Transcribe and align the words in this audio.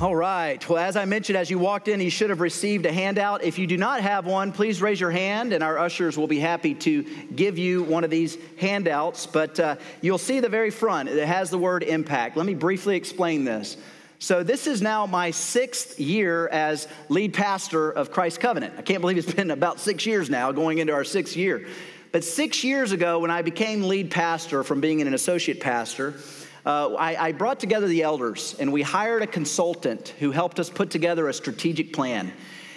All 0.00 0.16
right. 0.16 0.66
Well, 0.66 0.78
as 0.78 0.96
I 0.96 1.04
mentioned, 1.04 1.36
as 1.36 1.50
you 1.50 1.58
walked 1.58 1.86
in, 1.86 2.00
you 2.00 2.08
should 2.08 2.30
have 2.30 2.40
received 2.40 2.86
a 2.86 2.92
handout. 2.92 3.44
If 3.44 3.58
you 3.58 3.66
do 3.66 3.76
not 3.76 4.00
have 4.00 4.24
one, 4.24 4.50
please 4.50 4.80
raise 4.80 4.98
your 4.98 5.10
hand, 5.10 5.52
and 5.52 5.62
our 5.62 5.78
ushers 5.78 6.16
will 6.16 6.26
be 6.26 6.38
happy 6.38 6.74
to 6.76 7.02
give 7.36 7.58
you 7.58 7.82
one 7.82 8.02
of 8.02 8.08
these 8.08 8.38
handouts. 8.56 9.26
But 9.26 9.60
uh, 9.60 9.76
you'll 10.00 10.16
see 10.16 10.40
the 10.40 10.48
very 10.48 10.70
front, 10.70 11.10
it 11.10 11.26
has 11.26 11.50
the 11.50 11.58
word 11.58 11.82
impact. 11.82 12.38
Let 12.38 12.46
me 12.46 12.54
briefly 12.54 12.96
explain 12.96 13.44
this. 13.44 13.76
So, 14.20 14.42
this 14.42 14.66
is 14.66 14.80
now 14.80 15.04
my 15.04 15.32
sixth 15.32 16.00
year 16.00 16.48
as 16.48 16.88
lead 17.10 17.34
pastor 17.34 17.90
of 17.90 18.10
Christ 18.10 18.40
Covenant. 18.40 18.76
I 18.78 18.82
can't 18.82 19.02
believe 19.02 19.18
it's 19.18 19.30
been 19.30 19.50
about 19.50 19.80
six 19.80 20.06
years 20.06 20.30
now, 20.30 20.50
going 20.50 20.78
into 20.78 20.94
our 20.94 21.04
sixth 21.04 21.36
year. 21.36 21.66
But 22.10 22.24
six 22.24 22.64
years 22.64 22.92
ago, 22.92 23.18
when 23.18 23.30
I 23.30 23.42
became 23.42 23.82
lead 23.82 24.10
pastor 24.10 24.64
from 24.64 24.80
being 24.80 25.02
an 25.02 25.12
associate 25.12 25.60
pastor, 25.60 26.14
uh, 26.66 26.94
I, 26.94 27.28
I 27.28 27.32
brought 27.32 27.60
together 27.60 27.86
the 27.86 28.02
elders 28.02 28.54
and 28.58 28.72
we 28.72 28.82
hired 28.82 29.22
a 29.22 29.26
consultant 29.26 30.14
who 30.18 30.30
helped 30.30 30.60
us 30.60 30.68
put 30.68 30.90
together 30.90 31.28
a 31.28 31.32
strategic 31.32 31.92
plan. 31.92 32.32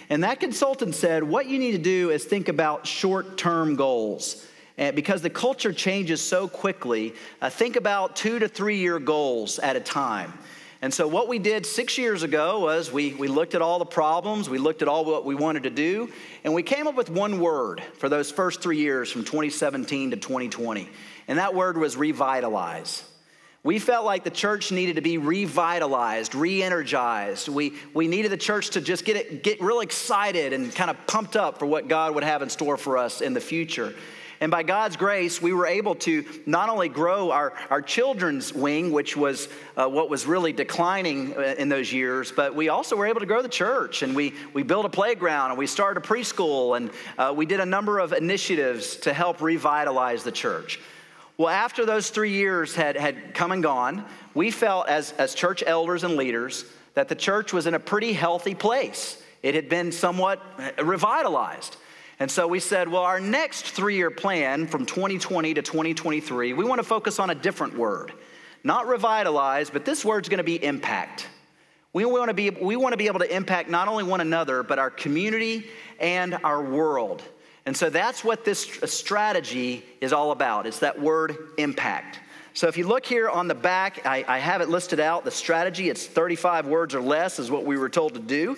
And 0.10 0.24
that 0.24 0.40
consultant 0.40 0.96
said, 0.96 1.24
What 1.24 1.48
you 1.48 1.60
need 1.60 1.72
to 1.72 1.78
do 1.78 2.10
is 2.10 2.26
think 2.26 2.50
about 2.50 2.86
short 2.88 3.38
term 3.38 3.76
goals. 3.76 4.46
And 4.78 4.96
because 4.96 5.22
the 5.22 5.30
culture 5.30 5.72
changes 5.72 6.20
so 6.22 6.48
quickly, 6.48 7.14
uh, 7.42 7.50
think 7.50 7.76
about 7.76 8.16
two 8.16 8.40
to 8.40 8.48
three 8.48 8.78
year 8.78 9.00
goals 9.00 9.60
at 9.60 9.76
a 9.76 9.80
time. 9.80 10.34
And 10.82 10.94
so, 10.94 11.08
what 11.08 11.30
we 11.30 11.40
did 11.40 11.66
six 11.66 11.98
years 11.98 12.24
ago 12.24 12.60
was 12.60 12.92
we, 12.92 13.14
we 13.14 13.30
looked 13.30 13.56
at 13.56 13.62
all 13.62 13.80
the 13.80 13.86
problems, 13.86 14.50
we 14.50 14.58
looked 14.58 14.82
at 14.82 14.90
all 14.90 15.06
what 15.06 15.24
we 15.24 15.34
wanted 15.34 15.64
to 15.64 15.70
do, 15.70 16.12
and 16.44 16.54
we 16.54 16.62
came 16.62 16.88
up 16.88 16.96
with 16.96 17.10
one 17.10 17.40
word 17.40 17.82
for 18.00 18.10
those 18.10 18.30
first 18.32 18.62
three 18.62 18.80
years 18.80 19.10
from 19.10 19.24
2017 19.24 20.12
to 20.12 20.18
2020. 20.18 20.90
And 21.30 21.40
that 21.40 21.56
word 21.56 21.78
was 21.78 21.96
revitalize. 21.96 23.04
We 23.64 23.80
felt 23.80 24.04
like 24.04 24.26
the 24.26 24.30
church 24.30 24.74
needed 24.74 24.98
to 24.98 25.02
be 25.02 25.18
revitalized, 25.18 26.36
re 26.36 26.62
energized. 26.62 27.48
We, 27.48 27.74
we 27.94 28.10
needed 28.10 28.30
the 28.30 28.38
church 28.38 28.72
to 28.72 28.82
just 28.82 29.06
get, 29.06 29.16
it, 29.16 29.42
get 29.42 29.62
real 29.62 29.80
excited 29.80 30.52
and 30.52 30.76
kind 30.76 30.90
of 30.90 30.98
pumped 31.08 31.38
up 31.38 31.60
for 31.60 31.66
what 31.66 31.88
God 31.88 32.14
would 32.14 32.26
have 32.26 32.42
in 32.42 32.50
store 32.50 32.76
for 32.76 32.98
us 32.98 33.22
in 33.22 33.34
the 33.34 33.40
future. 33.40 33.96
And 34.42 34.52
by 34.52 34.64
God's 34.64 34.98
grace, 34.98 35.42
we 35.42 35.54
were 35.54 35.66
able 35.66 35.96
to 35.96 36.26
not 36.46 36.68
only 36.68 36.90
grow 36.90 37.32
our, 37.32 37.54
our 37.70 37.82
children's 37.82 38.54
wing, 38.54 38.92
which 38.92 39.16
was 39.16 39.48
uh, 39.78 39.88
what 39.88 40.10
was 40.10 40.26
really 40.26 40.52
declining 40.52 41.34
uh, 41.38 41.56
in 41.58 41.70
those 41.70 41.94
years, 41.94 42.34
but 42.34 42.54
we 42.54 42.68
also 42.68 42.98
were 42.98 43.06
able 43.06 43.22
to 43.22 43.26
grow 43.26 43.42
the 43.42 43.48
church. 43.48 44.02
And 44.02 44.14
we, 44.14 44.34
we 44.52 44.64
built 44.64 44.86
a 44.86 44.90
playground 44.90 45.52
and 45.52 45.58
we 45.58 45.68
started 45.68 46.04
a 46.04 46.06
preschool 46.06 46.76
and 46.76 46.92
uh, 47.18 47.34
we 47.34 47.46
did 47.46 47.62
a 47.62 47.66
number 47.66 48.00
of 48.00 48.12
initiatives 48.12 48.98
to 48.98 49.14
help 49.14 49.40
revitalize 49.40 50.26
the 50.26 50.34
church. 50.34 50.82
Well, 51.38 51.50
after 51.50 51.86
those 51.86 52.10
three 52.10 52.32
years 52.32 52.76
had, 52.76 52.96
had 52.96 53.34
come 53.34 53.52
and 53.52 53.64
gone, 53.64 54.06
we 54.34 54.52
felt 54.52 54.88
as, 54.88 55.14
as 55.14 55.34
church 55.34 55.64
elders 55.66 56.04
and 56.04 56.16
leaders 56.16 56.66
that 56.94 57.08
the 57.08 57.16
church 57.16 57.54
was 57.54 57.66
in 57.66 57.74
a 57.74 57.80
pretty 57.80 58.14
healthy 58.14 58.54
place. 58.54 59.22
It 59.42 59.56
had 59.56 59.68
been 59.68 59.92
somewhat 59.92 60.42
revitalized. 60.82 61.76
And 62.20 62.30
so 62.30 62.48
we 62.48 62.60
said, 62.60 62.88
well, 62.88 63.02
our 63.02 63.20
next 63.20 63.66
three 63.66 63.96
year 63.96 64.12
plan 64.12 64.68
from 64.68 64.86
2020 64.86 65.56
to 65.56 65.62
2023, 65.62 66.54
we 66.54 66.64
want 66.64 66.80
to 66.80 66.84
focus 66.84 67.20
on 67.20 67.32
a 67.32 67.36
different 67.36 67.78
word. 67.78 68.14
Not 68.64 68.88
revitalize, 68.88 69.70
but 69.70 69.86
this 69.86 70.06
word's 70.06 70.30
going 70.30 70.38
to 70.38 70.44
be 70.44 70.64
impact. 70.64 71.28
We 71.92 72.06
want 72.06 72.30
to 72.30 72.34
be, 72.34 72.50
we 72.50 72.76
want 72.76 72.94
to 72.94 72.98
be 72.98 73.08
able 73.08 73.20
to 73.20 73.36
impact 73.36 73.70
not 73.70 73.88
only 73.88 74.04
one 74.04 74.22
another, 74.22 74.64
but 74.64 74.80
our 74.80 74.90
community 74.90 75.68
and 76.00 76.38
our 76.44 76.62
world. 76.62 77.22
And 77.66 77.76
so 77.76 77.90
that's 77.90 78.24
what 78.24 78.44
this 78.44 78.80
strategy 78.86 79.86
is 80.02 80.12
all 80.12 80.32
about. 80.32 80.66
It's 80.66 80.80
that 80.80 81.00
word 81.00 81.38
impact. 81.58 82.20
So 82.54 82.68
if 82.68 82.78
you 82.78 82.88
look 82.88 83.06
here 83.06 83.30
on 83.30 83.48
the 83.48 83.56
back, 83.56 84.06
I, 84.06 84.26
I, 84.28 84.38
have 84.38 84.62
it 84.62 84.70
listed 84.70 85.00
out. 85.00 85.24
The 85.24 85.32
strategy, 85.32 85.90
it's 85.90 86.06
35 86.06 86.68
words 86.68 86.94
or 86.94 87.02
less, 87.02 87.40
is 87.40 87.50
what 87.50 87.66
we 87.66 87.78
were 87.78 87.90
told 87.90 88.14
to 88.14 88.20
do. 88.20 88.58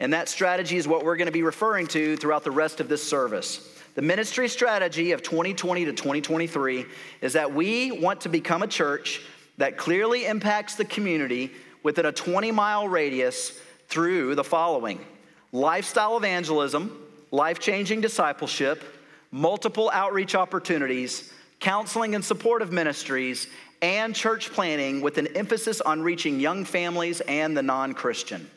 And 0.00 0.12
that 0.12 0.28
strategy 0.28 0.76
is 0.76 0.88
what 0.88 1.04
we're 1.04 1.16
going 1.16 1.26
to 1.26 1.32
be 1.32 1.42
referring 1.42 1.86
to 1.88 2.16
throughout 2.16 2.42
the 2.42 2.50
rest 2.50 2.80
of 2.80 2.88
this 2.88 3.02
service. 3.02 3.78
The 3.96 4.02
ministry 4.02 4.48
strategy 4.48 5.12
of 5.12 5.22
2020 5.22 5.84
to 5.84 5.92
2023 5.92 6.86
is 7.20 7.34
that 7.34 7.52
we 7.52 7.92
want 7.92 8.22
to 8.22 8.28
become 8.28 8.62
a 8.62 8.66
church 8.66 9.20
that 9.58 9.76
clearly 9.76 10.26
impacts 10.26 10.74
the 10.76 10.84
community 10.84 11.52
within 11.82 12.06
a 12.06 12.12
20 12.12 12.50
mile 12.50 12.88
radius 12.88 13.60
through 13.88 14.34
the 14.34 14.44
following 14.44 15.04
lifestyle 15.52 16.16
evangelism 16.16 17.03
life 17.34 17.58
changing 17.58 18.00
discipleship, 18.00 18.84
multiple 19.32 19.90
outreach 19.92 20.36
opportunities, 20.36 21.32
counseling 21.58 22.14
and 22.14 22.24
supportive 22.24 22.70
ministries, 22.70 23.48
and 23.82 24.14
church 24.14 24.52
planning 24.52 25.00
with 25.00 25.18
an 25.18 25.26
emphasis 25.36 25.80
on 25.80 26.00
reaching 26.00 26.38
young 26.38 26.64
families 26.64 27.20
and 27.22 27.56
the 27.56 27.62
non 27.62 27.92
Christian. 27.92 28.48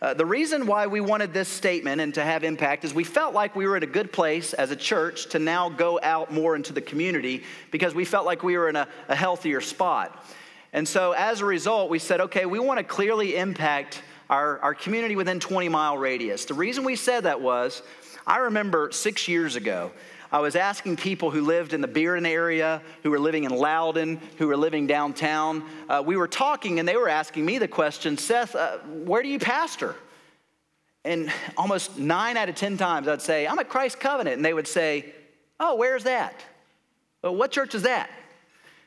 Uh, 0.00 0.14
the 0.14 0.24
reason 0.24 0.66
why 0.66 0.86
we 0.86 1.00
wanted 1.00 1.34
this 1.34 1.48
statement 1.48 2.00
and 2.00 2.14
to 2.14 2.22
have 2.22 2.44
impact 2.44 2.84
is 2.84 2.94
we 2.94 3.04
felt 3.04 3.34
like 3.34 3.54
we 3.56 3.66
were 3.66 3.76
at 3.76 3.82
a 3.82 3.86
good 3.86 4.12
place 4.12 4.54
as 4.54 4.70
a 4.70 4.76
church 4.76 5.28
to 5.28 5.38
now 5.38 5.68
go 5.68 5.98
out 6.02 6.32
more 6.32 6.54
into 6.54 6.72
the 6.72 6.80
community 6.80 7.42
because 7.72 7.94
we 7.94 8.04
felt 8.04 8.24
like 8.24 8.44
we 8.44 8.56
were 8.56 8.68
in 8.68 8.76
a, 8.76 8.88
a 9.08 9.14
healthier 9.16 9.60
spot. 9.60 10.24
And 10.72 10.86
so 10.86 11.12
as 11.12 11.40
a 11.40 11.44
result, 11.44 11.90
we 11.90 11.98
said, 11.98 12.20
okay, 12.20 12.46
we 12.46 12.60
want 12.60 12.78
to 12.78 12.84
clearly 12.84 13.36
impact 13.36 14.02
our, 14.30 14.60
our 14.60 14.74
community 14.74 15.16
within 15.16 15.40
20 15.40 15.68
mile 15.68 15.98
radius. 15.98 16.44
The 16.44 16.54
reason 16.54 16.84
we 16.84 16.96
said 16.96 17.24
that 17.24 17.40
was 17.40 17.82
I 18.26 18.38
remember 18.38 18.90
six 18.92 19.28
years 19.28 19.56
ago, 19.56 19.92
I 20.32 20.38
was 20.38 20.54
asking 20.54 20.96
people 20.96 21.30
who 21.30 21.42
lived 21.42 21.72
in 21.72 21.80
the 21.80 21.88
Bearden 21.88 22.26
area, 22.26 22.82
who 23.02 23.10
were 23.10 23.18
living 23.18 23.44
in 23.44 23.50
Loudon, 23.50 24.20
who 24.38 24.46
were 24.46 24.56
living 24.56 24.86
downtown. 24.86 25.64
Uh, 25.88 26.02
we 26.04 26.16
were 26.16 26.28
talking, 26.28 26.78
and 26.78 26.88
they 26.88 26.96
were 26.96 27.08
asking 27.08 27.44
me 27.44 27.58
the 27.58 27.66
question 27.66 28.16
Seth, 28.16 28.54
uh, 28.54 28.78
where 28.78 29.22
do 29.22 29.28
you 29.28 29.40
pastor? 29.40 29.96
And 31.04 31.32
almost 31.56 31.98
nine 31.98 32.36
out 32.36 32.48
of 32.48 32.54
10 32.54 32.76
times 32.76 33.08
I'd 33.08 33.22
say, 33.22 33.46
I'm 33.46 33.58
at 33.58 33.68
Christ 33.68 33.98
Covenant. 33.98 34.36
And 34.36 34.44
they 34.44 34.52
would 34.52 34.68
say, 34.68 35.14
Oh, 35.58 35.76
where's 35.76 36.04
that? 36.04 36.34
Well, 37.22 37.36
what 37.36 37.50
church 37.50 37.74
is 37.74 37.82
that? 37.82 38.10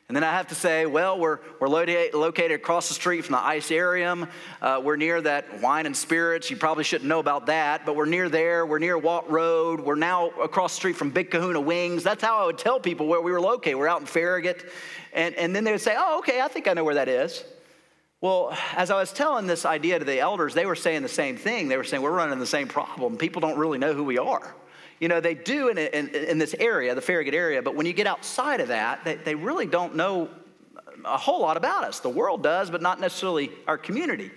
And 0.10 0.18
then 0.18 0.24
I 0.24 0.32
have 0.32 0.48
to 0.48 0.56
say, 0.56 0.86
well, 0.86 1.18
we're, 1.18 1.40
we're 1.60 1.70
located 1.70 2.52
across 2.52 2.90
the 2.90 2.94
street 2.94 3.24
from 3.24 3.34
the 3.34 3.40
Icearium. 3.40 4.30
Uh, 4.62 4.82
we're 4.84 4.98
near 4.98 5.22
that 5.22 5.62
wine 5.62 5.86
and 5.86 5.96
spirits. 5.96 6.52
You 6.52 6.58
probably 6.58 6.84
shouldn't 6.84 7.08
know 7.08 7.20
about 7.20 7.46
that, 7.46 7.86
but 7.86 7.96
we're 7.96 8.06
near 8.06 8.28
there. 8.28 8.66
We're 8.66 8.80
near 8.80 8.98
Watt 8.98 9.32
Road. 9.32 9.80
We're 9.80 9.96
now 9.96 10.30
across 10.32 10.74
the 10.74 10.78
street 10.78 10.98
from 10.98 11.10
Big 11.10 11.32
Kahuna 11.32 11.62
Wings. 11.62 12.04
That's 12.04 12.22
how 12.22 12.44
I 12.44 12.46
would 12.46 12.58
tell 12.58 12.80
people 12.80 13.08
where 13.08 13.22
we 13.22 13.32
were 13.32 13.42
located. 13.42 13.78
We're 13.78 13.88
out 13.88 14.02
in 14.02 14.06
Farragut. 14.06 14.70
And, 15.14 15.36
and 15.36 15.56
then 15.56 15.64
they 15.64 15.72
would 15.72 15.82
say, 15.82 15.96
oh, 15.98 16.20
okay, 16.20 16.42
I 16.42 16.50
think 16.50 16.68
I 16.68 16.74
know 16.74 16.84
where 16.84 16.96
that 16.96 17.08
is. 17.08 17.44
Well, 18.20 18.58
as 18.76 18.92
I 18.92 19.00
was 19.00 19.12
telling 19.12 19.48
this 19.48 19.66
idea 19.66 20.00
to 20.00 20.06
the 20.06 20.20
elders, 20.20 20.54
they 20.54 20.66
were 20.66 20.76
saying 20.76 21.02
the 21.02 21.10
same 21.10 21.38
thing. 21.38 21.70
They 21.70 21.78
were 21.78 21.84
saying, 21.84 22.04
we're 22.04 22.12
running 22.12 22.40
the 22.40 22.46
same 22.46 22.68
problem. 22.68 23.18
People 23.18 23.42
don't 23.42 23.58
really 23.58 23.78
know 23.78 23.94
who 23.94 24.04
we 24.04 24.18
are. 24.18 24.54
You 25.04 25.10
know, 25.10 25.20
they 25.20 25.34
do 25.34 25.68
in, 25.68 25.78
in, 25.78 26.16
in 26.16 26.38
this 26.38 26.56
area, 26.58 26.96
the 26.96 27.02
Farragut 27.02 27.34
area, 27.34 27.62
but 27.62 27.76
when 27.76 27.86
you 27.86 27.92
get 27.92 28.08
outside 28.08 28.62
of 28.62 28.70
that, 28.70 29.04
they, 29.04 29.16
they 29.16 29.36
really 29.36 29.66
don't 29.66 29.98
know 29.98 30.30
a 31.04 31.18
whole 31.18 31.42
lot 31.42 31.58
about 31.58 31.84
us. 31.84 32.00
The 32.00 32.08
world 32.08 32.42
does, 32.42 32.70
but 32.70 32.82
not 32.82 33.02
necessarily 33.02 33.52
our 33.68 33.78
community. 33.78 34.32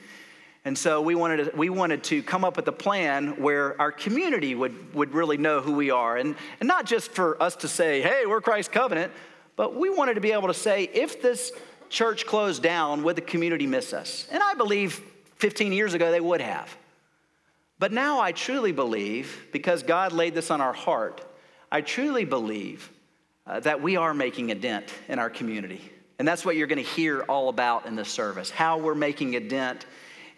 And 0.64 0.76
so 0.76 1.00
we 1.00 1.14
wanted 1.14 1.52
to, 1.52 1.56
we 1.56 1.68
wanted 1.68 2.02
to 2.02 2.20
come 2.20 2.44
up 2.44 2.56
with 2.56 2.66
a 2.66 2.72
plan 2.72 3.40
where 3.40 3.80
our 3.80 3.92
community 3.92 4.56
would, 4.56 4.92
would 4.92 5.14
really 5.14 5.36
know 5.36 5.60
who 5.60 5.72
we 5.72 5.92
are. 5.92 6.16
And, 6.16 6.34
and 6.58 6.66
not 6.66 6.84
just 6.84 7.12
for 7.12 7.40
us 7.40 7.54
to 7.58 7.68
say, 7.68 8.02
hey, 8.02 8.24
we're 8.26 8.40
Christ's 8.40 8.72
Covenant, 8.72 9.12
but 9.54 9.76
we 9.76 9.88
wanted 9.88 10.14
to 10.14 10.20
be 10.20 10.32
able 10.32 10.48
to 10.48 10.52
say, 10.54 10.90
if 10.92 11.22
this 11.22 11.52
church 11.90 12.26
closed 12.26 12.64
down, 12.64 13.04
would 13.04 13.14
the 13.14 13.22
community 13.22 13.68
miss 13.68 13.92
us? 13.92 14.26
And 14.32 14.42
I 14.42 14.54
believe 14.54 15.00
15 15.36 15.72
years 15.72 15.94
ago 15.94 16.10
they 16.10 16.20
would 16.20 16.40
have. 16.40 16.76
But 17.78 17.92
now 17.92 18.20
I 18.20 18.32
truly 18.32 18.72
believe, 18.72 19.46
because 19.52 19.82
God 19.82 20.12
laid 20.12 20.34
this 20.34 20.50
on 20.50 20.60
our 20.60 20.72
heart, 20.72 21.22
I 21.70 21.82
truly 21.82 22.24
believe 22.24 22.90
uh, 23.46 23.60
that 23.60 23.82
we 23.82 23.96
are 23.96 24.14
making 24.14 24.50
a 24.50 24.54
dent 24.54 24.92
in 25.08 25.18
our 25.18 25.30
community. 25.30 25.80
And 26.18 26.26
that's 26.26 26.44
what 26.44 26.56
you're 26.56 26.66
going 26.66 26.82
to 26.82 26.90
hear 26.90 27.20
all 27.22 27.48
about 27.48 27.86
in 27.86 27.94
this 27.94 28.08
service 28.08 28.50
how 28.50 28.78
we're 28.78 28.94
making 28.94 29.36
a 29.36 29.40
dent 29.40 29.84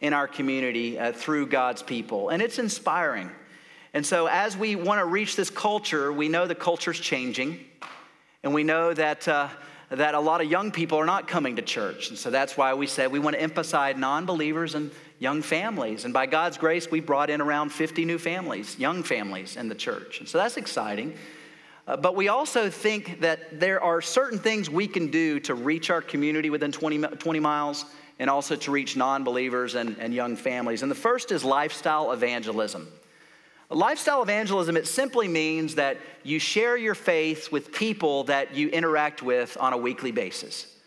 in 0.01 0.13
our 0.13 0.27
community 0.27 0.99
uh, 0.99 1.13
through 1.13 1.47
God's 1.47 1.83
people. 1.83 2.31
And 2.31 2.43
it's 2.43 2.59
inspiring. 2.59 3.31
And 3.95 4.05
so, 4.05 4.27
as 4.27 4.57
we 4.57 4.77
want 4.77 5.01
to 5.01 5.05
reach 5.05 5.37
this 5.37 5.51
culture, 5.51 6.13
we 6.13 6.29
know 6.29 6.47
the 6.47 6.55
culture's 6.55 7.01
changing. 7.01 7.65
And 8.43 8.55
we 8.55 8.63
know 8.63 8.95
that, 8.95 9.27
uh, 9.27 9.49
that 9.91 10.15
a 10.15 10.21
lot 10.21 10.41
of 10.41 10.51
young 10.51 10.71
people 10.71 10.99
are 10.99 11.07
not 11.07 11.27
coming 11.27 11.57
to 11.57 11.63
church. 11.63 12.11
And 12.11 12.19
so 12.19 12.31
that's 12.31 12.57
why 12.57 12.75
we 12.75 12.87
said 12.87 13.11
we 13.11 13.19
want 13.19 13.35
to 13.35 13.43
emphasize 13.43 13.97
non 13.97 14.27
believers 14.27 14.75
and 14.75 14.91
young 15.19 15.43
families. 15.43 16.05
And 16.05 16.15
by 16.15 16.27
God's 16.27 16.59
grace, 16.59 16.91
we 16.91 17.01
brought 17.01 17.31
in 17.31 17.41
around 17.41 17.71
50 17.71 18.05
new 18.05 18.19
families, 18.19 18.79
young 18.79 19.03
families 19.03 19.57
in 19.57 19.69
the 19.69 19.75
church. 19.75 20.21
And 20.21 20.29
so 20.29 20.39
that's 20.39 20.57
exciting. 20.57 21.15
Uh, 21.87 21.97
but 21.97 22.15
we 22.15 22.29
also 22.29 22.71
think 22.71 23.21
that 23.21 23.59
there 23.61 23.83
are 23.83 24.01
certain 24.01 24.39
things 24.39 24.69
we 24.69 24.87
can 24.87 25.11
do 25.11 25.41
to 25.41 25.55
reach 25.55 25.91
our 25.91 26.03
community 26.03 26.51
within 26.51 26.71
20, 26.71 26.99
20 26.99 27.41
miles 27.41 27.85
and 28.19 28.29
also 28.29 28.57
to 28.57 28.71
reach 28.71 28.97
non 28.97 29.25
believers 29.25 29.75
and, 29.75 29.97
and 29.99 30.13
young 30.13 30.37
families. 30.37 30.83
And 30.83 30.91
the 30.91 30.97
first 30.97 31.33
is 31.33 31.45
lifestyle 31.45 32.13
evangelism. 32.13 32.89
Lifestyle 33.71 34.23
evangelism, 34.23 34.77
it 34.77 34.87
simply 34.87 35.29
means 35.29 35.75
that 35.75 35.99
you 36.23 36.39
share 36.39 36.77
your 36.77 36.95
faith 36.95 37.53
with 37.53 37.71
people 37.73 38.25
that 38.25 38.55
you 38.55 38.69
interact 38.69 39.23
with 39.23 39.57
on 39.61 39.75
a 39.75 39.77
weekly 39.77 40.11
basis. 40.11 40.78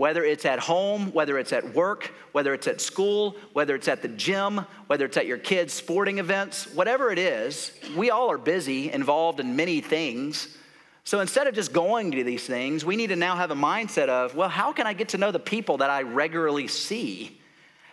Whether 0.00 0.24
it's 0.24 0.46
at 0.46 0.58
home, 0.58 1.12
whether 1.12 1.38
it's 1.38 1.52
at 1.52 1.74
work, 1.74 2.10
whether 2.32 2.54
it's 2.54 2.66
at 2.66 2.80
school, 2.80 3.36
whether 3.52 3.74
it's 3.74 3.86
at 3.86 4.00
the 4.00 4.08
gym, 4.08 4.64
whether 4.86 5.04
it's 5.04 5.18
at 5.18 5.26
your 5.26 5.36
kids' 5.36 5.74
sporting 5.74 6.16
events, 6.16 6.72
whatever 6.72 7.10
it 7.10 7.18
is, 7.18 7.70
we 7.94 8.08
all 8.08 8.30
are 8.30 8.38
busy, 8.38 8.90
involved 8.90 9.40
in 9.40 9.56
many 9.56 9.82
things. 9.82 10.56
So 11.04 11.20
instead 11.20 11.48
of 11.48 11.54
just 11.54 11.74
going 11.74 12.12
to 12.12 12.24
these 12.24 12.46
things, 12.46 12.82
we 12.82 12.96
need 12.96 13.08
to 13.08 13.16
now 13.16 13.36
have 13.36 13.50
a 13.50 13.54
mindset 13.54 14.08
of, 14.08 14.34
well, 14.34 14.48
how 14.48 14.72
can 14.72 14.86
I 14.86 14.94
get 14.94 15.10
to 15.10 15.18
know 15.18 15.32
the 15.32 15.38
people 15.38 15.76
that 15.76 15.90
I 15.90 16.00
regularly 16.00 16.66
see? 16.66 17.38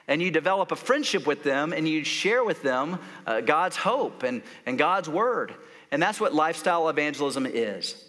And 0.07 0.21
you 0.21 0.31
develop 0.31 0.71
a 0.71 0.77
friendship 0.77 1.27
with 1.27 1.43
them 1.43 1.73
and 1.73 1.85
you 1.89 2.05
share 2.05 2.45
with 2.45 2.61
them 2.61 2.99
uh, 3.25 3.41
God's 3.41 3.75
hope 3.75 4.23
and, 4.23 4.43
and 4.65 4.77
God's 4.77 5.09
word. 5.09 5.53
And 5.91 6.01
that's 6.01 6.21
what 6.21 6.33
lifestyle 6.33 6.87
evangelism 6.87 7.45
is. 7.45 8.01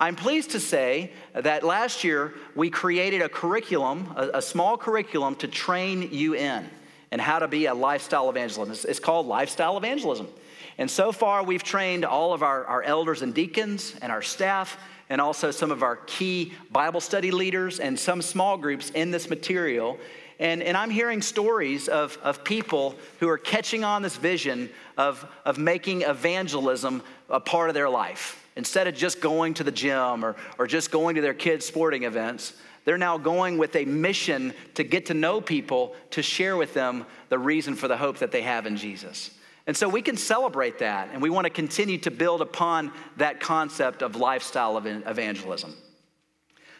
I'm 0.00 0.14
pleased 0.14 0.50
to 0.52 0.60
say 0.60 1.12
that 1.32 1.64
last 1.64 2.04
year 2.04 2.34
we 2.54 2.70
created 2.70 3.20
a 3.20 3.28
curriculum, 3.28 4.12
a, 4.16 4.30
a 4.34 4.42
small 4.42 4.78
curriculum 4.78 5.34
to 5.36 5.48
train 5.48 6.10
you 6.12 6.34
in 6.34 6.68
and 7.10 7.20
how 7.20 7.40
to 7.40 7.48
be 7.48 7.66
a 7.66 7.74
lifestyle 7.74 8.30
evangelist. 8.30 8.70
It's, 8.70 8.84
it's, 8.84 9.00
called 9.00 9.26
Lifestyle 9.26 9.76
Evangelism. 9.76 10.28
And 10.76 10.88
so 10.88 11.10
far, 11.10 11.42
we've 11.42 11.64
trained 11.64 12.04
all 12.04 12.32
of 12.32 12.42
our, 12.42 12.64
our 12.66 12.82
elders 12.82 13.22
and 13.22 13.34
deacons 13.34 13.96
and 14.00 14.12
our 14.12 14.22
staff, 14.22 14.78
and 15.10 15.20
also 15.20 15.50
some 15.50 15.72
of 15.72 15.82
our 15.82 15.96
key 15.96 16.52
Bible 16.70 17.00
study 17.00 17.30
leaders 17.30 17.80
and 17.80 17.98
some 17.98 18.22
small 18.22 18.56
groups 18.56 18.90
in 18.90 19.10
this 19.10 19.28
material. 19.28 19.98
And, 20.38 20.62
and 20.62 20.76
I'm 20.76 20.90
hearing 20.90 21.22
stories 21.22 21.88
of, 21.88 22.16
of 22.22 22.44
people 22.44 22.94
who 23.18 23.28
are 23.28 23.38
catching 23.38 23.82
on 23.82 24.02
this 24.02 24.16
vision 24.16 24.70
of, 24.96 25.26
of 25.44 25.58
making 25.58 26.02
evangelism 26.02 27.02
a 27.28 27.40
part 27.40 27.70
of 27.70 27.74
their 27.74 27.88
life. 27.88 28.47
Instead 28.58 28.88
of 28.88 28.94
just 28.96 29.20
going 29.20 29.54
to 29.54 29.62
the 29.62 29.70
gym 29.70 30.24
or, 30.24 30.34
or 30.58 30.66
just 30.66 30.90
going 30.90 31.14
to 31.14 31.20
their 31.22 31.32
kids' 31.32 31.64
sporting 31.64 32.02
events, 32.02 32.54
they're 32.84 32.98
now 32.98 33.16
going 33.16 33.56
with 33.56 33.76
a 33.76 33.84
mission 33.84 34.52
to 34.74 34.82
get 34.82 35.06
to 35.06 35.14
know 35.14 35.40
people, 35.40 35.94
to 36.10 36.22
share 36.22 36.56
with 36.56 36.74
them 36.74 37.06
the 37.28 37.38
reason 37.38 37.76
for 37.76 37.86
the 37.86 37.96
hope 37.96 38.18
that 38.18 38.32
they 38.32 38.42
have 38.42 38.66
in 38.66 38.76
Jesus. 38.76 39.30
And 39.68 39.76
so 39.76 39.88
we 39.88 40.02
can 40.02 40.16
celebrate 40.16 40.80
that, 40.80 41.10
and 41.12 41.22
we 41.22 41.30
want 41.30 41.44
to 41.44 41.50
continue 41.50 41.98
to 41.98 42.10
build 42.10 42.42
upon 42.42 42.90
that 43.16 43.38
concept 43.38 44.02
of 44.02 44.16
lifestyle 44.16 44.76
evangelism. 44.76 45.76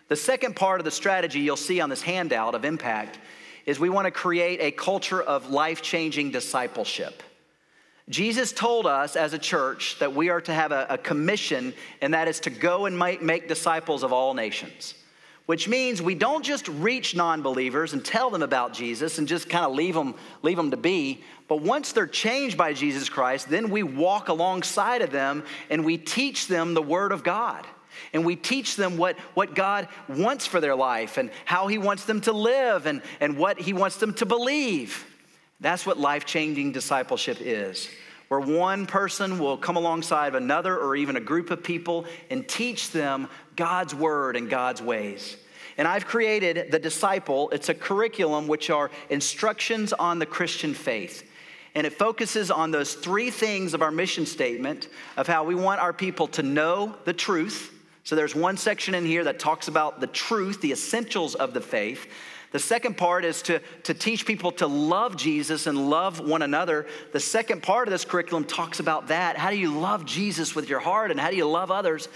The 0.09 0.17
second 0.17 0.57
part 0.57 0.81
of 0.81 0.85
the 0.85 0.91
strategy 0.91 1.39
you'll 1.39 1.57
see 1.57 1.81
on 1.81 1.91
this 1.91 2.03
handout 2.03 2.57
of 2.57 2.65
impact 2.65 3.21
is 3.67 3.79
we 3.79 3.89
want 3.89 4.07
to 4.07 4.11
create 4.11 4.61
a 4.61 4.73
culture 4.73 5.23
of 5.23 5.51
life 5.51 5.81
changing 5.81 6.33
discipleship. 6.33 7.23
Jesus 8.09 8.53
told 8.53 8.87
us 8.87 9.17
as 9.17 9.35
a 9.35 9.39
church 9.39 9.99
that 9.99 10.15
we 10.15 10.31
are 10.31 10.41
to 10.43 10.55
have 10.55 10.73
a, 10.73 10.87
a 10.91 10.99
commission, 10.99 11.75
and 12.01 12.15
that 12.15 12.29
is 12.29 12.41
to 12.41 12.51
go 12.51 12.87
and 12.87 12.99
make, 12.99 13.21
make 13.21 13.49
disciples 13.49 14.03
of 14.03 14.13
all 14.13 14.35
nations 14.35 14.95
which 15.49 15.67
means 15.67 16.03
we 16.03 16.15
don't 16.15 16.45
just 16.45 16.69
reach 16.69 17.17
non-believers 17.17 17.95
and 17.95 18.05
tell 18.05 18.29
them 18.29 18.43
about 18.43 18.75
Jesus 18.75 19.17
and 19.17 19.27
just 19.27 19.49
kind 19.49 19.65
of 19.65 19.73
leave 19.73 19.95
them, 19.95 20.15
leave 20.43 20.59
them 20.59 20.71
to 20.73 20.77
be. 20.77 21.25
But 21.49 21.63
once 21.63 21.93
they're 21.93 22.07
changed 22.07 22.59
by 22.59 22.75
Jesus 22.75 23.09
Christ, 23.09 23.49
then 23.49 23.71
we 23.71 23.83
walk 23.83 24.29
alongside 24.29 25.01
of 25.01 25.11
them 25.11 25.43
and 25.71 25.87
we 25.87 25.97
teach 25.97 26.49
them 26.49 26.75
the 26.75 26.83
Word 26.83 27.13
of 27.13 27.25
God. 27.25 27.67
And 28.13 28.27
we 28.27 28.37
teach 28.37 28.77
them 28.77 28.99
what, 28.99 29.17
what 29.33 29.55
God 29.55 29.89
wants 30.07 30.47
for 30.47 30.61
their 30.61 30.77
life 30.77 31.17
and 31.17 31.31
how 31.47 31.67
He 31.67 31.79
wants 31.79 32.05
them 32.05 32.21
to 32.21 32.33
live 32.33 32.85
and, 32.85 33.01
and 33.19 33.39
what 33.39 33.59
He 33.59 33.73
wants 33.73 33.97
them 33.97 34.13
to 34.17 34.27
believe. 34.27 35.07
That's 35.61 35.85
what 35.85 35.99
life 35.99 36.25
changing 36.25 36.73
discipleship 36.73 37.39
is, 37.41 37.89
where 38.29 38.41
one 38.41 38.87
person 38.87 39.39
will 39.39 39.57
come 39.57 39.77
alongside 39.77 40.35
another 40.35 40.79
or 40.79 40.95
even 40.95 41.17
a 41.17 41.21
group 41.21 41.51
of 41.51 41.65
people 41.65 42.07
and 42.31 42.49
teach 42.49 42.93
them 42.93 43.29
God's 43.57 43.95
word 43.95 44.37
and 44.37 44.49
God's 44.49 44.81
ways. 44.81 45.37
And 45.77 45.87
I've 45.87 46.07
created 46.07 46.71
the 46.71 46.79
disciple, 46.79 47.51
it's 47.51 47.69
a 47.69 47.75
curriculum 47.75 48.49
which 48.49 48.71
are 48.71 48.91
instructions 49.11 49.93
on 49.93 50.19
the 50.19 50.27
Christian 50.27 50.75
faith. 50.75 51.29
And 51.75 51.87
it 51.87 51.93
focuses 51.93 52.51
on 52.51 52.71
those 52.71 52.95
three 52.95 53.31
things 53.31 53.75
of 53.75 53.83
our 53.83 53.93
mission 53.93 54.27
statement 54.27 54.89
of 55.17 55.27
how 55.27 55.45
we 55.45 55.55
want 55.55 55.81
our 55.81 55.93
people 55.93 56.27
to 56.29 56.43
know 56.43 56.97
the 57.05 57.13
truth. 57.13 57.73
So 58.03 58.17
there's 58.17 58.35
one 58.35 58.57
section 58.57 58.95
in 58.95 59.07
here 59.07 59.23
that 59.25 59.39
talks 59.39 59.69
about 59.69 60.01
the 60.01 60.07
truth, 60.07 60.61
the 60.61 60.73
essentials 60.73 61.35
of 61.35 61.55
the 61.55 61.61
faith. 61.61 62.09
The 62.51 62.59
second 62.59 62.97
part 62.97 63.25
is 63.25 63.43
to, 63.43 63.61
to 63.85 63.95
teach 63.95 64.25
people 64.25 64.53
to 64.53 64.67
love 64.67 65.17
Jesus 65.17 65.67
and 65.67 65.91
love 65.91 66.21
one 66.21 66.43
another. 66.43 66.87
The 67.13 67.21
second 67.21 67.63
part 67.63 67.89
of 67.89 67.93
this 67.93 68.07
curriculum 68.07 68.45
talks 68.45 68.81
about 68.81 69.09
that. 69.09 69.37
How 69.37 69.51
do 69.51 69.57
you 69.59 69.79
love 69.79 70.07
Jesus 70.07 70.55
with 70.55 70.69
your 70.69 70.81
heart 70.81 71.11
and 71.11 71.21
how 71.21 71.31
do 71.31 71.37
you 71.37 71.47
love 71.49 71.71
others? 71.71 72.09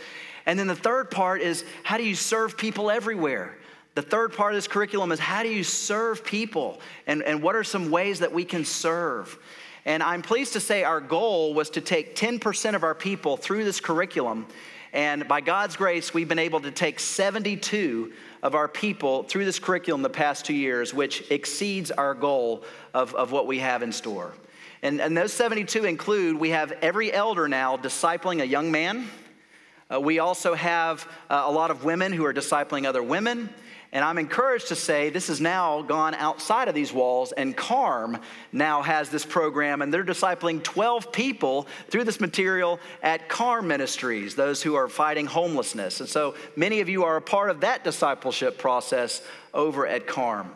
And 0.47 0.59
then 0.59 0.67
the 0.67 0.75
third 0.75 1.11
part 1.11 1.43
is 1.43 1.65
how 1.83 1.99
do 1.99 2.05
you 2.05 2.15
serve 2.15 2.57
people 2.57 2.91
everywhere? 2.91 3.59
The 3.95 4.03
third 4.03 4.33
part 4.33 4.55
of 4.55 4.57
this 4.57 4.69
curriculum 4.69 5.13
is 5.13 5.19
how 5.19 5.43
do 5.43 5.51
you 5.51 5.65
serve 5.65 6.25
people 6.25 6.81
and, 7.07 7.23
and 7.23 7.43
what 7.43 7.55
are 7.55 7.65
some 7.65 7.91
ways 7.91 8.21
that 8.21 8.33
we 8.33 8.45
can 8.45 8.65
serve? 8.65 9.39
And 9.85 10.03
I'm 10.03 10.23
pleased 10.23 10.55
to 10.55 10.61
say 10.61 10.83
our 10.85 11.01
goal 11.01 11.53
was 11.53 11.69
to 11.71 11.81
take 11.81 12.17
10% 12.17 12.75
of 12.75 12.85
our 12.85 12.95
people 12.95 13.37
through 13.37 13.65
this 13.65 13.81
curriculum. 13.81 14.47
And 14.93 15.27
by 15.27 15.41
God's 15.41 15.77
grace, 15.77 16.15
we've 16.15 16.29
been 16.29 16.39
able 16.39 16.61
to 16.61 16.71
take 16.71 17.01
72 17.01 18.13
of 18.43 18.55
our 18.55 18.69
people 18.69 19.23
through 19.23 19.45
this 19.45 19.59
curriculum 19.59 20.03
the 20.03 20.11
past 20.11 20.45
two 20.45 20.55
years, 20.55 20.93
which 20.93 21.31
exceeds 21.31 21.91
our 21.91 22.15
goal 22.15 22.65
of, 22.93 23.15
of 23.15 23.31
what 23.31 23.47
we 23.47 23.61
have 23.61 23.83
in 23.83 23.93
store. 23.93 24.33
And, 24.83 25.01
and 25.01 25.17
those 25.17 25.33
72 25.33 25.85
include 25.85 26.37
we 26.37 26.51
have 26.51 26.73
every 26.83 27.13
elder 27.13 27.47
now 27.47 27.77
discipling 27.77 28.43
a 28.43 28.47
young 28.47 28.73
man. 28.73 29.09
Uh, 29.93 30.01
we 30.01 30.19
also 30.19 30.55
have 30.55 31.07
uh, 31.31 31.45
a 31.47 31.53
lot 31.53 31.71
of 31.71 31.85
women 31.85 32.13
who 32.13 32.25
are 32.25 32.35
discipling 32.35 32.87
other 32.87 33.03
women. 33.03 33.49
And 33.95 34.03
I'm 34.03 34.17
encouraged 34.17 34.69
to 34.69 34.75
say 34.75 35.11
this 35.11 35.29
has 35.29 35.39
now 35.39 35.83
gone 35.83 36.15
outside 36.15 36.69
of 36.69 36.75
these 36.75 36.95
walls, 36.95 37.33
and 37.33 37.55
KARM 37.55 38.19
now 38.51 38.81
has 38.81 39.11
this 39.11 39.27
program, 39.27 39.83
and 39.83 39.93
they're 39.93 40.03
discipling 40.03 40.63
12 40.63 41.13
people 41.13 41.67
through 41.89 42.05
this 42.05 42.19
material 42.19 42.81
at 43.03 43.29
KARM 43.29 43.67
Ministries, 43.67 44.35
those 44.35 44.63
who 44.63 44.77
are 44.77 44.89
fighting 44.89 45.27
homelessness. 45.27 46.01
And 46.01 46.09
so 46.09 46.35
many 46.57 46.81
of 46.81 46.89
you 46.89 47.05
are 47.05 47.17
a 47.17 47.23
part 47.23 47.51
of 47.51 47.61
that 47.61 47.85
discipleship 47.85 48.57
process 48.57 49.21
over 49.53 49.87
at 49.87 50.07
KARM. 50.07 50.51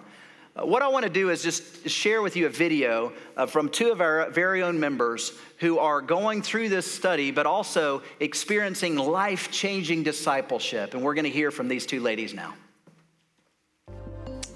Uh, 0.56 0.64
what 0.64 0.80
I 0.80 0.88
want 0.88 1.02
to 1.02 1.10
do 1.10 1.28
is 1.28 1.42
just 1.42 1.86
share 1.90 2.22
with 2.22 2.36
you 2.36 2.46
a 2.46 2.48
video 2.48 3.12
uh, 3.36 3.44
from 3.44 3.68
two 3.68 3.92
of 3.92 4.00
our 4.00 4.30
very 4.30 4.62
own 4.62 4.80
members 4.80 5.32
who 5.58 5.78
are 5.78 6.00
going 6.00 6.40
through 6.40 6.70
this 6.70 6.90
study, 6.90 7.30
but 7.30 7.44
also 7.44 8.02
experiencing 8.18 8.96
life 8.96 9.50
changing 9.50 10.04
discipleship. 10.04 10.94
And 10.94 11.02
we're 11.02 11.12
going 11.12 11.24
to 11.24 11.30
hear 11.30 11.50
from 11.50 11.68
these 11.68 11.84
two 11.84 12.00
ladies 12.00 12.32
now. 12.32 12.54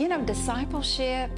You 0.01 0.09
know, 0.09 0.23
discipleship 0.23 1.31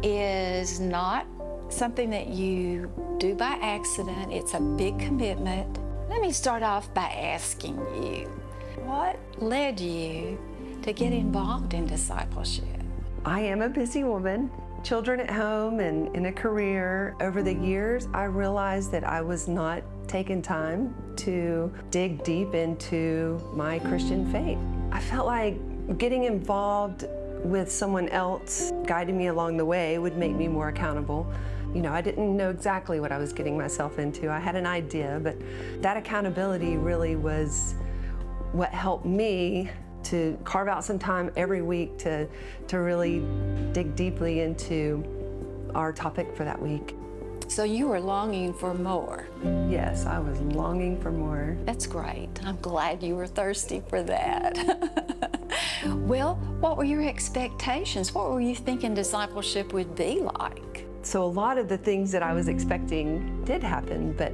is 0.00 0.78
not 0.78 1.26
something 1.70 2.08
that 2.10 2.28
you 2.28 2.88
do 3.18 3.34
by 3.34 3.58
accident, 3.60 4.32
it's 4.32 4.54
a 4.54 4.60
big 4.60 4.96
commitment. 5.00 5.80
Let 6.08 6.20
me 6.20 6.30
start 6.30 6.62
off 6.62 6.94
by 6.94 7.08
asking 7.08 7.74
you 8.00 8.28
what 8.84 9.18
led 9.38 9.80
you 9.80 10.38
to 10.82 10.92
get 10.92 11.12
involved 11.12 11.74
in 11.74 11.84
discipleship? 11.84 12.68
I 13.24 13.40
am 13.40 13.60
a 13.60 13.68
busy 13.68 14.04
woman, 14.04 14.52
children 14.84 15.18
at 15.18 15.28
home 15.28 15.80
and 15.80 16.14
in 16.14 16.26
a 16.26 16.32
career. 16.32 17.16
Over 17.20 17.42
the 17.42 17.54
years, 17.54 18.06
I 18.14 18.26
realized 18.26 18.92
that 18.92 19.02
I 19.02 19.20
was 19.20 19.48
not 19.48 19.82
taking 20.06 20.42
time 20.42 20.94
to 21.16 21.72
dig 21.90 22.22
deep 22.22 22.54
into 22.54 23.40
my 23.52 23.80
Christian 23.80 24.30
faith. 24.30 24.58
I 24.92 25.00
felt 25.00 25.26
like 25.26 25.58
getting 25.98 26.22
involved 26.22 27.06
with 27.50 27.70
someone 27.70 28.08
else 28.08 28.72
guiding 28.86 29.16
me 29.16 29.28
along 29.28 29.56
the 29.56 29.64
way 29.64 29.98
would 29.98 30.16
make 30.16 30.34
me 30.34 30.48
more 30.48 30.68
accountable. 30.68 31.30
You 31.74 31.82
know, 31.82 31.92
I 31.92 32.00
didn't 32.00 32.36
know 32.36 32.50
exactly 32.50 33.00
what 33.00 33.12
I 33.12 33.18
was 33.18 33.32
getting 33.32 33.56
myself 33.56 33.98
into. 33.98 34.30
I 34.30 34.38
had 34.38 34.56
an 34.56 34.66
idea, 34.66 35.20
but 35.22 35.36
that 35.82 35.96
accountability 35.96 36.76
really 36.76 37.16
was 37.16 37.74
what 38.52 38.70
helped 38.70 39.04
me 39.04 39.70
to 40.04 40.38
carve 40.44 40.68
out 40.68 40.84
some 40.84 40.98
time 40.98 41.30
every 41.36 41.62
week 41.62 41.98
to, 41.98 42.28
to 42.68 42.78
really 42.78 43.20
dig 43.72 43.94
deeply 43.96 44.40
into 44.40 45.04
our 45.74 45.92
topic 45.92 46.34
for 46.34 46.44
that 46.44 46.60
week. 46.60 46.94
So 47.48 47.64
you 47.64 47.88
were 47.88 48.00
longing 48.00 48.52
for 48.52 48.74
more. 48.74 49.28
Yes, 49.68 50.04
I 50.04 50.18
was 50.18 50.40
longing 50.40 51.00
for 51.00 51.12
more. 51.12 51.56
That's 51.64 51.86
great. 51.86 52.28
I'm 52.44 52.58
glad 52.60 53.02
you 53.02 53.14
were 53.14 53.26
thirsty 53.26 53.82
for 53.88 54.02
that. 54.02 55.40
well, 55.86 56.34
what 56.60 56.76
were 56.76 56.84
your 56.84 57.06
expectations? 57.06 58.12
What 58.12 58.30
were 58.30 58.40
you 58.40 58.54
thinking 58.54 58.94
discipleship 58.94 59.72
would 59.72 59.94
be 59.94 60.20
like? 60.20 60.86
So 61.02 61.22
a 61.22 61.24
lot 61.24 61.56
of 61.56 61.68
the 61.68 61.78
things 61.78 62.10
that 62.12 62.24
I 62.24 62.32
was 62.32 62.48
expecting 62.48 63.44
did 63.44 63.62
happen, 63.62 64.12
but 64.12 64.32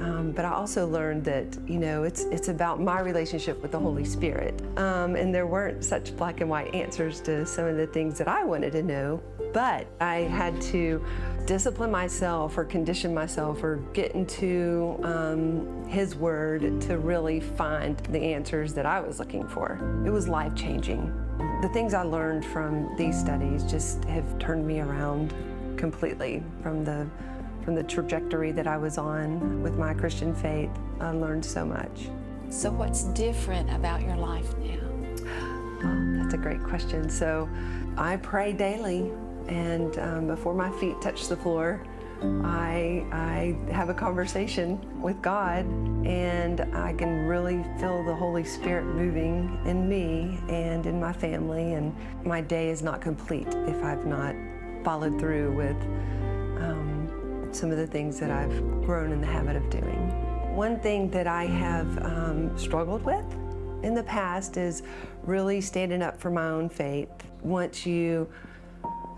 um, 0.00 0.32
but 0.32 0.44
I 0.46 0.52
also 0.52 0.86
learned 0.86 1.24
that 1.24 1.56
you 1.66 1.78
know 1.78 2.04
it's 2.04 2.24
it's 2.24 2.48
about 2.48 2.80
my 2.80 3.00
relationship 3.00 3.60
with 3.62 3.72
the 3.72 3.78
Holy 3.78 4.04
Spirit, 4.04 4.60
um, 4.78 5.16
and 5.16 5.34
there 5.34 5.46
weren't 5.46 5.82
such 5.82 6.14
black 6.16 6.40
and 6.42 6.50
white 6.50 6.74
answers 6.74 7.20
to 7.22 7.46
some 7.46 7.64
of 7.66 7.76
the 7.76 7.86
things 7.86 8.18
that 8.18 8.28
I 8.28 8.44
wanted 8.44 8.72
to 8.72 8.82
know. 8.82 9.22
But 9.52 9.86
I 10.00 10.16
had 10.20 10.60
to 10.62 11.04
discipline 11.50 11.90
myself 11.90 12.56
or 12.56 12.64
condition 12.64 13.12
myself 13.12 13.64
or 13.64 13.78
get 13.92 14.12
into 14.12 14.96
um, 15.02 15.84
His 15.88 16.14
Word 16.14 16.80
to 16.82 16.96
really 16.96 17.40
find 17.40 17.96
the 18.10 18.20
answers 18.20 18.72
that 18.74 18.86
I 18.86 19.00
was 19.00 19.18
looking 19.18 19.48
for. 19.48 19.80
It 20.06 20.10
was 20.10 20.28
life 20.28 20.54
changing. 20.54 21.12
the 21.60 21.68
things 21.70 21.92
I 21.92 22.02
learned 22.02 22.44
from 22.44 22.94
these 22.96 23.18
studies 23.18 23.64
just 23.64 24.04
have 24.04 24.38
turned 24.38 24.64
me 24.64 24.78
around 24.78 25.34
completely 25.76 26.40
from 26.62 26.84
the 26.84 27.04
from 27.64 27.74
the 27.74 27.82
trajectory 27.82 28.52
that 28.52 28.68
I 28.68 28.76
was 28.76 28.96
on 28.96 29.60
with 29.60 29.76
my 29.76 29.92
Christian 29.92 30.32
faith. 30.32 30.70
I 31.00 31.10
learned 31.10 31.44
so 31.44 31.64
much. 31.66 32.10
So, 32.48 32.70
what's 32.70 33.02
different 33.24 33.68
about 33.74 34.02
your 34.02 34.16
life 34.16 34.56
now? 34.58 34.78
Oh, 35.82 36.22
that's 36.22 36.34
a 36.34 36.38
great 36.38 36.62
question. 36.62 37.10
So, 37.10 37.48
I 37.96 38.18
pray 38.18 38.52
daily, 38.52 39.10
and 39.50 39.98
um, 39.98 40.26
before 40.28 40.54
my 40.54 40.70
feet 40.78 41.00
touch 41.00 41.28
the 41.28 41.36
floor, 41.36 41.82
I, 42.22 43.04
I 43.12 43.72
have 43.72 43.88
a 43.88 43.94
conversation 43.94 45.00
with 45.00 45.20
God, 45.22 45.64
and 46.06 46.60
I 46.74 46.92
can 46.92 47.26
really 47.26 47.64
feel 47.78 48.04
the 48.04 48.14
Holy 48.14 48.44
Spirit 48.44 48.84
moving 48.84 49.58
in 49.64 49.88
me 49.88 50.38
and 50.48 50.86
in 50.86 51.00
my 51.00 51.12
family. 51.12 51.74
And 51.74 51.94
my 52.24 52.40
day 52.42 52.68
is 52.68 52.82
not 52.82 53.00
complete 53.00 53.48
if 53.48 53.82
I've 53.82 54.06
not 54.06 54.34
followed 54.84 55.18
through 55.18 55.52
with 55.52 55.76
um, 56.62 57.48
some 57.52 57.70
of 57.70 57.78
the 57.78 57.86
things 57.86 58.20
that 58.20 58.30
I've 58.30 58.56
grown 58.84 59.12
in 59.12 59.20
the 59.20 59.26
habit 59.26 59.56
of 59.56 59.68
doing. 59.70 60.54
One 60.54 60.78
thing 60.80 61.10
that 61.10 61.26
I 61.26 61.46
have 61.46 62.04
um, 62.04 62.56
struggled 62.58 63.02
with 63.02 63.24
in 63.82 63.94
the 63.94 64.02
past 64.02 64.58
is 64.58 64.82
really 65.22 65.60
standing 65.62 66.02
up 66.02 66.20
for 66.20 66.30
my 66.30 66.48
own 66.48 66.68
faith. 66.68 67.08
Once 67.42 67.86
you 67.86 68.28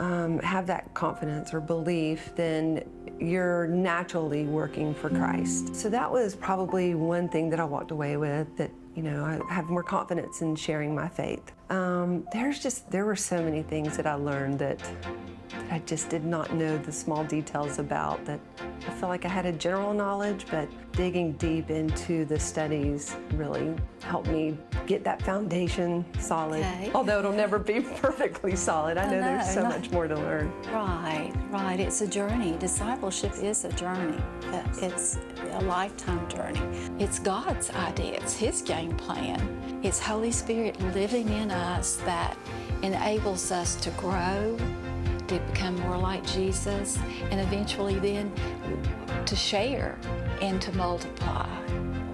um, 0.03 0.41
have 0.41 0.67
that 0.67 0.93
confidence 0.95 1.55
or 1.55 1.61
belief, 1.61 2.35
then 2.35 2.83
you're 3.21 3.69
naturally 3.69 4.45
working 4.47 4.93
for 4.93 5.09
Christ. 5.09 5.77
So 5.77 5.89
that 5.91 6.11
was 6.11 6.35
probably 6.35 6.97
one 6.97 7.29
thing 7.29 7.49
that 7.51 7.61
I 7.61 7.65
walked 7.65 7.93
away 7.93 8.17
with 8.17 8.49
that, 8.57 8.73
you 8.97 9.05
know, 9.05 9.25
I 9.25 9.41
have 9.55 9.67
more 9.67 9.85
confidence 9.85 10.43
in 10.43 10.57
sharing 10.57 10.93
my 10.93 11.09
faith. 11.09 11.53
Um, 11.71 12.27
there's 12.33 12.59
just, 12.59 12.91
there 12.91 13.05
were 13.05 13.15
so 13.15 13.41
many 13.41 13.63
things 13.63 13.97
that 13.97 14.09
I 14.09 14.15
learned 14.15 14.59
that, 14.59 14.81
that 14.81 15.42
I 15.71 15.81
just 15.81 16.09
did 16.09 16.25
not 16.25 16.55
know 16.55 16.79
the 16.79 16.93
small 16.93 17.25
details 17.25 17.79
about 17.79 18.25
that 18.25 18.41
I 18.61 18.91
felt 18.93 19.11
like 19.11 19.25
I 19.25 19.29
had 19.29 19.47
a 19.47 19.53
general 19.53 19.95
knowledge, 19.95 20.47
but 20.51 20.69
digging 20.93 21.33
deep 21.33 21.71
into 21.71 22.25
the 22.25 22.39
studies 22.39 23.17
really 23.35 23.75
helped 24.03 24.29
me 24.29 24.57
get 24.87 25.05
that 25.05 25.23
foundation 25.23 26.05
solid. 26.19 26.61
Okay. 26.61 26.91
Although 26.95 27.21
it'll 27.21 27.33
never 27.33 27.59
be 27.59 27.81
perfectly 28.01 28.57
solid. 28.57 28.99
I 28.99 29.05
know, 29.07 29.13
no, 29.13 29.21
there's 29.21 29.55
so 29.55 29.63
no. 29.63 29.69
much 29.69 29.91
more 29.91 30.09
to 30.09 30.15
learn. 30.17 30.53
Right, 30.73 31.33
right. 31.51 31.79
It's 31.81 32.01
a 32.01 32.07
journey. 32.07 32.57
Discipleship 32.59 33.33
is 33.41 33.65
a 33.65 33.73
journey. 33.73 34.19
Uh, 34.47 34.63
It's 34.81 35.19
a 35.53 35.61
lifetime 35.63 36.29
journey. 36.29 36.61
It's 36.99 37.19
God's 37.19 37.71
idea, 37.71 38.15
it's 38.15 38.35
His 38.37 38.63
game 38.63 38.97
plan. 38.97 39.81
It's 39.83 40.01
Holy 40.01 40.33
Spirit 40.33 40.81
living 40.95 41.29
in 41.29 41.51
us 41.51 41.97
that 42.05 42.37
enables 42.83 43.51
us 43.53 43.77
to 43.77 43.91
grow, 43.91 44.57
to 45.39 45.45
become 45.47 45.77
more 45.81 45.97
like 45.97 46.25
Jesus, 46.27 46.99
and 47.31 47.41
eventually 47.41 47.99
then 47.99 48.33
to 49.27 49.37
share 49.37 49.99
and 50.41 50.61
to 50.63 50.73
multiply. 50.77 51.47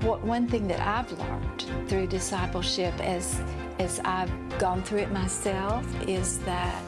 What, 0.03 0.23
one 0.23 0.47
thing 0.47 0.69
that 0.69 0.81
I've 0.81 1.11
learned 1.19 1.89
through 1.89 2.07
discipleship 2.07 2.95
as, 3.01 3.41
as 3.79 4.01
I've 4.05 4.31
gone 4.59 4.83
through 4.83 5.01
it 5.01 5.11
myself 5.11 5.85
is 6.07 6.39
that 6.41 6.83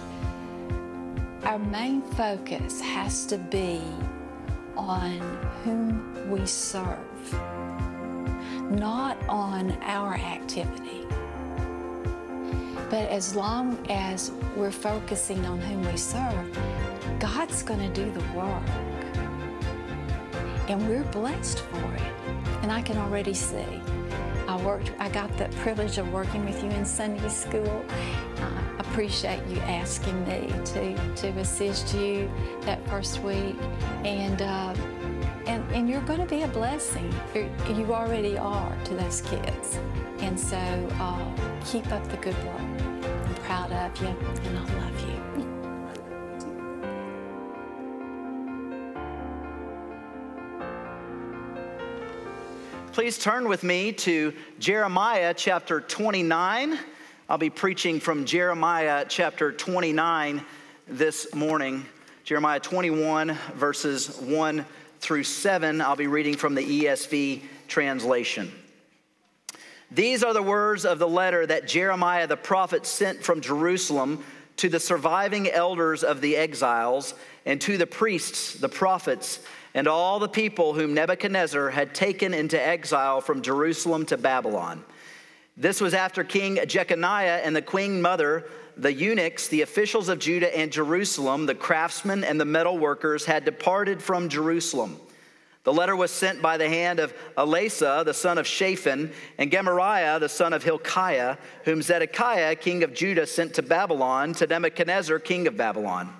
our 1.44 1.58
main 1.58 2.02
focus 2.02 2.80
has 2.80 3.26
to 3.26 3.38
be 3.38 3.80
on 4.76 5.18
whom 5.64 6.30
we 6.30 6.46
serve, 6.46 7.34
not 8.70 9.16
on 9.28 9.72
our 9.82 10.14
activity. 10.14 11.06
But 12.90 13.08
as 13.08 13.36
long 13.36 13.78
as 13.88 14.32
we're 14.56 14.72
focusing 14.72 15.46
on 15.46 15.60
whom 15.60 15.86
we 15.90 15.96
serve, 15.96 16.58
God's 17.20 17.62
going 17.62 17.78
to 17.80 17.88
do 17.88 18.10
the 18.10 18.20
work. 18.36 18.62
And 20.68 20.88
we're 20.88 21.04
blessed 21.04 21.60
for 21.60 21.94
it. 21.94 22.12
And 22.62 22.72
I 22.72 22.82
can 22.82 22.98
already 22.98 23.34
see. 23.34 23.80
I 24.48 24.60
worked 24.64 24.92
I 24.98 25.08
got 25.08 25.36
the 25.38 25.44
privilege 25.62 25.98
of 25.98 26.12
working 26.12 26.44
with 26.44 26.60
you 26.64 26.70
in 26.70 26.84
Sunday 26.84 27.28
school. 27.28 27.84
I 28.38 28.80
appreciate 28.80 29.46
you 29.46 29.60
asking 29.60 30.26
me 30.26 30.52
to 30.72 31.14
to 31.16 31.28
assist 31.38 31.94
you 31.94 32.28
that 32.62 32.84
first 32.88 33.22
week. 33.22 33.54
And 34.04 34.42
uh, 34.42 34.74
and, 35.46 35.64
and 35.72 35.88
you're 35.88 36.02
going 36.02 36.20
to 36.20 36.26
be 36.26 36.42
a 36.42 36.48
blessing. 36.48 37.12
You're, 37.34 37.48
you 37.72 37.94
already 37.94 38.36
are 38.36 38.76
to 38.84 38.94
those 38.94 39.20
kids. 39.22 39.78
And 40.18 40.38
so 40.38 40.56
uh, 40.56 41.36
keep 41.64 41.90
up 41.92 42.06
the 42.08 42.16
good 42.18 42.36
work. 42.44 42.60
I'm 42.60 43.34
proud 43.42 43.72
of 43.72 44.02
you, 44.02 44.08
and 44.08 44.58
I 44.58 44.62
love 44.74 45.00
you. 45.08 45.30
Please 52.92 53.18
turn 53.18 53.48
with 53.48 53.62
me 53.62 53.92
to 53.92 54.34
Jeremiah 54.58 55.32
chapter 55.32 55.80
29. 55.80 56.78
I'll 57.28 57.38
be 57.38 57.48
preaching 57.48 58.00
from 58.00 58.24
Jeremiah 58.24 59.06
chapter 59.08 59.52
29 59.52 60.44
this 60.86 61.32
morning. 61.32 61.86
Jeremiah 62.24 62.60
21, 62.60 63.38
verses 63.54 64.18
1 64.18 64.66
through 65.00 65.24
7. 65.24 65.80
I'll 65.80 65.96
be 65.96 66.06
reading 66.06 66.36
from 66.36 66.54
the 66.54 66.84
ESV 66.84 67.42
translation. 67.68 68.52
These 69.90 70.22
are 70.22 70.32
the 70.32 70.42
words 70.42 70.84
of 70.84 70.98
the 70.98 71.08
letter 71.08 71.44
that 71.46 71.66
Jeremiah 71.66 72.26
the 72.26 72.36
prophet 72.36 72.86
sent 72.86 73.24
from 73.24 73.40
Jerusalem 73.40 74.22
to 74.58 74.68
the 74.68 74.78
surviving 74.78 75.48
elders 75.48 76.04
of 76.04 76.20
the 76.20 76.36
exiles 76.36 77.14
and 77.46 77.60
to 77.62 77.76
the 77.76 77.86
priests, 77.86 78.54
the 78.54 78.68
prophets, 78.68 79.40
and 79.74 79.88
all 79.88 80.18
the 80.18 80.28
people 80.28 80.74
whom 80.74 80.94
Nebuchadnezzar 80.94 81.70
had 81.70 81.94
taken 81.94 82.34
into 82.34 82.60
exile 82.60 83.20
from 83.20 83.42
Jerusalem 83.42 84.04
to 84.06 84.16
Babylon. 84.16 84.84
This 85.56 85.80
was 85.80 85.94
after 85.94 86.24
King 86.24 86.58
Jeconiah 86.66 87.40
and 87.44 87.56
the 87.56 87.62
queen 87.62 88.02
mother, 88.02 88.44
the 88.80 88.92
eunuchs, 88.92 89.48
the 89.48 89.62
officials 89.62 90.08
of 90.08 90.18
Judah 90.18 90.56
and 90.56 90.72
Jerusalem, 90.72 91.46
the 91.46 91.54
craftsmen 91.54 92.24
and 92.24 92.40
the 92.40 92.44
metal 92.44 92.78
workers 92.78 93.26
had 93.26 93.44
departed 93.44 94.02
from 94.02 94.28
Jerusalem. 94.28 94.98
The 95.64 95.72
letter 95.72 95.94
was 95.94 96.10
sent 96.10 96.40
by 96.40 96.56
the 96.56 96.68
hand 96.68 96.98
of 96.98 97.12
Elasah, 97.36 98.06
the 98.06 98.14
son 98.14 98.38
of 98.38 98.46
Shaphan, 98.46 99.12
and 99.36 99.52
Gemariah, 99.52 100.18
the 100.18 100.28
son 100.28 100.54
of 100.54 100.64
Hilkiah, 100.64 101.36
whom 101.64 101.82
Zedekiah, 101.82 102.56
king 102.56 102.82
of 102.82 102.94
Judah, 102.94 103.26
sent 103.26 103.54
to 103.54 103.62
Babylon, 103.62 104.32
to 104.34 104.46
Nebuchadnezzar, 104.46 105.18
king 105.18 105.46
of 105.46 105.58
Babylon. 105.58 106.10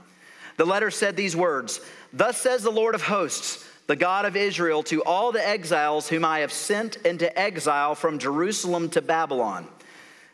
The 0.59 0.67
letter 0.67 0.91
said 0.91 1.17
these 1.17 1.35
words 1.35 1.81
Thus 2.13 2.39
says 2.39 2.63
the 2.63 2.71
Lord 2.71 2.95
of 2.95 3.03
hosts, 3.03 3.67
the 3.87 3.97
God 3.97 4.27
of 4.27 4.37
Israel, 4.37 4.83
to 4.85 5.03
all 5.05 5.33
the 5.33 5.47
exiles 5.47 6.09
whom 6.09 6.25
I 6.27 6.41
have 6.41 6.53
sent 6.53 6.97
into 6.97 7.37
exile 7.39 7.95
from 7.95 8.19
Jerusalem 8.19 8.91
to 8.91 9.01
Babylon 9.01 9.67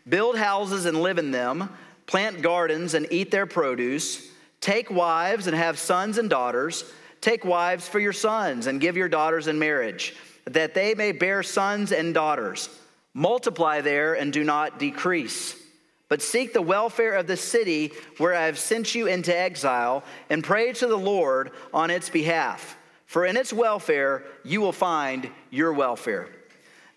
Build 0.08 0.38
houses 0.38 0.84
and 0.84 1.02
live 1.02 1.18
in 1.18 1.32
them, 1.32 1.68
plant 2.06 2.42
gardens 2.42 2.94
and 2.94 3.06
eat 3.10 3.30
their 3.30 3.46
produce, 3.46 4.30
take 4.60 4.90
wives 4.90 5.46
and 5.46 5.56
have 5.56 5.78
sons 5.78 6.18
and 6.18 6.30
daughters. 6.30 6.84
Take 7.22 7.44
wives 7.44 7.88
for 7.88 7.98
your 7.98 8.12
sons 8.12 8.66
and 8.68 8.80
give 8.80 8.96
your 8.96 9.08
daughters 9.08 9.48
in 9.48 9.58
marriage, 9.58 10.14
that 10.44 10.74
they 10.74 10.94
may 10.94 11.10
bear 11.12 11.42
sons 11.42 11.90
and 11.90 12.14
daughters. 12.14 12.68
Multiply 13.14 13.80
there 13.80 14.14
and 14.14 14.32
do 14.32 14.44
not 14.44 14.78
decrease. 14.78 15.60
But 16.08 16.22
seek 16.22 16.52
the 16.52 16.62
welfare 16.62 17.14
of 17.14 17.26
the 17.26 17.36
city 17.36 17.92
where 18.18 18.34
I 18.34 18.44
have 18.44 18.58
sent 18.58 18.94
you 18.94 19.08
into 19.08 19.36
exile, 19.36 20.04
and 20.30 20.44
pray 20.44 20.72
to 20.74 20.86
the 20.86 20.98
Lord 20.98 21.50
on 21.74 21.90
its 21.90 22.10
behalf. 22.10 22.76
For 23.06 23.24
in 23.24 23.36
its 23.36 23.52
welfare 23.52 24.22
you 24.44 24.60
will 24.60 24.72
find 24.72 25.30
your 25.50 25.72
welfare. 25.72 26.28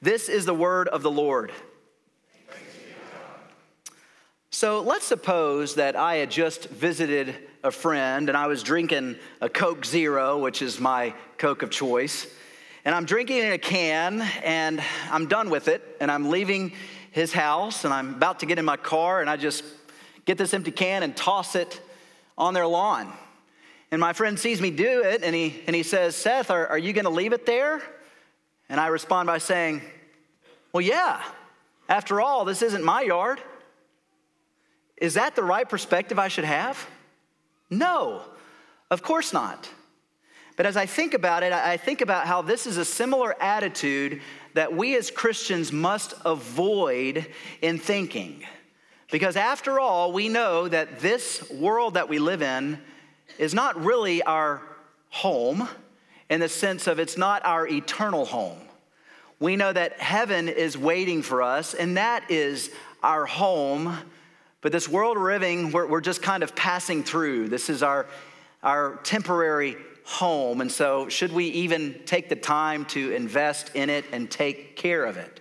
This 0.01 0.29
is 0.29 0.45
the 0.45 0.53
word 0.53 0.89
of 0.89 1.01
the 1.01 1.09
Lord. 1.09 1.51
So 4.51 4.81
let's 4.81 5.05
suppose 5.05 5.75
that 5.75 5.95
I 5.95 6.15
had 6.15 6.31
just 6.31 6.69
visited 6.69 7.35
a 7.63 7.69
friend 7.69 8.29
and 8.29 8.37
I 8.37 8.47
was 8.47 8.63
drinking 8.63 9.17
a 9.41 9.47
Coke 9.47 9.85
Zero, 9.85 10.39
which 10.39 10.63
is 10.63 10.79
my 10.79 11.13
Coke 11.37 11.61
of 11.61 11.69
choice. 11.69 12.25
And 12.83 12.95
I'm 12.95 13.05
drinking 13.05 13.37
in 13.37 13.51
a 13.51 13.59
can 13.59 14.21
and 14.43 14.81
I'm 15.11 15.27
done 15.27 15.51
with 15.51 15.67
it 15.67 15.83
and 16.01 16.09
I'm 16.09 16.31
leaving 16.31 16.73
his 17.11 17.31
house 17.31 17.85
and 17.85 17.93
I'm 17.93 18.15
about 18.15 18.39
to 18.39 18.47
get 18.47 18.57
in 18.57 18.65
my 18.65 18.75
car 18.75 19.21
and 19.21 19.29
I 19.29 19.37
just 19.37 19.63
get 20.25 20.39
this 20.39 20.51
empty 20.55 20.71
can 20.71 21.03
and 21.03 21.15
toss 21.15 21.55
it 21.55 21.79
on 22.35 22.55
their 22.55 22.65
lawn. 22.65 23.13
And 23.91 24.01
my 24.01 24.13
friend 24.13 24.39
sees 24.39 24.61
me 24.61 24.71
do 24.71 25.03
it 25.03 25.21
and 25.23 25.35
he, 25.35 25.61
and 25.67 25.75
he 25.75 25.83
says, 25.83 26.15
Seth, 26.15 26.49
are, 26.49 26.65
are 26.67 26.77
you 26.77 26.91
going 26.91 27.05
to 27.05 27.11
leave 27.11 27.33
it 27.33 27.45
there? 27.45 27.83
And 28.67 28.79
I 28.79 28.87
respond 28.87 29.27
by 29.27 29.37
saying, 29.37 29.83
Well, 30.73 30.81
yeah. 30.81 31.21
After 31.87 32.19
all, 32.19 32.45
this 32.45 32.63
isn't 32.63 32.83
my 32.83 33.01
yard. 33.01 33.39
Is 34.99 35.15
that 35.15 35.35
the 35.35 35.43
right 35.43 35.67
perspective 35.67 36.19
I 36.19 36.27
should 36.27 36.43
have? 36.43 36.87
No, 37.69 38.21
of 38.91 39.01
course 39.01 39.33
not. 39.33 39.69
But 40.55 40.65
as 40.65 40.75
I 40.75 40.85
think 40.85 41.13
about 41.13 41.43
it, 41.43 41.53
I 41.53 41.77
think 41.77 42.01
about 42.01 42.27
how 42.27 42.41
this 42.41 42.67
is 42.67 42.77
a 42.77 42.83
similar 42.83 43.41
attitude 43.41 44.21
that 44.55 44.75
we 44.75 44.97
as 44.97 45.09
Christians 45.09 45.71
must 45.71 46.13
avoid 46.25 47.27
in 47.61 47.79
thinking. 47.79 48.43
Because 49.09 49.37
after 49.37 49.79
all, 49.79 50.11
we 50.11 50.27
know 50.27 50.67
that 50.67 50.99
this 50.99 51.49
world 51.49 51.93
that 51.93 52.09
we 52.09 52.19
live 52.19 52.41
in 52.41 52.79
is 53.37 53.53
not 53.53 53.81
really 53.81 54.21
our 54.23 54.61
home 55.09 55.67
in 56.29 56.39
the 56.39 56.49
sense 56.49 56.87
of 56.87 56.99
it's 56.99 57.17
not 57.17 57.45
our 57.45 57.65
eternal 57.67 58.25
home. 58.25 58.59
We 59.39 59.55
know 59.55 59.71
that 59.71 59.99
heaven 59.99 60.49
is 60.49 60.77
waiting 60.77 61.21
for 61.21 61.41
us, 61.41 61.73
and 61.73 61.95
that 61.97 62.29
is 62.29 62.69
our 63.01 63.25
home. 63.25 63.97
But 64.61 64.71
this 64.71 64.89
world 64.89 65.17
living, 65.17 65.71
we're, 65.71 65.87
we're 65.87 66.01
just 66.01 66.21
kind 66.21 66.43
of 66.43 66.55
passing 66.55 67.03
through. 67.03 67.47
This 67.47 67.69
is 67.69 67.81
our, 67.81 68.07
our 68.61 68.97
temporary 69.03 69.77
home. 70.03 70.59
And 70.59 70.71
so, 70.71 71.07
should 71.07 71.31
we 71.31 71.45
even 71.45 72.01
take 72.05 72.29
the 72.29 72.35
time 72.35 72.85
to 72.85 73.11
invest 73.11 73.71
in 73.75 73.89
it 73.89 74.05
and 74.11 74.29
take 74.29 74.75
care 74.75 75.05
of 75.05 75.17
it? 75.17 75.39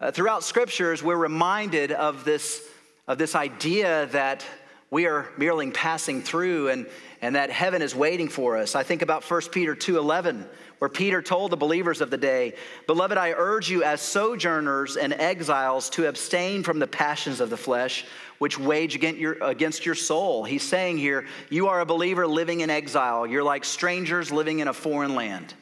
Uh, 0.00 0.10
throughout 0.10 0.42
scriptures, 0.42 1.02
we're 1.02 1.16
reminded 1.16 1.92
of 1.92 2.24
this, 2.24 2.62
of 3.06 3.18
this 3.18 3.34
idea 3.34 4.06
that 4.06 4.44
we 4.90 5.06
are 5.06 5.28
merely 5.36 5.70
passing 5.70 6.22
through 6.22 6.68
and, 6.68 6.86
and 7.20 7.34
that 7.34 7.50
heaven 7.50 7.82
is 7.82 7.94
waiting 7.94 8.28
for 8.28 8.56
us. 8.56 8.74
I 8.74 8.84
think 8.84 9.02
about 9.02 9.28
1 9.28 9.40
Peter 9.50 9.74
2:11, 9.74 10.46
where 10.78 10.88
Peter 10.88 11.22
told 11.22 11.50
the 11.50 11.56
believers 11.56 12.00
of 12.00 12.10
the 12.10 12.16
day, 12.16 12.54
"Beloved, 12.86 13.16
I 13.16 13.32
urge 13.36 13.70
you 13.70 13.82
as 13.82 14.00
sojourners 14.00 14.96
and 14.96 15.12
exiles 15.12 15.88
to 15.90 16.06
abstain 16.06 16.62
from 16.62 16.78
the 16.78 16.86
passions 16.86 17.40
of 17.40 17.50
the 17.50 17.56
flesh, 17.56 18.04
which 18.38 18.58
wage 18.58 18.94
against 18.94 19.20
your, 19.20 19.36
against 19.42 19.86
your 19.86 19.94
soul." 19.94 20.44
He's 20.44 20.62
saying 20.62 20.98
here, 20.98 21.26
you 21.50 21.68
are 21.68 21.80
a 21.80 21.86
believer 21.86 22.26
living 22.26 22.60
in 22.60 22.70
exile. 22.70 23.26
You're 23.26 23.42
like 23.42 23.64
strangers 23.64 24.30
living 24.30 24.58
in 24.58 24.68
a 24.68 24.74
foreign 24.74 25.14
land. 25.14 25.54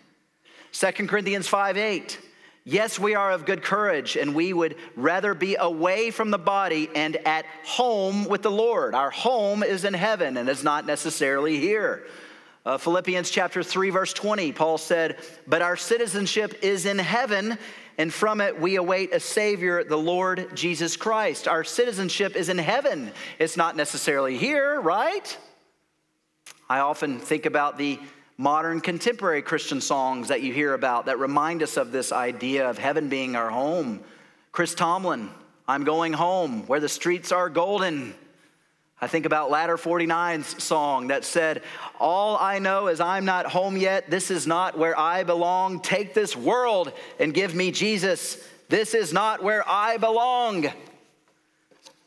2 0.73 1.09
Corinthians 1.09 1.47
5:8 1.47 2.19
Yes, 2.65 2.97
we 2.97 3.17
are 3.17 3.33
of 3.33 3.45
good 3.45 3.63
courage, 3.63 4.17
and 4.17 4.37
we 4.37 4.53
would 4.53 4.77
rather 4.95 5.35
be 5.35 5.57
away 5.57 6.13
from 6.13 6.31
the 6.31 6.39
body 6.39 6.89
and 6.95 7.17
at 7.27 7.45
home 7.65 8.25
with 8.25 8.43
the 8.43 8.53
Lord. 8.53 8.95
Our 8.95 9.11
home 9.11 9.65
is 9.65 9.85
in 9.85 9.95
heaven 9.95 10.37
and 10.37 10.49
is 10.49 10.63
not 10.63 10.87
necessarily 10.87 11.59
here. 11.59 12.07
Uh, 12.65 12.79
Philippians 12.79 13.29
chapter 13.29 13.65
3, 13.65 13.91
verse 13.91 14.13
20, 14.13 14.53
Paul 14.53 14.79
said, 14.79 15.17
But 15.49 15.63
our 15.63 15.77
citizenship 15.77 16.61
is 16.63 16.87
in 16.87 16.99
heaven, 16.99 17.59
and 17.99 18.15
from 18.15 18.41
it 18.41 18.61
we 18.61 18.77
await 18.77 19.13
a 19.13 19.19
Savior, 19.19 19.83
the 19.83 19.97
Lord 19.97 20.55
Jesus 20.55 20.97
Christ. 20.97 21.49
Our 21.49 21.65
citizenship 21.65 22.37
is 22.37 22.49
in 22.49 22.59
heaven. 22.59 23.11
It's 23.41 23.57
not 23.57 23.77
necessarily 23.77 24.39
here, 24.39 24.81
right? 24.81 25.37
I 26.71 26.79
often 26.79 27.19
think 27.19 27.47
about 27.47 27.79
the 27.79 27.99
modern 28.39 28.81
contemporary 28.81 29.43
Christian 29.43 29.81
songs 29.81 30.29
that 30.29 30.43
you 30.43 30.53
hear 30.53 30.73
about 30.75 31.07
that 31.07 31.19
remind 31.19 31.65
us 31.65 31.77
of 31.77 31.91
this 31.91 32.13
idea 32.13 32.71
of 32.71 32.79
heaven 32.79 33.09
being 33.09 33.35
our 33.35 33.51
home. 33.51 34.01
Chris 34.53 34.73
Tomlin, 34.73 35.31
I'm 35.67 35.83
going 35.83 36.13
home 36.13 36.65
where 36.69 36.81
the 36.81 36.89
streets 36.89 37.33
are 37.33 37.51
golden. 37.51 38.15
I 39.03 39.09
think 39.09 39.27
about 39.27 39.51
Ladder 39.51 39.77
49's 39.77 40.63
song 40.63 41.09
that 41.09 41.25
said, 41.25 41.65
All 41.99 42.37
I 42.37 42.61
know 42.61 42.87
is 42.87 43.01
I'm 43.01 43.25
not 43.25 43.47
home 43.47 43.77
yet. 43.77 44.09
This 44.09 44.31
is 44.31 44.47
not 44.47 44.79
where 44.79 44.97
I 44.97 45.25
belong. 45.25 45.81
Take 45.81 46.15
this 46.15 46.37
world 46.37 46.93
and 47.19 47.35
give 47.35 47.53
me 47.53 47.73
Jesus. 47.73 48.39
This 48.69 48.95
is 48.95 49.13
not 49.13 49.43
where 49.43 49.69
I 49.69 49.97
belong. 49.97 50.63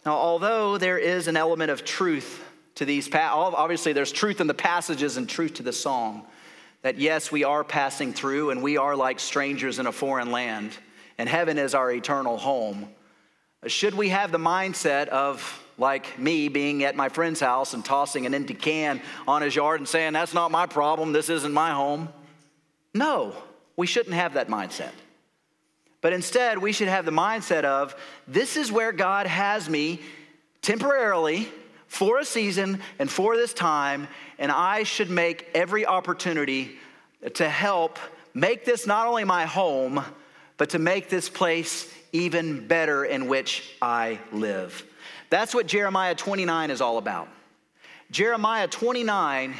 Now, 0.06 0.14
although 0.14 0.78
there 0.78 0.98
is 0.98 1.28
an 1.28 1.36
element 1.36 1.70
of 1.70 1.84
truth 1.84 2.42
to 2.76 2.86
these, 2.86 3.14
obviously, 3.14 3.92
there's 3.92 4.14
truth 4.14 4.40
in 4.40 4.48
the 4.48 4.54
passages 4.54 5.18
and 5.18 5.28
truth 5.28 5.56
to 5.56 5.64
the 5.64 5.74
song. 5.74 6.26
That 6.82 6.98
yes, 6.98 7.30
we 7.30 7.44
are 7.44 7.66
passing 7.66 8.14
through 8.14 8.52
and 8.52 8.64
we 8.64 8.78
are 8.78 8.96
like 8.96 9.20
strangers 9.20 9.80
in 9.80 9.86
a 9.86 9.92
foreign 9.92 10.32
land, 10.32 10.72
and 11.18 11.28
heaven 11.28 11.58
is 11.58 11.76
our 11.76 11.92
eternal 11.92 12.38
home. 12.38 12.88
Should 13.68 13.96
we 13.96 14.10
have 14.10 14.32
the 14.32 14.38
mindset 14.38 15.10
of, 15.10 15.62
like 15.78 16.18
me, 16.18 16.48
being 16.48 16.84
at 16.84 16.96
my 16.96 17.10
friend's 17.10 17.40
house 17.40 17.74
and 17.74 17.84
tossing 17.84 18.26
an 18.26 18.34
empty 18.34 18.54
can 18.54 19.02
on 19.28 19.42
his 19.42 19.56
yard 19.56 19.80
and 19.80 19.88
saying, 19.88 20.14
That's 20.14 20.34
not 20.34 20.52
my 20.52 20.66
problem, 20.66 21.12
this 21.12 21.30
isn't 21.30 21.54
my 21.54 21.72
home? 21.72 22.10
No, 22.94 23.36
we 23.76 23.88
shouldn't 23.88 24.16
have 24.16 24.36
that 24.36 24.48
mindset. 24.48 24.92
But 26.02 26.14
instead, 26.14 26.60
we 26.60 26.72
should 26.72 26.88
have 26.88 27.06
the 27.06 27.12
mindset 27.12 27.64
of, 27.64 27.96
This 28.28 28.58
is 28.58 28.72
where 28.72 28.92
God 28.92 29.28
has 29.28 29.70
me 29.70 30.00
temporarily 30.62 31.50
for 31.88 32.20
a 32.20 32.26
season 32.26 32.82
and 33.00 33.10
for 33.10 33.36
this 33.36 33.54
time, 33.54 34.08
and 34.40 34.52
I 34.52 34.84
should 34.84 35.10
make 35.10 35.50
every 35.54 35.86
opportunity 35.86 36.78
to 37.36 37.50
help 37.50 38.00
make 38.34 38.66
this 38.66 38.86
not 38.86 39.08
only 39.08 39.24
my 39.24 39.46
home, 39.46 40.04
but 40.58 40.70
to 40.72 40.80
make 40.80 41.10
this 41.10 41.30
place 41.30 41.92
even 42.24 42.68
better 42.68 43.04
in 43.04 43.28
which 43.28 43.76
I 43.82 44.20
live. 44.32 44.86
That's 45.30 45.54
what 45.54 45.68
Jeremiah 45.68 46.16
29 46.16 46.72
is 46.72 46.82
all 46.82 46.98
about. 46.98 47.28
Jeremiah 48.12 48.68
29 48.68 49.56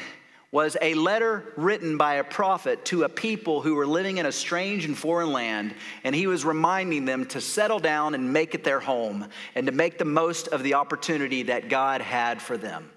was 0.52 0.78
a 0.82 0.94
letter 0.94 1.52
written 1.58 1.98
by 1.98 2.16
a 2.16 2.24
prophet 2.24 2.86
to 2.86 3.04
a 3.04 3.10
people 3.10 3.62
who 3.62 3.76
were 3.76 3.86
living 3.86 4.20
in 4.20 4.26
a 4.26 4.32
strange 4.32 4.86
and 4.86 4.98
foreign 4.98 5.34
land, 5.34 5.76
and 6.06 6.16
he 6.16 6.28
was 6.28 6.46
reminding 6.46 7.04
them 7.04 7.26
to 7.26 7.42
settle 7.42 7.80
down 7.80 8.16
and 8.16 8.32
make 8.32 8.56
it 8.56 8.64
their 8.64 8.80
home 8.80 9.28
and 9.56 9.66
to 9.66 9.74
make 9.74 9.98
the 9.98 10.06
most 10.06 10.48
of 10.48 10.64
the 10.64 10.76
opportunity 10.76 11.44
that 11.44 11.68
God 11.68 12.00
had 12.00 12.42
for 12.42 12.56
them. 12.56 12.90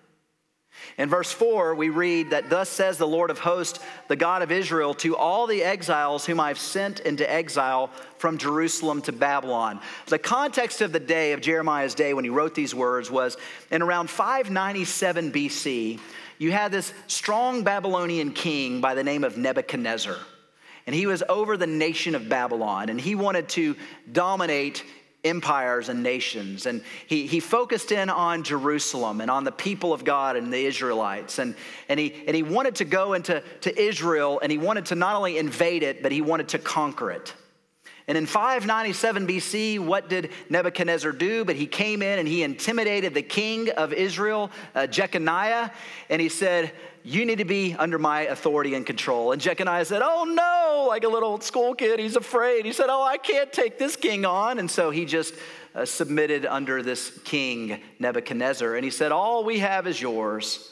In 0.96 1.08
verse 1.08 1.30
4, 1.32 1.74
we 1.74 1.88
read 1.90 2.30
that, 2.30 2.50
Thus 2.50 2.68
says 2.68 2.98
the 2.98 3.06
Lord 3.06 3.30
of 3.30 3.38
hosts, 3.38 3.80
the 4.08 4.16
God 4.16 4.42
of 4.42 4.50
Israel, 4.50 4.94
to 4.94 5.16
all 5.16 5.46
the 5.46 5.62
exiles 5.62 6.26
whom 6.26 6.40
I've 6.40 6.58
sent 6.58 7.00
into 7.00 7.30
exile 7.30 7.90
from 8.18 8.38
Jerusalem 8.38 9.02
to 9.02 9.12
Babylon. 9.12 9.80
The 10.06 10.18
context 10.18 10.80
of 10.80 10.92
the 10.92 11.00
day, 11.00 11.32
of 11.32 11.40
Jeremiah's 11.40 11.94
day, 11.94 12.14
when 12.14 12.24
he 12.24 12.30
wrote 12.30 12.54
these 12.54 12.74
words, 12.74 13.10
was 13.10 13.36
in 13.70 13.82
around 13.82 14.10
597 14.10 15.32
BC 15.32 16.00
you 16.38 16.52
had 16.52 16.70
this 16.70 16.92
strong 17.08 17.64
Babylonian 17.64 18.32
king 18.32 18.80
by 18.80 18.94
the 18.94 19.02
name 19.02 19.24
of 19.24 19.36
Nebuchadnezzar. 19.36 20.16
And 20.86 20.94
he 20.94 21.06
was 21.06 21.22
over 21.28 21.56
the 21.56 21.66
nation 21.66 22.14
of 22.14 22.28
Babylon, 22.28 22.88
and 22.88 22.98
he 22.98 23.14
wanted 23.14 23.48
to 23.50 23.76
dominate 24.10 24.84
empires 25.24 25.88
and 25.88 26.02
nations. 26.02 26.66
And 26.66 26.82
he, 27.06 27.26
he 27.26 27.40
focused 27.40 27.92
in 27.92 28.08
on 28.08 28.42
Jerusalem 28.42 29.20
and 29.20 29.30
on 29.30 29.44
the 29.44 29.52
people 29.52 29.92
of 29.92 30.04
God 30.04 30.36
and 30.36 30.52
the 30.52 30.64
Israelites. 30.64 31.38
And, 31.38 31.54
and, 31.88 31.98
he, 31.98 32.14
and 32.26 32.36
he 32.36 32.42
wanted 32.42 32.76
to 32.76 32.84
go 32.84 33.14
into 33.14 33.42
to 33.62 33.80
Israel, 33.80 34.38
and 34.42 34.52
he 34.52 34.58
wanted 34.58 34.86
to 34.86 34.94
not 34.94 35.16
only 35.16 35.38
invade 35.38 35.82
it, 35.82 36.02
but 36.02 36.12
he 36.12 36.20
wanted 36.20 36.48
to 36.50 36.58
conquer 36.58 37.10
it. 37.10 37.34
And 38.08 38.16
in 38.16 38.24
597 38.24 39.26
BC, 39.26 39.78
what 39.78 40.08
did 40.08 40.30
Nebuchadnezzar 40.48 41.12
do? 41.12 41.44
But 41.44 41.56
he 41.56 41.66
came 41.66 42.00
in 42.00 42.18
and 42.18 42.26
he 42.26 42.42
intimidated 42.42 43.12
the 43.12 43.20
king 43.20 43.68
of 43.68 43.92
Israel, 43.92 44.50
uh, 44.74 44.86
Jeconiah, 44.86 45.70
and 46.08 46.22
he 46.22 46.30
said, 46.30 46.72
You 47.08 47.24
need 47.24 47.38
to 47.38 47.46
be 47.46 47.74
under 47.74 47.98
my 47.98 48.22
authority 48.22 48.74
and 48.74 48.84
control. 48.84 49.32
And 49.32 49.40
Jeconiah 49.40 49.86
said, 49.86 50.02
Oh 50.04 50.24
no, 50.24 50.88
like 50.88 51.04
a 51.04 51.08
little 51.08 51.40
school 51.40 51.74
kid, 51.74 51.98
he's 51.98 52.16
afraid. 52.16 52.66
He 52.66 52.72
said, 52.74 52.88
Oh, 52.90 53.02
I 53.02 53.16
can't 53.16 53.50
take 53.50 53.78
this 53.78 53.96
king 53.96 54.26
on. 54.26 54.58
And 54.58 54.70
so 54.70 54.90
he 54.90 55.06
just 55.06 55.32
uh, 55.74 55.86
submitted 55.86 56.44
under 56.44 56.82
this 56.82 57.18
king, 57.24 57.80
Nebuchadnezzar. 57.98 58.74
And 58.74 58.84
he 58.84 58.90
said, 58.90 59.10
All 59.10 59.42
we 59.42 59.60
have 59.60 59.86
is 59.86 59.98
yours 59.98 60.70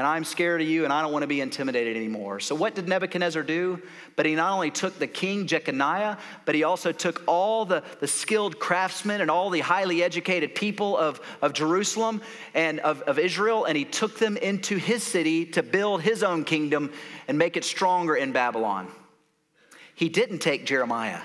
and 0.00 0.06
I'm 0.06 0.24
scared 0.24 0.62
of 0.62 0.66
you 0.66 0.84
and 0.84 0.94
I 0.94 1.02
don't 1.02 1.12
want 1.12 1.24
to 1.24 1.26
be 1.26 1.42
intimidated 1.42 1.94
anymore. 1.94 2.40
So, 2.40 2.54
what 2.54 2.74
did 2.74 2.88
Nebuchadnezzar 2.88 3.42
do? 3.42 3.82
But 4.16 4.24
he 4.24 4.34
not 4.34 4.50
only 4.50 4.70
took 4.70 4.98
the 4.98 5.06
king 5.06 5.46
Jeconiah, 5.46 6.16
but 6.46 6.54
he 6.54 6.64
also 6.64 6.90
took 6.90 7.22
all 7.26 7.66
the, 7.66 7.82
the 8.00 8.06
skilled 8.06 8.58
craftsmen 8.58 9.20
and 9.20 9.30
all 9.30 9.50
the 9.50 9.60
highly 9.60 10.02
educated 10.02 10.54
people 10.54 10.96
of, 10.96 11.20
of 11.42 11.52
Jerusalem 11.52 12.22
and 12.54 12.80
of, 12.80 13.02
of 13.02 13.18
Israel, 13.18 13.66
and 13.66 13.76
he 13.76 13.84
took 13.84 14.18
them 14.18 14.38
into 14.38 14.78
his 14.78 15.02
city 15.02 15.44
to 15.44 15.62
build 15.62 16.00
his 16.00 16.22
own 16.22 16.44
kingdom 16.44 16.94
and 17.28 17.36
make 17.36 17.58
it 17.58 17.64
stronger 17.66 18.16
in 18.16 18.32
Babylon. 18.32 18.90
He 19.94 20.08
didn't 20.08 20.38
take 20.38 20.64
Jeremiah. 20.64 21.20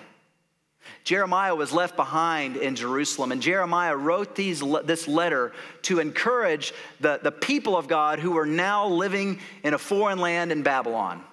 Jeremiah 1.04 1.56
was 1.56 1.72
left 1.72 1.96
behind 1.96 2.58
in 2.58 2.76
Jerusalem, 2.76 3.32
and 3.32 3.42
Jeremiah 3.42 3.96
wrote 3.96 4.36
these, 4.36 4.62
this 4.84 5.08
letter 5.08 5.54
to 5.84 6.00
encourage 6.00 6.74
the, 7.00 7.20
the 7.22 7.32
people 7.32 7.78
of 7.78 7.88
God 7.88 8.20
who 8.20 8.32
were 8.32 8.46
now 8.46 8.88
living 8.88 9.40
in 9.64 9.74
a 9.74 9.78
foreign 9.78 10.20
land 10.20 10.52
in 10.52 10.64
Babylon. 10.64 11.24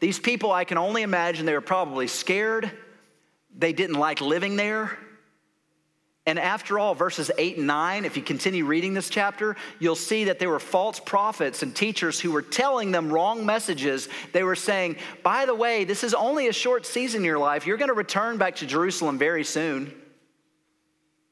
These 0.00 0.18
people, 0.18 0.50
I 0.50 0.64
can 0.64 0.78
only 0.78 1.02
imagine, 1.02 1.46
they 1.46 1.52
were 1.52 1.60
probably 1.60 2.08
scared. 2.08 2.70
They 3.56 3.72
didn't 3.72 3.96
like 3.96 4.20
living 4.20 4.56
there. 4.56 4.98
And 6.24 6.38
after 6.38 6.78
all, 6.78 6.94
verses 6.94 7.32
8 7.36 7.56
and 7.56 7.66
9, 7.66 8.04
if 8.04 8.16
you 8.16 8.22
continue 8.22 8.64
reading 8.64 8.94
this 8.94 9.10
chapter, 9.10 9.56
you'll 9.80 9.96
see 9.96 10.24
that 10.24 10.38
there 10.38 10.48
were 10.48 10.60
false 10.60 11.00
prophets 11.00 11.64
and 11.64 11.74
teachers 11.74 12.20
who 12.20 12.30
were 12.30 12.42
telling 12.42 12.92
them 12.92 13.12
wrong 13.12 13.44
messages. 13.44 14.08
They 14.32 14.44
were 14.44 14.54
saying, 14.54 14.96
by 15.24 15.46
the 15.46 15.54
way, 15.54 15.82
this 15.82 16.04
is 16.04 16.14
only 16.14 16.46
a 16.46 16.52
short 16.52 16.86
season 16.86 17.22
in 17.22 17.24
your 17.24 17.40
life. 17.40 17.66
You're 17.66 17.76
going 17.76 17.88
to 17.88 17.94
return 17.94 18.38
back 18.38 18.56
to 18.56 18.66
Jerusalem 18.66 19.18
very 19.18 19.42
soon, 19.42 19.92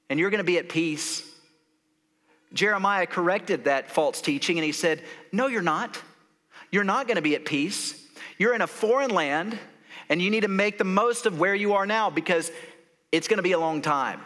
and 0.08 0.18
you're 0.18 0.30
going 0.30 0.38
to 0.38 0.44
be 0.44 0.58
at 0.58 0.68
peace. 0.68 1.24
Jeremiah 2.52 3.06
corrected 3.06 3.64
that 3.64 3.92
false 3.92 4.20
teaching 4.20 4.58
and 4.58 4.64
he 4.64 4.72
said, 4.72 5.04
No, 5.30 5.46
you're 5.46 5.62
not. 5.62 6.02
You're 6.72 6.82
not 6.82 7.06
going 7.06 7.14
to 7.14 7.22
be 7.22 7.36
at 7.36 7.44
peace. 7.44 7.94
You're 8.38 8.54
in 8.54 8.60
a 8.60 8.66
foreign 8.66 9.10
land, 9.10 9.56
and 10.08 10.20
you 10.20 10.30
need 10.30 10.40
to 10.40 10.48
make 10.48 10.78
the 10.78 10.84
most 10.84 11.26
of 11.26 11.38
where 11.38 11.54
you 11.54 11.74
are 11.74 11.86
now 11.86 12.10
because 12.10 12.50
it's 13.12 13.28
going 13.28 13.36
to 13.36 13.42
be 13.42 13.52
a 13.52 13.58
long 13.58 13.82
time. 13.82 14.20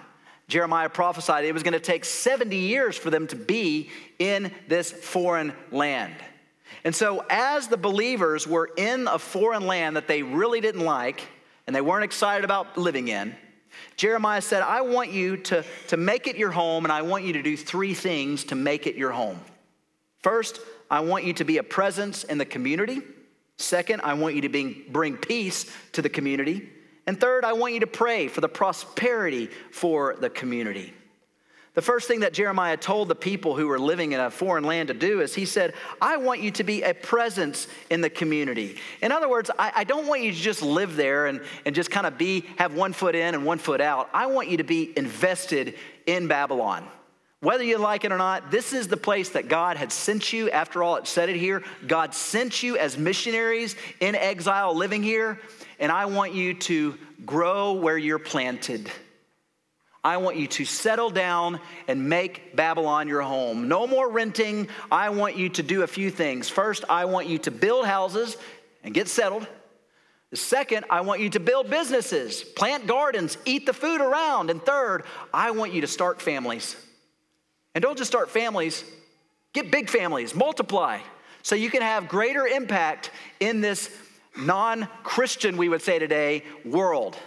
Jeremiah 0.48 0.88
prophesied 0.88 1.44
it 1.44 1.52
was 1.52 1.62
going 1.62 1.72
to 1.72 1.80
take 1.80 2.04
70 2.04 2.56
years 2.56 2.96
for 2.96 3.10
them 3.10 3.26
to 3.28 3.36
be 3.36 3.90
in 4.18 4.52
this 4.68 4.92
foreign 4.92 5.52
land. 5.70 6.14
And 6.84 6.94
so, 6.94 7.24
as 7.30 7.68
the 7.68 7.76
believers 7.76 8.46
were 8.46 8.68
in 8.76 9.08
a 9.08 9.18
foreign 9.18 9.66
land 9.66 9.96
that 9.96 10.08
they 10.08 10.22
really 10.22 10.60
didn't 10.60 10.84
like 10.84 11.26
and 11.66 11.74
they 11.74 11.80
weren't 11.80 12.04
excited 12.04 12.44
about 12.44 12.76
living 12.76 13.08
in, 13.08 13.34
Jeremiah 13.96 14.42
said, 14.42 14.62
I 14.62 14.82
want 14.82 15.10
you 15.10 15.36
to, 15.38 15.64
to 15.88 15.96
make 15.96 16.26
it 16.26 16.36
your 16.36 16.50
home, 16.50 16.84
and 16.84 16.92
I 16.92 17.02
want 17.02 17.24
you 17.24 17.32
to 17.34 17.42
do 17.42 17.56
three 17.56 17.94
things 17.94 18.44
to 18.44 18.54
make 18.54 18.86
it 18.86 18.96
your 18.96 19.12
home. 19.12 19.40
First, 20.22 20.60
I 20.90 21.00
want 21.00 21.24
you 21.24 21.32
to 21.34 21.44
be 21.44 21.58
a 21.58 21.62
presence 21.62 22.24
in 22.24 22.38
the 22.38 22.44
community. 22.44 23.00
Second, 23.56 24.00
I 24.02 24.14
want 24.14 24.34
you 24.34 24.42
to 24.42 24.48
bring, 24.48 24.84
bring 24.90 25.16
peace 25.16 25.70
to 25.92 26.02
the 26.02 26.08
community. 26.08 26.68
And 27.06 27.20
third, 27.20 27.44
I 27.44 27.52
want 27.52 27.74
you 27.74 27.80
to 27.80 27.86
pray 27.86 28.28
for 28.28 28.40
the 28.40 28.48
prosperity 28.48 29.50
for 29.70 30.16
the 30.18 30.30
community. 30.30 30.94
The 31.74 31.82
first 31.82 32.06
thing 32.06 32.20
that 32.20 32.32
Jeremiah 32.32 32.76
told 32.76 33.08
the 33.08 33.16
people 33.16 33.56
who 33.56 33.66
were 33.66 33.80
living 33.80 34.12
in 34.12 34.20
a 34.20 34.30
foreign 34.30 34.62
land 34.62 34.88
to 34.88 34.94
do 34.94 35.20
is 35.20 35.34
he 35.34 35.44
said, 35.44 35.74
I 36.00 36.16
want 36.18 36.40
you 36.40 36.52
to 36.52 36.64
be 36.64 36.82
a 36.82 36.94
presence 36.94 37.66
in 37.90 38.00
the 38.00 38.08
community. 38.08 38.76
In 39.02 39.10
other 39.10 39.28
words, 39.28 39.50
I, 39.58 39.72
I 39.74 39.84
don't 39.84 40.06
want 40.06 40.22
you 40.22 40.30
to 40.30 40.38
just 40.38 40.62
live 40.62 40.94
there 40.94 41.26
and, 41.26 41.40
and 41.66 41.74
just 41.74 41.90
kind 41.90 42.06
of 42.06 42.16
be, 42.16 42.44
have 42.58 42.74
one 42.74 42.92
foot 42.92 43.16
in 43.16 43.34
and 43.34 43.44
one 43.44 43.58
foot 43.58 43.80
out. 43.80 44.08
I 44.14 44.26
want 44.26 44.48
you 44.48 44.58
to 44.58 44.64
be 44.64 44.92
invested 44.96 45.74
in 46.06 46.28
Babylon. 46.28 46.86
Whether 47.44 47.64
you 47.64 47.76
like 47.76 48.06
it 48.06 48.10
or 48.10 48.16
not, 48.16 48.50
this 48.50 48.72
is 48.72 48.88
the 48.88 48.96
place 48.96 49.28
that 49.30 49.48
God 49.48 49.76
had 49.76 49.92
sent 49.92 50.32
you. 50.32 50.48
After 50.50 50.82
all, 50.82 50.96
it 50.96 51.06
said 51.06 51.28
it 51.28 51.36
here. 51.36 51.62
God 51.86 52.14
sent 52.14 52.62
you 52.62 52.78
as 52.78 52.96
missionaries 52.96 53.76
in 54.00 54.14
exile 54.14 54.74
living 54.74 55.02
here, 55.02 55.38
and 55.78 55.92
I 55.92 56.06
want 56.06 56.32
you 56.32 56.54
to 56.54 56.96
grow 57.26 57.74
where 57.74 57.98
you're 57.98 58.18
planted. 58.18 58.90
I 60.02 60.16
want 60.16 60.38
you 60.38 60.46
to 60.46 60.64
settle 60.64 61.10
down 61.10 61.60
and 61.86 62.08
make 62.08 62.56
Babylon 62.56 63.08
your 63.08 63.20
home. 63.20 63.68
No 63.68 63.86
more 63.86 64.10
renting. 64.10 64.68
I 64.90 65.10
want 65.10 65.36
you 65.36 65.50
to 65.50 65.62
do 65.62 65.82
a 65.82 65.86
few 65.86 66.10
things. 66.10 66.48
First, 66.48 66.86
I 66.88 67.04
want 67.04 67.26
you 67.26 67.36
to 67.40 67.50
build 67.50 67.84
houses 67.84 68.38
and 68.82 68.94
get 68.94 69.06
settled. 69.06 69.46
The 70.30 70.38
second, 70.38 70.86
I 70.88 71.02
want 71.02 71.20
you 71.20 71.28
to 71.28 71.40
build 71.40 71.68
businesses, 71.68 72.42
plant 72.42 72.86
gardens, 72.86 73.36
eat 73.44 73.66
the 73.66 73.74
food 73.74 74.00
around. 74.00 74.48
And 74.48 74.62
third, 74.62 75.04
I 75.32 75.50
want 75.50 75.74
you 75.74 75.82
to 75.82 75.86
start 75.86 76.22
families. 76.22 76.76
And 77.74 77.82
don't 77.82 77.98
just 77.98 78.10
start 78.10 78.30
families, 78.30 78.84
get 79.52 79.70
big 79.70 79.88
families, 79.90 80.34
multiply, 80.34 81.00
so 81.44 81.54
you 81.54 81.70
can 81.70 81.82
have 81.82 82.08
greater 82.08 82.46
impact 82.46 83.10
in 83.38 83.60
this 83.60 83.94
non 84.36 84.88
Christian, 85.02 85.56
we 85.56 85.68
would 85.68 85.82
say 85.82 85.98
today, 85.98 86.42
world. 86.64 87.18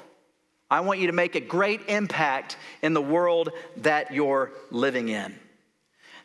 I 0.69 0.81
want 0.81 0.99
you 0.99 1.07
to 1.07 1.13
make 1.13 1.36
a 1.36 1.39
great 1.39 1.81
impact 1.88 2.57
in 2.81 2.93
the 2.93 3.01
world 3.01 3.51
that 3.77 4.12
you're 4.12 4.51
living 4.71 5.10
in. 5.10 5.38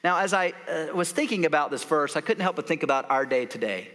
Now, 0.02 0.18
as 0.18 0.32
I 0.32 0.54
uh, 0.68 0.86
was 0.94 1.12
thinking 1.12 1.44
about 1.44 1.70
this 1.70 1.84
verse, 1.84 2.16
I 2.16 2.22
couldn't 2.22 2.42
help 2.42 2.56
but 2.56 2.66
think 2.66 2.82
about 2.82 3.08
our 3.10 3.24
day 3.24 3.46
today. 3.46 3.88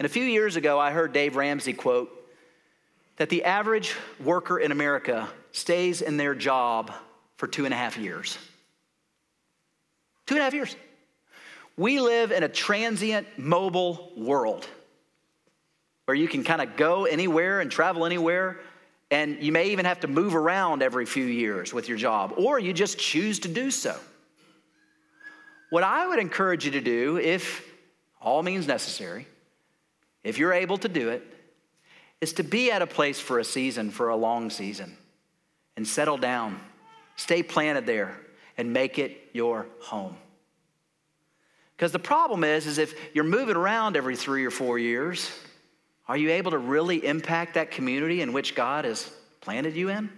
And 0.00 0.06
a 0.06 0.08
few 0.08 0.24
years 0.24 0.56
ago, 0.56 0.80
I 0.80 0.90
heard 0.90 1.12
Dave 1.12 1.36
Ramsey 1.36 1.74
quote 1.74 2.10
that 3.18 3.28
the 3.28 3.44
average 3.44 3.94
worker 4.24 4.58
in 4.58 4.72
America 4.72 5.28
stays 5.52 6.02
in 6.02 6.16
their 6.16 6.34
job 6.34 6.92
for 7.36 7.46
two 7.46 7.66
and 7.66 7.74
a 7.74 7.76
half 7.76 7.98
years. 7.98 8.38
Two 10.26 10.34
and 10.34 10.40
a 10.40 10.44
half 10.44 10.54
years. 10.54 10.76
We 11.76 12.00
live 12.00 12.32
in 12.32 12.42
a 12.42 12.48
transient, 12.48 13.26
mobile 13.38 14.12
world 14.16 14.66
where 16.04 16.14
you 16.14 16.28
can 16.28 16.44
kind 16.44 16.60
of 16.60 16.76
go 16.76 17.04
anywhere 17.04 17.60
and 17.60 17.70
travel 17.70 18.04
anywhere 18.04 18.60
and 19.12 19.42
you 19.42 19.52
may 19.52 19.68
even 19.68 19.84
have 19.84 20.00
to 20.00 20.08
move 20.08 20.34
around 20.34 20.82
every 20.82 21.04
few 21.04 21.26
years 21.26 21.74
with 21.74 21.86
your 21.86 21.98
job, 21.98 22.32
or 22.38 22.58
you 22.58 22.72
just 22.72 22.98
choose 22.98 23.38
to 23.40 23.48
do 23.48 23.70
so. 23.70 23.94
What 25.68 25.82
I 25.82 26.06
would 26.06 26.18
encourage 26.18 26.64
you 26.64 26.70
to 26.72 26.80
do, 26.80 27.18
if 27.18 27.62
all 28.22 28.42
means 28.42 28.66
necessary, 28.66 29.26
if 30.24 30.38
you're 30.38 30.54
able 30.54 30.78
to 30.78 30.88
do 30.88 31.10
it, 31.10 31.22
is 32.22 32.32
to 32.34 32.42
be 32.42 32.70
at 32.70 32.80
a 32.80 32.86
place 32.86 33.20
for 33.20 33.38
a 33.38 33.44
season, 33.44 33.90
for 33.90 34.08
a 34.08 34.16
long 34.16 34.48
season, 34.48 34.96
and 35.76 35.86
settle 35.86 36.16
down. 36.16 36.58
Stay 37.16 37.42
planted 37.42 37.84
there 37.84 38.18
and 38.56 38.72
make 38.72 38.98
it 38.98 39.30
your 39.32 39.66
home. 39.80 40.16
Because 41.76 41.92
the 41.92 41.98
problem 41.98 42.44
is, 42.44 42.66
is 42.66 42.78
if 42.78 42.94
you're 43.14 43.24
moving 43.24 43.56
around 43.56 43.96
every 43.96 44.16
three 44.16 44.44
or 44.44 44.50
four 44.50 44.78
years, 44.78 45.30
are 46.06 46.16
you 46.16 46.30
able 46.30 46.52
to 46.52 46.58
really 46.58 47.04
impact 47.04 47.54
that 47.54 47.70
community 47.70 48.20
in 48.20 48.32
which 48.32 48.54
God 48.54 48.84
has 48.84 49.10
planted 49.40 49.74
you 49.74 49.88
in? 49.88 50.10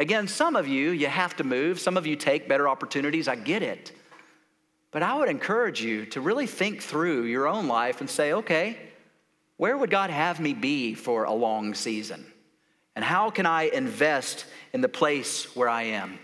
Again, 0.00 0.28
some 0.28 0.56
of 0.56 0.68
you, 0.68 0.90
you 0.90 1.06
have 1.06 1.36
to 1.36 1.44
move. 1.44 1.80
Some 1.80 1.96
of 1.96 2.06
you 2.06 2.16
take 2.16 2.48
better 2.48 2.68
opportunities. 2.68 3.28
I 3.28 3.34
get 3.34 3.62
it. 3.62 3.92
But 4.90 5.02
I 5.02 5.16
would 5.16 5.28
encourage 5.28 5.82
you 5.82 6.06
to 6.06 6.20
really 6.20 6.46
think 6.46 6.82
through 6.82 7.24
your 7.24 7.46
own 7.46 7.66
life 7.66 8.00
and 8.00 8.08
say, 8.08 8.32
okay, 8.32 8.78
where 9.56 9.76
would 9.76 9.90
God 9.90 10.10
have 10.10 10.40
me 10.40 10.54
be 10.54 10.94
for 10.94 11.24
a 11.24 11.32
long 11.32 11.74
season? 11.74 12.24
And 12.94 13.04
how 13.04 13.30
can 13.30 13.46
I 13.46 13.64
invest 13.64 14.46
in 14.72 14.80
the 14.80 14.88
place 14.88 15.54
where 15.56 15.68
I 15.68 15.84
am? 15.84 16.18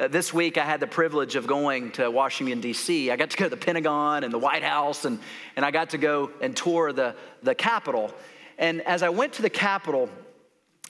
Uh, 0.00 0.06
this 0.06 0.32
week, 0.32 0.56
I 0.56 0.64
had 0.64 0.78
the 0.78 0.86
privilege 0.86 1.34
of 1.34 1.48
going 1.48 1.90
to 1.92 2.08
Washington, 2.08 2.60
D.C. 2.60 3.10
I 3.10 3.16
got 3.16 3.30
to 3.30 3.36
go 3.36 3.46
to 3.46 3.50
the 3.50 3.56
Pentagon 3.56 4.22
and 4.22 4.32
the 4.32 4.38
White 4.38 4.62
House, 4.62 5.04
and, 5.04 5.18
and 5.56 5.64
I 5.64 5.72
got 5.72 5.90
to 5.90 5.98
go 5.98 6.30
and 6.40 6.56
tour 6.56 6.92
the, 6.92 7.16
the 7.42 7.52
Capitol. 7.52 8.14
And 8.58 8.80
as 8.82 9.02
I 9.02 9.08
went 9.08 9.32
to 9.34 9.42
the 9.42 9.50
Capitol, 9.50 10.08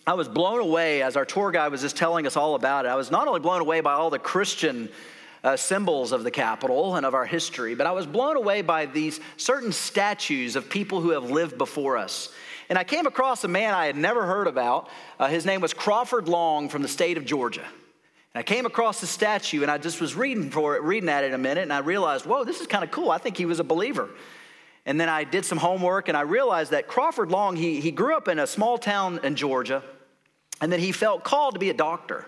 I 0.07 0.13
was 0.13 0.29
blown 0.29 0.61
away 0.61 1.01
as 1.01 1.17
our 1.17 1.25
tour 1.25 1.51
guide 1.51 1.73
was 1.73 1.81
just 1.81 1.97
telling 1.97 2.27
us 2.27 2.37
all 2.37 2.55
about 2.55 2.85
it. 2.85 2.89
I 2.89 2.97
was 2.97 3.11
not 3.11 3.27
only 3.27 3.41
blown 3.41 3.63
away 3.63 3.81
by 3.81 3.95
all 3.95 4.11
the 4.11 4.19
Christian 4.19 4.91
uh, 5.43 5.57
symbols 5.57 6.13
of 6.13 6.23
the 6.23 6.31
Capitol 6.31 6.97
and 6.97 7.07
of 7.07 7.15
our 7.15 7.25
history, 7.25 7.75
but 7.75 7.87
I 7.87 7.93
was 7.93 8.07
blown 8.07 8.37
away 8.37 8.61
by 8.61 8.85
these 8.85 9.21
certain 9.39 9.73
statues 9.73 10.55
of 10.55 10.69
people 10.69 11.01
who 11.01 11.11
have 11.13 11.31
lived 11.31 11.57
before 11.57 11.97
us. 11.97 12.31
And 12.69 12.79
I 12.79 12.85
came 12.85 13.07
across 13.07 13.43
a 13.43 13.49
man 13.49 13.73
I 13.73 13.87
had 13.87 13.97
never 13.97 14.27
heard 14.27 14.49
about. 14.49 14.91
Uh, 15.19 15.29
his 15.29 15.47
name 15.47 15.63
was 15.63 15.73
Crawford 15.73 16.29
Long 16.29 16.69
from 16.69 16.83
the 16.83 16.89
state 16.89 17.17
of 17.17 17.25
Georgia. 17.25 17.65
I 18.35 18.43
came 18.43 18.67
across 18.67 19.01
the 19.01 19.07
statue 19.07 19.63
and 19.63 19.71
I 19.71 19.79
just 19.79 20.01
was 20.01 20.15
reading 20.15 20.51
for 20.51 20.77
it, 20.77 20.83
reading 20.83 21.09
at 21.09 21.25
it 21.25 21.33
a 21.33 21.39
minute, 21.39 21.63
and 21.63 21.73
I 21.73 21.79
realized, 21.79 22.27
whoa, 22.27 22.45
this 22.45 22.61
is 22.61 22.67
kind 22.67 22.85
of 22.85 22.91
cool. 22.91 23.11
I 23.11 23.19
think 23.19 23.37
he 23.37 23.47
was 23.47 23.59
a 23.59 23.65
believer. 23.65 24.09
And 24.87 25.01
then 25.01 25.09
I 25.09 25.25
did 25.25 25.45
some 25.45 25.59
homework 25.59 26.09
and 26.09 26.17
I 26.17 26.23
realized 26.23 26.71
that 26.71 26.89
Crawford 26.89 27.31
Long, 27.31 27.57
he, 27.57 27.81
he 27.81 27.91
grew 27.91 28.17
up 28.17 28.29
in 28.29 28.39
a 28.39 28.47
small 28.47 28.79
town 28.79 29.21
in 29.23 29.37
Georgia, 29.37 29.83
and 30.61 30.73
then 30.73 30.81
he 30.81 30.93
felt 30.93 31.25
called 31.25 31.55
to 31.55 31.61
be 31.61 31.71
a 31.71 31.75
doctor. 31.75 32.27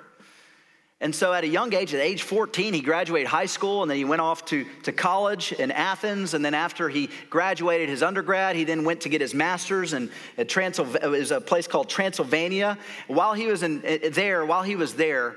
And 1.03 1.15
so 1.15 1.33
at 1.33 1.45
a 1.45 1.49
young 1.49 1.73
age, 1.73 1.95
at 1.95 2.01
age 2.01 2.23
14, 2.23 2.75
he 2.75 2.83
graduated 2.83 3.27
high 3.27 3.47
school 3.47 3.81
and 3.81 3.91
then 3.91 3.97
he 3.97 4.05
went 4.05 4.21
off 4.21 4.45
to, 4.47 4.67
to 4.83 4.93
college 4.93 5.53
in 5.53 5.71
Athens. 5.71 6.35
And 6.35 6.45
then 6.45 6.53
after 6.53 6.91
he 6.91 7.09
graduated 7.31 7.89
his 7.89 8.03
undergrad, 8.03 8.55
he 8.55 8.65
then 8.65 8.85
went 8.85 9.01
to 9.03 9.09
get 9.09 9.23
his 9.23 9.33
master's 9.33 9.95
in 9.95 10.11
Transylvania, 10.47 11.01
it 11.03 11.09
was 11.09 11.31
a 11.31 11.41
place 11.41 11.67
called 11.67 11.89
Transylvania. 11.89 12.77
While 13.07 13.33
he 13.33 13.47
was 13.47 13.63
in, 13.63 13.83
eh, 13.83 14.11
there, 14.11 14.45
while 14.45 14.63
he 14.63 14.77
was 14.77 14.93
there, 14.93 15.37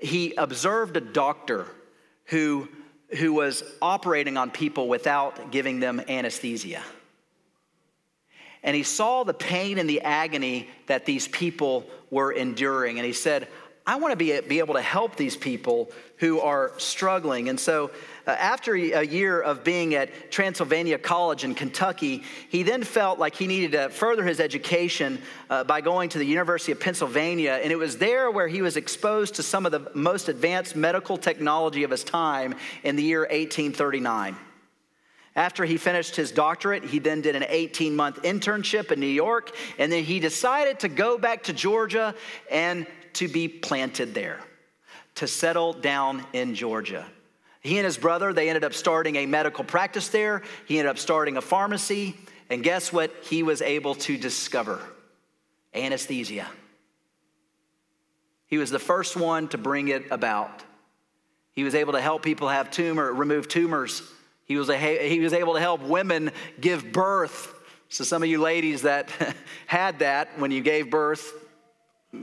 he 0.00 0.34
observed 0.34 0.96
a 0.96 1.00
doctor 1.00 1.66
who, 2.26 2.68
who 3.18 3.32
was 3.32 3.62
operating 3.82 4.36
on 4.36 4.50
people 4.50 4.88
without 4.88 5.52
giving 5.52 5.80
them 5.80 6.00
anesthesia. 6.08 6.82
And 8.62 8.76
he 8.76 8.82
saw 8.82 9.24
the 9.24 9.34
pain 9.34 9.78
and 9.78 9.88
the 9.88 10.02
agony 10.02 10.68
that 10.86 11.06
these 11.06 11.28
people 11.28 11.86
were 12.10 12.32
enduring. 12.32 12.98
And 12.98 13.06
he 13.06 13.12
said, 13.12 13.48
I 13.86 13.96
want 13.96 14.12
to 14.12 14.16
be, 14.16 14.38
be 14.40 14.58
able 14.58 14.74
to 14.74 14.82
help 14.82 15.16
these 15.16 15.36
people 15.36 15.90
who 16.18 16.40
are 16.40 16.72
struggling. 16.76 17.48
And 17.48 17.58
so 17.58 17.90
uh, 18.26 18.30
after 18.30 18.74
a 18.74 19.04
year 19.04 19.40
of 19.40 19.64
being 19.64 19.94
at 19.94 20.30
Transylvania 20.30 20.98
College 20.98 21.44
in 21.44 21.54
Kentucky, 21.54 22.22
he 22.48 22.62
then 22.62 22.82
felt 22.82 23.18
like 23.18 23.34
he 23.34 23.46
needed 23.46 23.72
to 23.72 23.88
further 23.90 24.24
his 24.24 24.40
education 24.40 25.20
uh, 25.48 25.64
by 25.64 25.80
going 25.80 26.08
to 26.10 26.18
the 26.18 26.24
University 26.24 26.72
of 26.72 26.80
Pennsylvania. 26.80 27.60
And 27.62 27.72
it 27.72 27.76
was 27.76 27.98
there 27.98 28.30
where 28.30 28.48
he 28.48 28.62
was 28.62 28.76
exposed 28.76 29.36
to 29.36 29.42
some 29.42 29.66
of 29.66 29.72
the 29.72 29.90
most 29.94 30.28
advanced 30.28 30.76
medical 30.76 31.16
technology 31.16 31.84
of 31.84 31.90
his 31.90 32.04
time 32.04 32.54
in 32.82 32.96
the 32.96 33.02
year 33.02 33.20
1839. 33.20 34.36
After 35.36 35.64
he 35.64 35.76
finished 35.76 36.16
his 36.16 36.32
doctorate, 36.32 36.84
he 36.84 36.98
then 36.98 37.20
did 37.20 37.36
an 37.36 37.44
18 37.48 37.94
month 37.94 38.22
internship 38.22 38.90
in 38.90 39.00
New 39.00 39.06
York, 39.06 39.54
and 39.78 39.90
then 39.90 40.02
he 40.04 40.18
decided 40.18 40.80
to 40.80 40.88
go 40.88 41.18
back 41.18 41.44
to 41.44 41.52
Georgia 41.52 42.14
and 42.50 42.86
to 43.14 43.28
be 43.28 43.48
planted 43.48 44.12
there, 44.12 44.40
to 45.16 45.26
settle 45.26 45.72
down 45.72 46.24
in 46.32 46.54
Georgia. 46.54 47.06
He 47.60 47.76
and 47.76 47.84
his 47.84 47.98
brother, 47.98 48.32
they 48.32 48.48
ended 48.48 48.64
up 48.64 48.72
starting 48.72 49.16
a 49.16 49.26
medical 49.26 49.64
practice 49.64 50.08
there. 50.08 50.42
He 50.66 50.78
ended 50.78 50.90
up 50.90 50.98
starting 50.98 51.36
a 51.36 51.42
pharmacy. 51.42 52.16
And 52.48 52.64
guess 52.64 52.92
what 52.92 53.14
he 53.22 53.42
was 53.42 53.62
able 53.62 53.94
to 53.96 54.16
discover? 54.16 54.80
Anesthesia. 55.74 56.48
He 58.46 58.58
was 58.58 58.70
the 58.70 58.78
first 58.78 59.16
one 59.16 59.46
to 59.48 59.58
bring 59.58 59.88
it 59.88 60.10
about. 60.10 60.64
He 61.52 61.62
was 61.62 61.74
able 61.74 61.92
to 61.92 62.00
help 62.00 62.22
people 62.22 62.48
have 62.48 62.70
tumor, 62.70 63.12
remove 63.12 63.46
tumors. 63.46 64.02
He 64.46 64.56
was, 64.56 64.68
a, 64.68 65.08
he 65.08 65.20
was 65.20 65.32
able 65.32 65.54
to 65.54 65.60
help 65.60 65.82
women 65.82 66.32
give 66.60 66.90
birth. 66.92 67.54
So, 67.88 68.02
some 68.02 68.22
of 68.22 68.28
you 68.28 68.40
ladies 68.40 68.82
that 68.82 69.10
had 69.66 70.00
that 70.00 70.38
when 70.38 70.50
you 70.50 70.62
gave 70.62 70.90
birth, 70.90 71.32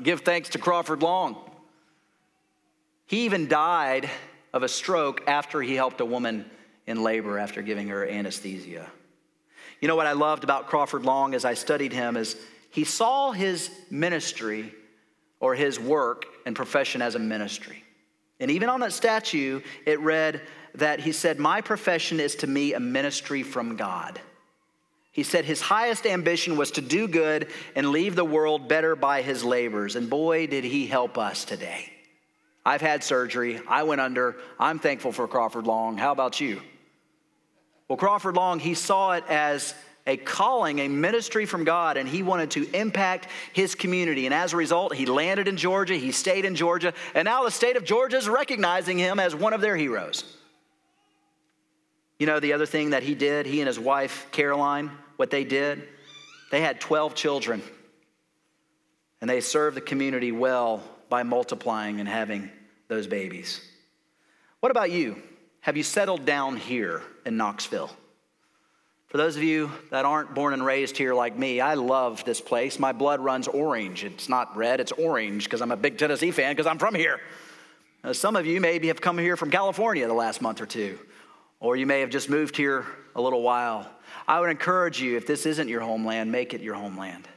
give 0.04 0.21
thanks 0.21 0.50
to 0.50 0.58
Crawford 0.58 1.02
Long. 1.02 1.38
He 3.06 3.23
even 3.23 3.47
died 3.47 4.10
of 4.53 4.63
a 4.63 4.67
stroke 4.67 5.23
after 5.27 5.62
he 5.62 5.75
helped 5.75 6.01
a 6.01 6.05
woman 6.05 6.45
in 6.86 7.03
labor 7.03 7.38
after 7.38 7.62
giving 7.62 7.89
her 7.89 8.07
anesthesia. 8.07 8.89
You 9.81 9.88
know 9.88 9.95
what 9.95 10.07
I 10.07 10.13
loved 10.13 10.43
about 10.43 10.67
Crawford 10.67 11.03
Long 11.03 11.36
as 11.36 11.45
I 11.45 11.53
studied 11.53 11.93
him 11.93 12.17
is 12.17 12.36
he 12.71 12.83
saw 12.83 13.31
his 13.31 13.69
ministry 13.89 14.73
or 15.39 15.53
his 15.53 15.79
work 15.79 16.25
and 16.45 16.55
profession 16.55 17.01
as 17.01 17.15
a 17.15 17.19
ministry. 17.19 17.83
And 18.39 18.51
even 18.51 18.69
on 18.69 18.79
that 18.81 18.93
statue, 18.93 19.62
it 19.86 19.99
read 19.99 20.41
that 20.75 20.99
he 20.99 21.12
said, 21.12 21.39
My 21.39 21.62
profession 21.62 22.19
is 22.19 22.36
to 22.38 22.47
me 22.47 22.73
a 22.73 22.79
ministry 22.79 23.43
from 23.43 23.75
God. 23.75 24.19
He 25.12 25.23
said 25.23 25.45
his 25.45 25.62
highest 25.62 26.05
ambition 26.05 26.57
was 26.57 26.71
to 26.71 26.81
do 26.81 27.07
good 27.07 27.47
and 27.75 27.89
leave 27.89 28.15
the 28.15 28.23
world 28.23 28.67
better 28.67 28.95
by 28.95 29.23
his 29.23 29.43
labors. 29.43 29.95
And 29.95 30.10
boy, 30.10 30.45
did 30.45 30.63
he 30.63 30.86
help 30.86 31.17
us 31.17 31.43
today. 31.43 31.91
I've 32.67 32.82
had 32.82 33.01
surgery. 33.01 33.62
I 33.65 33.84
went 33.84 34.01
under. 34.01 34.36
I'm 34.60 34.77
thankful 34.77 35.13
for 35.13 35.25
Crawford 35.25 35.65
Long. 35.65 35.97
How 35.97 36.12
about 36.12 36.41
you? 36.41 36.62
Well, 37.88 37.95
Crawford 37.95 38.36
Long, 38.36 38.60
he 38.60 38.73
saw 38.73 39.13
it 39.13 39.23
as 39.30 39.73
a 40.06 40.17
calling, 40.17 40.80
a 40.80 40.89
ministry 40.89 41.45
from 41.45 41.63
God, 41.63 41.95
and 41.95 42.10
he 42.10 42.23
wanted 42.23 42.51
to 42.51 42.69
impact 42.77 43.30
his 43.53 43.73
community. 43.73 44.25
And 44.25 44.34
as 44.34 44.51
a 44.51 44.58
result, 44.58 44.93
he 44.93 45.06
landed 45.06 45.47
in 45.47 45.56
Georgia, 45.56 45.93
he 45.93 46.12
stayed 46.12 46.43
in 46.43 46.56
Georgia, 46.56 46.93
and 47.15 47.23
now 47.23 47.45
the 47.45 47.51
state 47.51 47.77
of 47.77 47.86
Georgia 47.86 48.17
is 48.17 48.27
recognizing 48.27 48.97
him 48.97 49.17
as 49.17 49.34
one 49.34 49.53
of 49.53 49.62
their 49.62 49.77
heroes. 49.77 50.25
You 52.19 52.27
know, 52.27 52.41
the 52.41 52.51
other 52.51 52.65
thing 52.65 52.89
that 52.89 53.01
he 53.01 53.15
did, 53.15 53.45
he 53.45 53.62
and 53.62 53.67
his 53.67 53.80
wife, 53.80 54.27
Caroline, 54.34 54.91
what 55.15 55.30
they 55.30 55.45
did, 55.45 55.88
they 56.51 56.60
had 56.60 56.82
12 56.82 57.15
children, 57.15 57.62
and 59.21 59.30
they 59.30 59.39
served 59.39 59.77
the 59.77 59.82
community 59.82 60.34
well 60.34 60.84
by 61.08 61.23
multiplying 61.23 62.01
and 62.01 62.10
having 62.10 62.51
those 62.88 63.08
babies. 63.08 63.62
What 64.60 64.71
about 64.71 64.91
you? 64.91 65.21
Have 65.62 65.78
you 65.78 65.84
settled 65.84 66.26
down 66.26 66.58
here 66.58 67.04
in 67.26 67.38
Knoxville? 67.38 67.91
For 69.08 69.17
those 69.17 69.38
of 69.38 69.43
you 69.43 69.71
that 69.89 70.06
aren't 70.06 70.34
born 70.34 70.54
and 70.54 70.65
raised 70.65 70.97
here 70.97 71.13
like 71.13 71.38
me, 71.38 71.62
I 71.62 71.76
love 71.76 72.26
this 72.26 72.41
place. 72.41 72.78
My 72.78 72.91
blood 72.91 73.21
runs 73.21 73.47
orange. 73.47 74.04
It's 74.04 74.28
not 74.28 74.56
red, 74.58 74.80
it's 74.82 74.91
orange 74.91 75.45
because 75.45 75.62
I'm 75.62 75.71
a 75.71 75.78
big 75.78 75.97
Tennessee 75.97 76.32
fan 76.32 76.52
because 76.52 76.67
I'm 76.67 76.78
from 76.78 76.93
here. 76.93 77.21
Uh, 78.04 78.13
some 78.13 78.36
of 78.36 78.45
you 78.45 78.60
maybe 78.60 78.88
have 78.88 79.02
come 79.02 79.17
here 79.17 79.38
from 79.38 79.50
California 79.50 80.06
the 80.08 80.13
last 80.13 80.41
month 80.41 80.62
or 80.62 80.65
two, 80.65 81.00
or 81.60 81.76
you 81.76 81.86
may 81.86 82.02
have 82.02 82.10
just 82.10 82.30
moved 82.30 82.58
here 82.58 82.86
a 83.15 83.21
little 83.21 83.41
while. 83.41 83.89
I 84.28 84.39
would 84.39 84.50
encourage 84.50 85.02
you, 85.02 85.15
if 85.15 85.26
this 85.26 85.45
isn't 85.45 85.69
your 85.69 85.82
homeland, 85.82 86.32
make 86.32 86.54
it 86.54 86.62
your 86.62 86.76
homeland. 86.76 87.28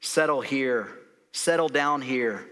Settle 0.00 0.40
here, 0.40 0.88
settle 1.32 1.68
down 1.68 2.02
here. 2.02 2.46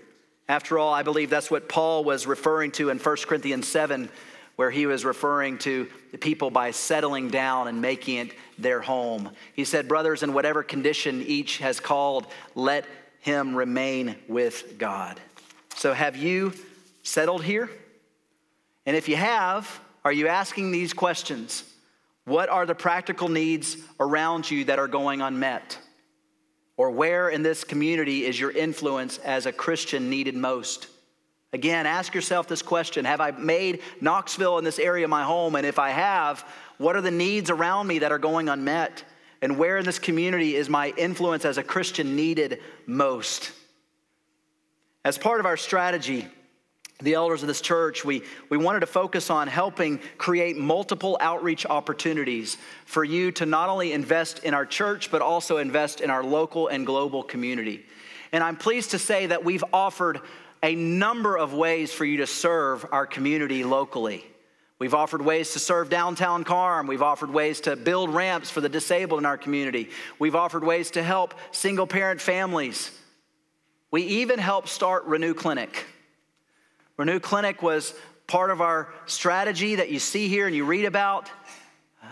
After 0.52 0.78
all, 0.78 0.92
I 0.92 1.02
believe 1.02 1.30
that's 1.30 1.50
what 1.50 1.66
Paul 1.66 2.04
was 2.04 2.26
referring 2.26 2.72
to 2.72 2.90
in 2.90 2.98
1 2.98 3.16
Corinthians 3.26 3.66
7 3.66 4.10
where 4.56 4.70
he 4.70 4.84
was 4.84 5.02
referring 5.02 5.56
to 5.60 5.88
the 6.10 6.18
people 6.18 6.50
by 6.50 6.72
settling 6.72 7.30
down 7.30 7.68
and 7.68 7.80
making 7.80 8.18
it 8.18 8.34
their 8.58 8.82
home. 8.82 9.30
He 9.54 9.64
said, 9.64 9.88
Brothers, 9.88 10.22
in 10.22 10.34
whatever 10.34 10.62
condition 10.62 11.22
each 11.22 11.56
has 11.56 11.80
called, 11.80 12.26
let 12.54 12.84
him 13.20 13.54
remain 13.54 14.14
with 14.28 14.76
God. 14.76 15.18
So, 15.74 15.94
have 15.94 16.18
you 16.18 16.52
settled 17.02 17.42
here? 17.42 17.70
And 18.84 18.94
if 18.94 19.08
you 19.08 19.16
have, 19.16 19.80
are 20.04 20.12
you 20.12 20.28
asking 20.28 20.70
these 20.70 20.92
questions? 20.92 21.64
What 22.26 22.50
are 22.50 22.66
the 22.66 22.74
practical 22.74 23.30
needs 23.30 23.78
around 23.98 24.50
you 24.50 24.66
that 24.66 24.78
are 24.78 24.86
going 24.86 25.22
unmet? 25.22 25.78
Or 26.76 26.90
where 26.90 27.28
in 27.28 27.42
this 27.42 27.64
community 27.64 28.24
is 28.24 28.38
your 28.38 28.50
influence 28.50 29.18
as 29.18 29.46
a 29.46 29.52
Christian 29.52 30.08
needed 30.08 30.34
most? 30.34 30.88
Again, 31.52 31.84
ask 31.84 32.14
yourself 32.14 32.48
this 32.48 32.62
question 32.62 33.04
Have 33.04 33.20
I 33.20 33.30
made 33.32 33.80
Knoxville 34.00 34.58
in 34.58 34.64
this 34.64 34.78
area 34.78 35.06
my 35.06 35.22
home? 35.22 35.54
And 35.54 35.66
if 35.66 35.78
I 35.78 35.90
have, 35.90 36.46
what 36.78 36.96
are 36.96 37.02
the 37.02 37.10
needs 37.10 37.50
around 37.50 37.86
me 37.86 37.98
that 38.00 38.12
are 38.12 38.18
going 38.18 38.48
unmet? 38.48 39.04
And 39.42 39.58
where 39.58 39.76
in 39.76 39.84
this 39.84 39.98
community 39.98 40.54
is 40.54 40.68
my 40.68 40.94
influence 40.96 41.44
as 41.44 41.58
a 41.58 41.62
Christian 41.62 42.16
needed 42.16 42.60
most? 42.86 43.52
As 45.04 45.18
part 45.18 45.40
of 45.40 45.46
our 45.46 45.56
strategy, 45.56 46.28
the 47.02 47.14
elders 47.14 47.42
of 47.42 47.48
this 47.48 47.60
church, 47.60 48.04
we, 48.04 48.22
we 48.48 48.56
wanted 48.56 48.80
to 48.80 48.86
focus 48.86 49.30
on 49.30 49.48
helping 49.48 49.98
create 50.18 50.56
multiple 50.56 51.16
outreach 51.20 51.66
opportunities 51.66 52.56
for 52.84 53.04
you 53.04 53.30
to 53.32 53.46
not 53.46 53.68
only 53.68 53.92
invest 53.92 54.44
in 54.44 54.54
our 54.54 54.66
church, 54.66 55.10
but 55.10 55.22
also 55.22 55.58
invest 55.58 56.00
in 56.00 56.10
our 56.10 56.22
local 56.22 56.68
and 56.68 56.86
global 56.86 57.22
community. 57.22 57.84
And 58.32 58.42
I'm 58.42 58.56
pleased 58.56 58.92
to 58.92 58.98
say 58.98 59.26
that 59.26 59.44
we've 59.44 59.64
offered 59.72 60.20
a 60.62 60.74
number 60.74 61.36
of 61.36 61.52
ways 61.52 61.92
for 61.92 62.04
you 62.04 62.18
to 62.18 62.26
serve 62.26 62.86
our 62.92 63.06
community 63.06 63.64
locally. 63.64 64.24
We've 64.78 64.94
offered 64.94 65.22
ways 65.22 65.52
to 65.52 65.60
serve 65.60 65.90
downtown 65.90 66.42
KARM. 66.42 66.88
We've 66.88 67.02
offered 67.02 67.30
ways 67.30 67.60
to 67.62 67.76
build 67.76 68.12
ramps 68.12 68.50
for 68.50 68.60
the 68.60 68.68
disabled 68.68 69.20
in 69.20 69.26
our 69.26 69.38
community. 69.38 69.90
We've 70.18 70.34
offered 70.34 70.64
ways 70.64 70.90
to 70.92 71.02
help 71.02 71.34
single 71.52 71.86
parent 71.86 72.20
families. 72.20 72.90
We 73.92 74.02
even 74.02 74.38
helped 74.38 74.68
start 74.68 75.04
Renew 75.04 75.34
Clinic. 75.34 75.84
Renew 76.96 77.20
Clinic 77.20 77.62
was 77.62 77.94
part 78.26 78.50
of 78.50 78.60
our 78.60 78.92
strategy 79.06 79.76
that 79.76 79.90
you 79.90 79.98
see 79.98 80.28
here 80.28 80.46
and 80.46 80.54
you 80.54 80.64
read 80.64 80.84
about. 80.84 81.30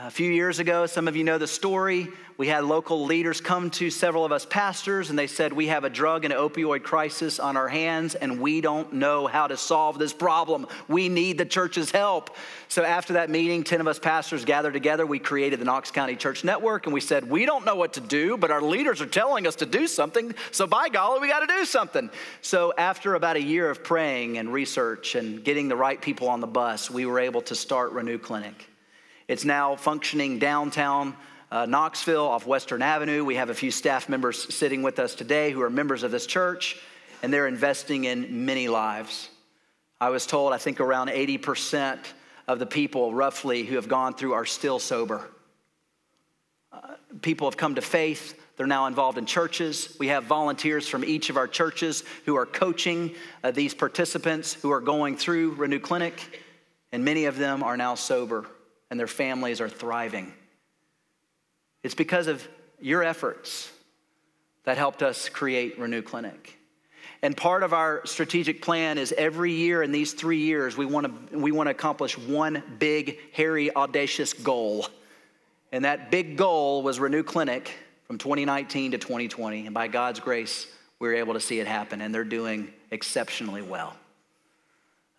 A 0.02 0.10
few 0.10 0.32
years 0.32 0.60
ago, 0.60 0.86
some 0.86 1.08
of 1.08 1.14
you 1.16 1.24
know 1.24 1.36
the 1.36 1.46
story. 1.46 2.08
We 2.38 2.46
had 2.46 2.64
local 2.64 3.04
leaders 3.04 3.42
come 3.42 3.68
to 3.72 3.90
several 3.90 4.24
of 4.24 4.32
us 4.32 4.46
pastors 4.46 5.10
and 5.10 5.18
they 5.18 5.26
said, 5.26 5.52
We 5.52 5.66
have 5.66 5.84
a 5.84 5.90
drug 5.90 6.24
and 6.24 6.32
opioid 6.32 6.84
crisis 6.84 7.38
on 7.38 7.54
our 7.54 7.68
hands 7.68 8.14
and 8.14 8.40
we 8.40 8.62
don't 8.62 8.94
know 8.94 9.26
how 9.26 9.46
to 9.46 9.58
solve 9.58 9.98
this 9.98 10.14
problem. 10.14 10.66
We 10.88 11.10
need 11.10 11.36
the 11.36 11.44
church's 11.44 11.90
help. 11.90 12.34
So, 12.68 12.82
after 12.82 13.12
that 13.12 13.28
meeting, 13.28 13.62
10 13.62 13.82
of 13.82 13.88
us 13.88 13.98
pastors 13.98 14.46
gathered 14.46 14.72
together. 14.72 15.04
We 15.04 15.18
created 15.18 15.60
the 15.60 15.66
Knox 15.66 15.90
County 15.90 16.16
Church 16.16 16.44
Network 16.44 16.86
and 16.86 16.94
we 16.94 17.02
said, 17.02 17.28
We 17.28 17.44
don't 17.44 17.66
know 17.66 17.76
what 17.76 17.92
to 17.92 18.00
do, 18.00 18.38
but 18.38 18.50
our 18.50 18.62
leaders 18.62 19.02
are 19.02 19.06
telling 19.06 19.46
us 19.46 19.56
to 19.56 19.66
do 19.66 19.86
something. 19.86 20.34
So, 20.50 20.66
by 20.66 20.88
golly, 20.88 21.20
we 21.20 21.28
got 21.28 21.40
to 21.40 21.46
do 21.46 21.66
something. 21.66 22.08
So, 22.40 22.72
after 22.78 23.16
about 23.16 23.36
a 23.36 23.42
year 23.42 23.68
of 23.68 23.84
praying 23.84 24.38
and 24.38 24.50
research 24.50 25.14
and 25.14 25.44
getting 25.44 25.68
the 25.68 25.76
right 25.76 26.00
people 26.00 26.30
on 26.30 26.40
the 26.40 26.46
bus, 26.46 26.90
we 26.90 27.04
were 27.04 27.20
able 27.20 27.42
to 27.42 27.54
start 27.54 27.92
Renew 27.92 28.16
Clinic. 28.16 28.69
It's 29.30 29.44
now 29.44 29.76
functioning 29.76 30.40
downtown 30.40 31.14
uh, 31.52 31.64
Knoxville 31.64 32.26
off 32.26 32.48
Western 32.48 32.82
Avenue. 32.82 33.24
We 33.24 33.36
have 33.36 33.48
a 33.48 33.54
few 33.54 33.70
staff 33.70 34.08
members 34.08 34.52
sitting 34.52 34.82
with 34.82 34.98
us 34.98 35.14
today 35.14 35.52
who 35.52 35.62
are 35.62 35.70
members 35.70 36.02
of 36.02 36.10
this 36.10 36.26
church, 36.26 36.76
and 37.22 37.32
they're 37.32 37.46
investing 37.46 38.06
in 38.06 38.44
many 38.44 38.66
lives. 38.66 39.28
I 40.00 40.08
was 40.10 40.26
told, 40.26 40.52
I 40.52 40.58
think 40.58 40.80
around 40.80 41.10
80% 41.10 42.00
of 42.48 42.58
the 42.58 42.66
people, 42.66 43.14
roughly, 43.14 43.62
who 43.62 43.76
have 43.76 43.86
gone 43.86 44.14
through 44.14 44.32
are 44.32 44.44
still 44.44 44.80
sober. 44.80 45.30
Uh, 46.72 46.94
people 47.22 47.46
have 47.46 47.56
come 47.56 47.76
to 47.76 47.82
faith. 47.82 48.36
They're 48.56 48.66
now 48.66 48.86
involved 48.86 49.16
in 49.16 49.26
churches. 49.26 49.96
We 50.00 50.08
have 50.08 50.24
volunteers 50.24 50.88
from 50.88 51.04
each 51.04 51.30
of 51.30 51.36
our 51.36 51.46
churches 51.46 52.02
who 52.26 52.34
are 52.34 52.46
coaching 52.46 53.14
uh, 53.44 53.52
these 53.52 53.74
participants 53.74 54.54
who 54.54 54.72
are 54.72 54.80
going 54.80 55.16
through 55.16 55.52
Renew 55.52 55.78
Clinic, 55.78 56.42
and 56.90 57.04
many 57.04 57.26
of 57.26 57.38
them 57.38 57.62
are 57.62 57.76
now 57.76 57.94
sober 57.94 58.44
and 58.90 58.98
their 58.98 59.06
families 59.06 59.60
are 59.60 59.68
thriving. 59.68 60.32
It's 61.82 61.94
because 61.94 62.26
of 62.26 62.46
your 62.80 63.02
efforts 63.02 63.70
that 64.64 64.76
helped 64.76 65.02
us 65.02 65.28
create 65.28 65.78
Renew 65.78 66.02
Clinic. 66.02 66.58
And 67.22 67.36
part 67.36 67.62
of 67.62 67.74
our 67.74 68.04
strategic 68.06 68.62
plan 68.62 68.96
is 68.96 69.12
every 69.16 69.52
year 69.52 69.82
in 69.82 69.92
these 69.92 70.14
three 70.14 70.38
years, 70.38 70.76
we 70.76 70.86
want 70.86 71.30
to, 71.30 71.38
we 71.38 71.52
want 71.52 71.66
to 71.66 71.70
accomplish 71.70 72.16
one 72.16 72.62
big, 72.78 73.18
hairy, 73.32 73.74
audacious 73.74 74.32
goal. 74.32 74.86
And 75.70 75.84
that 75.84 76.10
big 76.10 76.36
goal 76.36 76.82
was 76.82 76.98
Renew 76.98 77.22
Clinic 77.22 77.72
from 78.06 78.16
2019 78.18 78.92
to 78.92 78.98
2020. 78.98 79.66
And 79.66 79.74
by 79.74 79.88
God's 79.88 80.20
grace, 80.20 80.66
we 80.98 81.08
were 81.08 81.14
able 81.14 81.34
to 81.34 81.40
see 81.40 81.60
it 81.60 81.66
happen, 81.66 82.00
and 82.00 82.14
they're 82.14 82.24
doing 82.24 82.72
exceptionally 82.90 83.62
well. 83.62 83.94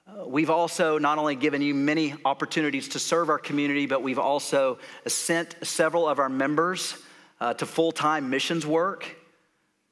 Uh, 0.07 0.27
we've 0.27 0.49
also 0.49 0.97
not 0.97 1.19
only 1.19 1.35
given 1.35 1.61
you 1.61 1.75
many 1.75 2.15
opportunities 2.25 2.89
to 2.89 2.99
serve 2.99 3.29
our 3.29 3.37
community, 3.37 3.85
but 3.85 4.01
we've 4.01 4.19
also 4.19 4.79
sent 5.05 5.55
several 5.61 6.07
of 6.07 6.17
our 6.17 6.29
members 6.29 6.97
uh, 7.39 7.53
to 7.53 7.65
full 7.65 7.91
time 7.91 8.29
missions 8.29 8.65
work. 8.65 9.15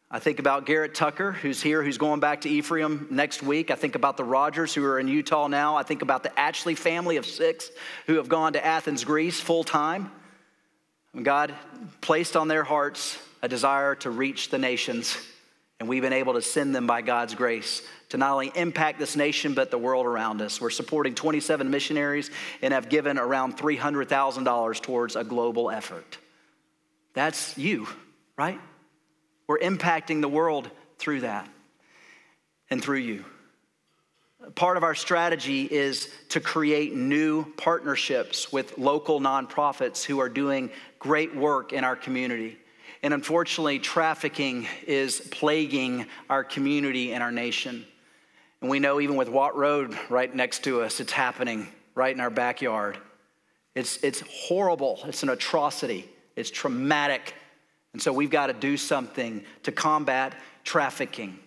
I 0.09 0.17
think 0.17 0.39
about 0.39 0.65
Garrett 0.65 0.95
Tucker, 0.95 1.31
who's 1.31 1.61
here, 1.61 1.83
who's 1.83 1.99
going 1.99 2.19
back 2.19 2.41
to 2.41 2.49
Ephraim 2.49 3.05
next 3.11 3.43
week. 3.43 3.69
I 3.69 3.75
think 3.75 3.93
about 3.93 4.17
the 4.17 4.23
Rogers, 4.23 4.73
who 4.73 4.83
are 4.83 4.99
in 4.99 5.07
Utah 5.07 5.47
now. 5.47 5.75
I 5.75 5.83
think 5.83 6.01
about 6.01 6.23
the 6.23 6.39
Ashley 6.39 6.73
family 6.73 7.17
of 7.17 7.27
six 7.27 7.69
who 8.07 8.15
have 8.15 8.27
gone 8.27 8.53
to 8.53 8.65
Athens, 8.65 9.03
Greece 9.03 9.39
full 9.39 9.63
time. 9.63 10.11
God 11.21 11.53
placed 12.01 12.35
on 12.35 12.47
their 12.47 12.63
hearts 12.63 13.19
a 13.43 13.47
desire 13.47 13.93
to 13.95 14.09
reach 14.09 14.49
the 14.49 14.57
nations, 14.57 15.15
and 15.79 15.87
we've 15.87 16.01
been 16.01 16.13
able 16.13 16.33
to 16.33 16.41
send 16.41 16.73
them 16.73 16.87
by 16.87 17.03
God's 17.03 17.35
grace 17.35 17.83
to 18.09 18.17
not 18.17 18.31
only 18.31 18.51
impact 18.55 18.99
this 18.99 19.15
nation, 19.15 19.53
but 19.53 19.71
the 19.71 19.77
world 19.77 20.05
around 20.05 20.41
us. 20.41 20.59
We're 20.59 20.71
supporting 20.71 21.15
27 21.15 21.69
missionaries 21.69 22.31
and 22.61 22.73
have 22.73 22.89
given 22.89 23.17
around 23.17 23.57
$300,000 23.57 24.81
towards 24.81 25.15
a 25.15 25.23
global 25.23 25.69
effort. 25.69 26.17
That's 27.13 27.57
you, 27.57 27.87
right? 28.37 28.59
We're 29.47 29.59
impacting 29.59 30.21
the 30.21 30.27
world 30.27 30.69
through 30.97 31.21
that 31.21 31.49
and 32.69 32.83
through 32.83 32.97
you. 32.99 33.25
part 34.55 34.77
of 34.77 34.83
our 34.83 34.95
strategy 34.95 35.63
is 35.63 36.09
to 36.29 36.39
create 36.39 36.95
new 36.95 37.45
partnerships 37.55 38.51
with 38.51 38.77
local 38.77 39.19
nonprofits 39.19 40.03
who 40.03 40.19
are 40.19 40.29
doing 40.29 40.71
great 40.97 41.35
work 41.35 41.73
in 41.73 41.83
our 41.83 41.95
community. 41.95 42.57
And 43.03 43.13
unfortunately, 43.13 43.79
trafficking 43.79 44.67
is 44.87 45.21
plaguing 45.31 46.05
our 46.29 46.43
community 46.43 47.13
and 47.13 47.21
our 47.23 47.31
nation. 47.31 47.85
And 48.61 48.69
we 48.69 48.79
know 48.79 48.99
even 48.99 49.15
with 49.15 49.29
Watt 49.29 49.55
Road 49.55 49.97
right 50.09 50.33
next 50.33 50.63
to 50.65 50.81
us, 50.81 50.99
it's 50.99 51.11
happening 51.11 51.67
right 51.95 52.13
in 52.13 52.19
our 52.19 52.29
backyard. 52.29 52.97
It's, 53.75 54.03
it's 54.03 54.21
horrible, 54.29 54.99
it's 55.05 55.23
an 55.23 55.29
atrocity, 55.29 56.09
it's 56.35 56.51
traumatic. 56.51 57.33
And 57.93 58.01
so 58.01 58.11
we've 58.11 58.29
got 58.29 58.47
to 58.47 58.53
do 58.53 58.77
something 58.77 59.43
to 59.63 59.71
combat 59.71 60.35
trafficking. 60.63 61.39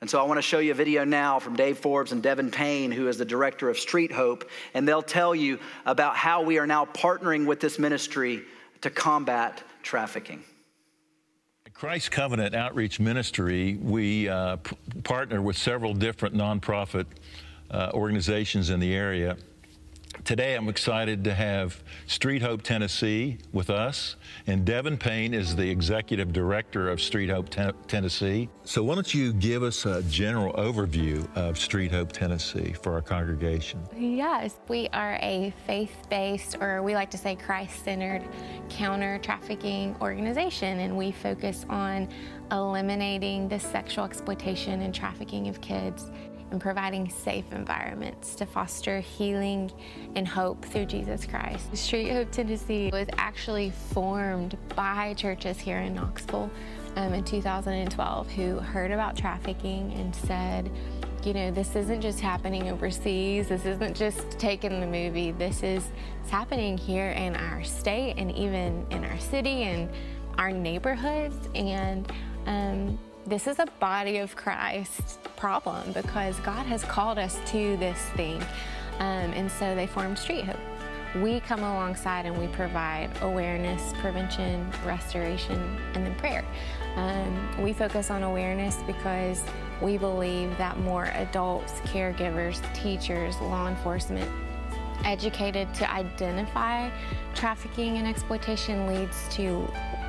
And 0.00 0.08
so 0.08 0.20
I 0.20 0.22
want 0.24 0.38
to 0.38 0.42
show 0.42 0.60
you 0.60 0.70
a 0.70 0.74
video 0.74 1.04
now 1.04 1.40
from 1.40 1.56
Dave 1.56 1.78
Forbes 1.78 2.12
and 2.12 2.22
Devin 2.22 2.50
Payne, 2.50 2.92
who 2.92 3.08
is 3.08 3.18
the 3.18 3.24
director 3.24 3.68
of 3.68 3.78
Street 3.78 4.12
Hope, 4.12 4.48
and 4.74 4.86
they'll 4.86 5.02
tell 5.02 5.34
you 5.34 5.58
about 5.86 6.16
how 6.16 6.42
we 6.42 6.58
are 6.58 6.66
now 6.66 6.84
partnering 6.84 7.46
with 7.46 7.58
this 7.58 7.78
ministry 7.78 8.44
to 8.82 8.90
combat 8.90 9.62
trafficking. 9.82 10.44
Christ 11.78 12.10
Covenant 12.10 12.56
Outreach 12.56 12.98
Ministry, 12.98 13.78
we 13.80 14.28
uh, 14.28 14.56
partner 15.04 15.40
with 15.40 15.56
several 15.56 15.94
different 15.94 16.34
nonprofit 16.34 17.06
uh, 17.70 17.92
organizations 17.94 18.70
in 18.70 18.80
the 18.80 18.92
area. 18.92 19.36
Today, 20.24 20.56
I'm 20.56 20.68
excited 20.68 21.24
to 21.24 21.34
have 21.34 21.82
Street 22.06 22.42
Hope 22.42 22.62
Tennessee 22.62 23.38
with 23.52 23.70
us, 23.70 24.16
and 24.46 24.64
Devin 24.64 24.98
Payne 24.98 25.32
is 25.32 25.56
the 25.56 25.70
executive 25.70 26.32
director 26.32 26.88
of 26.88 27.00
Street 27.00 27.30
Hope 27.30 27.48
Ten- 27.48 27.72
Tennessee. 27.86 28.48
So, 28.64 28.82
why 28.82 28.96
don't 28.96 29.14
you 29.14 29.32
give 29.32 29.62
us 29.62 29.86
a 29.86 30.02
general 30.02 30.52
overview 30.54 31.26
of 31.36 31.56
Street 31.58 31.92
Hope 31.92 32.12
Tennessee 32.12 32.74
for 32.82 32.92
our 32.94 33.02
congregation? 33.02 33.80
Yes, 33.96 34.56
we 34.68 34.88
are 34.92 35.18
a 35.22 35.54
faith 35.66 35.96
based, 36.10 36.56
or 36.60 36.82
we 36.82 36.94
like 36.94 37.10
to 37.12 37.18
say 37.18 37.34
Christ 37.36 37.84
centered, 37.84 38.22
counter 38.68 39.18
trafficking 39.22 39.96
organization, 40.02 40.80
and 40.80 40.96
we 40.96 41.12
focus 41.12 41.64
on 41.70 42.08
eliminating 42.50 43.48
the 43.48 43.58
sexual 43.58 44.04
exploitation 44.04 44.80
and 44.80 44.94
trafficking 44.94 45.48
of 45.48 45.60
kids 45.60 46.10
and 46.50 46.60
providing 46.60 47.08
safe 47.10 47.44
environments 47.52 48.34
to 48.36 48.46
foster 48.46 49.00
healing 49.00 49.70
and 50.14 50.26
hope 50.26 50.64
through 50.64 50.86
Jesus 50.86 51.26
Christ. 51.26 51.76
Street 51.76 52.10
Hope 52.10 52.30
Tennessee 52.30 52.90
was 52.92 53.08
actually 53.16 53.70
formed 53.92 54.56
by 54.74 55.14
churches 55.14 55.58
here 55.58 55.78
in 55.78 55.94
Knoxville 55.94 56.50
um, 56.96 57.14
in 57.14 57.24
2012 57.24 58.30
who 58.32 58.56
heard 58.58 58.90
about 58.90 59.16
trafficking 59.16 59.92
and 59.94 60.14
said, 60.14 60.70
you 61.24 61.34
know, 61.34 61.50
this 61.50 61.74
isn't 61.76 62.00
just 62.00 62.20
happening 62.20 62.70
overseas. 62.70 63.48
This 63.48 63.64
isn't 63.66 63.96
just 63.96 64.38
Taken 64.38 64.80
the 64.80 64.86
movie. 64.86 65.32
This 65.32 65.62
is 65.62 65.90
it's 66.20 66.30
happening 66.30 66.78
here 66.78 67.10
in 67.10 67.34
our 67.34 67.64
state 67.64 68.14
and 68.16 68.30
even 68.32 68.86
in 68.90 69.04
our 69.04 69.18
city 69.18 69.64
and 69.64 69.90
our 70.38 70.52
neighborhoods. 70.52 71.36
And 71.54 72.10
um, 72.46 72.98
this 73.28 73.46
is 73.46 73.58
a 73.58 73.66
body 73.78 74.18
of 74.18 74.34
Christ 74.36 75.18
problem 75.36 75.92
because 75.92 76.38
God 76.40 76.64
has 76.64 76.82
called 76.84 77.18
us 77.18 77.38
to 77.50 77.76
this 77.76 77.98
thing. 78.16 78.40
Um, 79.00 79.32
and 79.32 79.50
so 79.50 79.74
they 79.74 79.86
formed 79.86 80.18
Street 80.18 80.46
Hope. 80.46 80.56
We 81.22 81.40
come 81.40 81.60
alongside 81.60 82.24
and 82.24 82.38
we 82.38 82.46
provide 82.48 83.10
awareness, 83.20 83.92
prevention, 84.00 84.70
restoration, 84.84 85.60
and 85.94 86.06
then 86.06 86.14
prayer. 86.14 86.42
Um, 86.96 87.62
we 87.62 87.74
focus 87.74 88.10
on 88.10 88.22
awareness 88.22 88.76
because 88.86 89.44
we 89.82 89.98
believe 89.98 90.56
that 90.56 90.78
more 90.78 91.06
adults, 91.14 91.72
caregivers, 91.80 92.62
teachers, 92.74 93.38
law 93.40 93.68
enforcement, 93.68 94.30
educated 95.04 95.72
to 95.74 95.90
identify 95.90 96.90
trafficking 97.34 97.98
and 97.98 98.06
exploitation 98.06 98.86
leads 98.86 99.28
to 99.30 99.68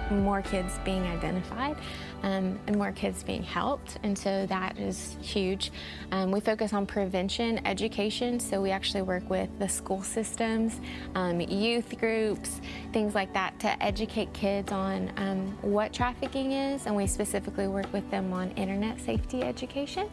more 0.10 0.41
kids 0.41 0.79
being 0.84 1.03
identified 1.03 1.77
um, 2.23 2.60
and 2.67 2.75
more 2.77 2.91
kids 2.91 3.23
being 3.23 3.43
helped. 3.43 3.97
And 4.03 4.17
so 4.17 4.45
that 4.47 4.77
is 4.77 5.17
huge. 5.21 5.71
Um, 6.12 6.32
we 6.32 6.39
focus 6.39 6.73
on 6.73 6.86
prevention, 6.86 7.65
education. 7.65 8.39
So 8.39 8.62
we 8.62 8.71
actually 8.71 9.01
work 9.03 9.29
with 9.29 9.49
the 9.60 9.69
school 9.69 10.03
systems, 10.03 10.79
um, 11.15 11.41
youth 11.41 11.97
groups, 11.99 12.62
things 12.93 13.15
like 13.15 13.34
that 13.34 13.60
to 13.62 13.84
educate 13.84 14.34
kids 14.34 14.71
on 14.71 15.12
um, 15.17 15.58
what 15.62 15.93
trafficking 15.93 16.51
is. 16.51 16.86
And 16.86 16.95
we 16.95 17.08
specifically 17.08 17.67
work 17.67 17.91
with 17.93 18.10
them 18.12 18.34
on 18.34 18.51
internet 18.51 18.99
safety 18.99 19.43
education 19.43 20.10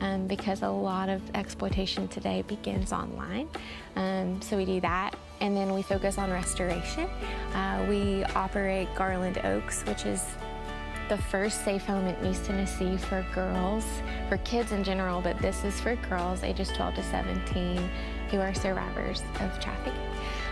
um, 0.00 0.26
because 0.26 0.62
a 0.62 0.68
lot 0.68 1.08
of 1.08 1.22
exploitation 1.34 2.08
today 2.08 2.42
begins 2.42 2.92
online. 2.92 3.48
Um, 3.96 4.40
so 4.40 4.56
we 4.56 4.64
do 4.64 4.80
that 4.80 5.16
and 5.40 5.56
then 5.56 5.72
we 5.72 5.82
focus 5.82 6.18
on 6.18 6.30
restoration. 6.30 7.08
Uh, 7.54 7.86
we 7.88 8.24
operate 8.24 8.88
Garland 8.94 9.38
Oaks, 9.44 9.82
which 9.82 10.04
is 10.04 10.24
the 11.08 11.16
first 11.16 11.64
safe 11.64 11.86
home 11.86 12.06
in 12.06 12.26
East 12.26 12.44
Tennessee 12.44 12.96
for 12.96 13.24
girls, 13.34 13.84
for 14.28 14.36
kids 14.38 14.72
in 14.72 14.84
general, 14.84 15.20
but 15.20 15.38
this 15.38 15.64
is 15.64 15.80
for 15.80 15.96
girls 15.96 16.42
ages 16.42 16.68
12 16.70 16.96
to 16.96 17.02
17 17.02 17.90
who 18.30 18.38
are 18.38 18.52
survivors 18.52 19.22
of 19.40 19.58
trafficking. 19.58 19.94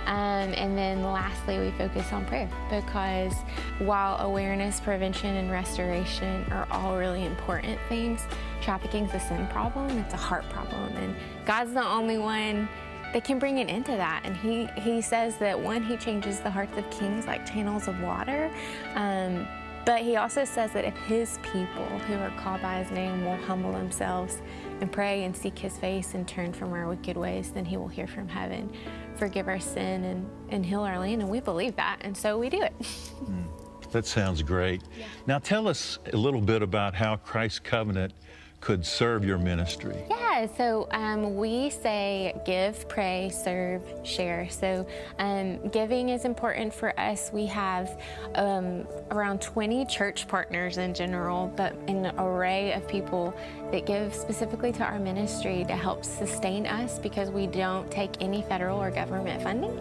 Um, 0.07 0.55
and 0.55 0.79
then 0.79 1.03
lastly, 1.03 1.59
we 1.59 1.73
focus 1.73 2.13
on 2.13 2.25
prayer 2.27 2.49
because 2.71 3.35
while 3.79 4.19
awareness, 4.21 4.81
prevention, 4.81 5.37
and 5.37 5.51
restoration 5.51 6.47
are 6.53 6.67
all 6.71 6.97
really 6.97 7.27
important 7.27 7.79
things, 7.89 8.23
trafficking 8.63 9.05
is 9.05 9.15
a 9.15 9.21
sin 9.21 9.47
problem, 9.49 9.91
it's 9.99 10.15
a 10.15 10.19
heart 10.19 10.49
problem. 10.49 10.97
And 10.97 11.15
God's 11.45 11.73
the 11.73 11.85
only 11.85 12.19
one 12.19 12.69
that 13.13 13.25
can 13.25 13.39
bring 13.39 13.59
an 13.59 13.69
end 13.69 13.87
to 13.87 13.93
that. 13.93 14.23
And 14.25 14.37
he, 14.37 14.67
he 14.81 15.03
says 15.03 15.37
that 15.39 15.61
when 15.61 15.83
he 15.83 15.97
changes 15.97 16.41
the 16.41 16.51
hearts 16.51 16.77
of 16.79 16.89
kings 16.91 17.27
like 17.27 17.45
channels 17.45 17.89
of 17.89 18.01
water, 18.01 18.51
um, 18.95 19.47
but 19.87 20.03
he 20.03 20.17
also 20.17 20.45
says 20.45 20.73
that 20.73 20.85
if 20.85 20.97
his 21.07 21.39
people 21.53 21.87
who 22.07 22.15
are 22.15 22.33
called 22.41 22.61
by 22.61 22.83
his 22.83 22.91
name 22.91 23.25
will 23.25 23.37
humble 23.37 23.71
themselves 23.71 24.43
and 24.81 24.91
pray 24.91 25.23
and 25.23 25.35
seek 25.35 25.57
his 25.57 25.79
face 25.79 26.15
and 26.15 26.27
turn 26.27 26.53
from 26.53 26.73
our 26.73 26.89
wicked 26.89 27.17
ways, 27.17 27.53
then 27.53 27.65
he 27.65 27.77
will 27.77 27.87
hear 27.87 28.09
from 28.09 28.29
heaven, 28.29 28.69
forgive 29.15 29.47
our 29.47 29.61
sin, 29.61 30.03
and, 30.03 30.29
and 30.51 30.67
heal 30.67 30.81
our 30.81 30.99
land. 30.99 31.23
And 31.23 31.31
we 31.31 31.39
believe 31.39 31.77
that, 31.77 31.99
and 32.01 32.17
so 32.17 32.37
we 32.37 32.51
do 32.51 32.61
it. 32.61 32.75
Mm, 33.27 33.47
that 33.93 34.07
sounds 34.07 34.43
great. 34.43 34.83
Yeah. 34.97 35.07
Now, 35.27 35.39
tell 35.39 35.67
us 35.67 35.99
a 36.13 36.17
little 36.17 36.41
bit 36.41 36.63
about 36.63 36.95
how 36.95 37.17
Christ's 37.17 37.59
Covenant 37.61 38.13
could 38.61 38.85
serve 38.85 39.25
your 39.25 39.39
ministry? 39.39 39.97
Yeah, 40.11 40.26
so 40.45 40.87
um, 40.91 41.37
we 41.37 41.71
say 41.71 42.35
give, 42.45 42.87
pray, 42.89 43.31
serve, 43.33 43.83
share. 44.03 44.49
So 44.51 44.87
um, 45.19 45.67
giving 45.69 46.11
is 46.11 46.25
important 46.25 46.75
for 46.75 46.99
us. 47.01 47.31
We 47.33 47.47
have 47.47 47.99
um, 48.35 48.87
around 49.11 49.41
20 49.41 49.87
church 49.87 50.29
partners 50.29 50.77
in 50.77 50.93
general, 50.93 51.53
but 51.57 51.75
an 51.89 52.13
array 52.19 52.73
of 52.73 52.87
people 52.87 53.35
that 53.71 53.87
give 53.87 54.15
specifically 54.15 54.73
to 54.73 54.85
our 54.85 54.99
ministry 54.99 55.65
to 55.67 55.75
help 55.75 56.05
sustain 56.05 56.67
us 56.67 56.99
because 56.99 57.31
we 57.31 57.47
don't 57.47 57.91
take 57.91 58.11
any 58.21 58.43
federal 58.43 58.81
or 58.81 58.91
government 58.91 59.43
funding. 59.43 59.77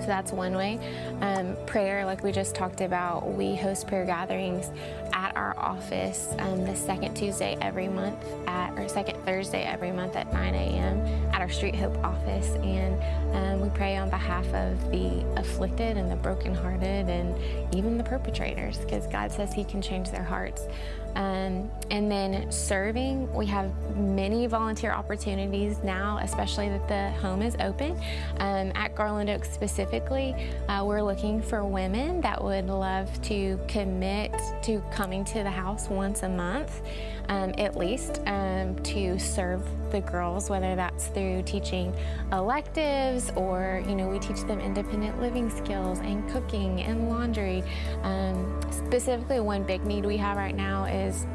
So 0.00 0.06
that's 0.06 0.32
one 0.32 0.54
way. 0.54 0.78
Um, 1.20 1.56
prayer, 1.66 2.04
like 2.04 2.22
we 2.22 2.30
just 2.30 2.54
talked 2.54 2.80
about, 2.80 3.28
we 3.32 3.56
host 3.56 3.86
prayer 3.86 4.04
gatherings 4.04 4.70
at 5.12 5.36
our 5.36 5.58
office 5.58 6.34
um, 6.38 6.64
the 6.64 6.76
second 6.76 7.14
Tuesday 7.14 7.56
every 7.60 7.88
month 7.88 8.24
at, 8.46 8.72
or 8.78 8.88
second 8.88 9.16
Thursday 9.24 9.62
every 9.64 9.87
month 9.92 10.16
at 10.16 10.32
9 10.32 10.54
a.m. 10.54 11.27
at 11.38 11.42
our 11.42 11.48
Street 11.48 11.76
Hope 11.76 11.96
office. 12.04 12.48
And 12.64 13.00
um, 13.32 13.60
we 13.60 13.68
pray 13.70 13.96
on 13.96 14.10
behalf 14.10 14.44
of 14.54 14.90
the 14.90 15.24
afflicted 15.36 15.96
and 15.96 16.10
the 16.10 16.16
brokenhearted 16.16 17.08
and 17.08 17.36
even 17.72 17.96
the 17.96 18.02
perpetrators 18.02 18.78
because 18.78 19.06
God 19.06 19.30
says 19.30 19.52
He 19.52 19.62
can 19.62 19.80
change 19.80 20.10
their 20.10 20.24
hearts. 20.24 20.66
Um, 21.14 21.70
and 21.90 22.10
then 22.10 22.50
serving, 22.50 23.32
we 23.32 23.46
have 23.46 23.72
many 23.96 24.46
volunteer 24.46 24.90
opportunities 24.90 25.78
now, 25.82 26.18
especially 26.22 26.68
that 26.70 26.88
the 26.88 27.10
home 27.20 27.40
is 27.40 27.56
open. 27.60 27.92
Um, 28.38 28.72
at 28.74 28.94
Garland 28.96 29.30
Oaks 29.30 29.50
specifically, 29.50 30.34
uh, 30.68 30.84
we're 30.84 31.02
looking 31.02 31.40
for 31.40 31.64
women 31.64 32.20
that 32.20 32.42
would 32.42 32.66
love 32.66 33.10
to 33.22 33.60
commit 33.68 34.32
to 34.62 34.82
coming 34.92 35.24
to 35.26 35.44
the 35.44 35.50
house 35.50 35.88
once 35.88 36.24
a 36.24 36.28
month 36.28 36.82
um, 37.28 37.54
at 37.58 37.76
least 37.76 38.20
um, 38.26 38.74
to 38.76 39.18
serve 39.18 39.62
the 39.90 40.00
girls, 40.00 40.50
whether 40.50 40.74
that's 40.74 41.08
through 41.08 41.27
teaching 41.42 41.94
electives 42.32 43.30
or, 43.36 43.82
you 43.88 43.94
know, 43.94 44.08
we 44.08 44.18
teach 44.18 44.42
them 44.42 44.60
independent 44.60 45.20
living 45.20 45.50
skills 45.50 45.98
and 46.00 46.28
cooking 46.30 46.82
and 46.82 47.08
laundry. 47.08 47.62
Um, 48.02 48.60
specifically, 48.70 49.40
one 49.40 49.62
big 49.62 49.84
need 49.84 50.04
we 50.04 50.16
have 50.16 50.36
right 50.36 50.54
now 50.54 50.84
is 50.84 51.26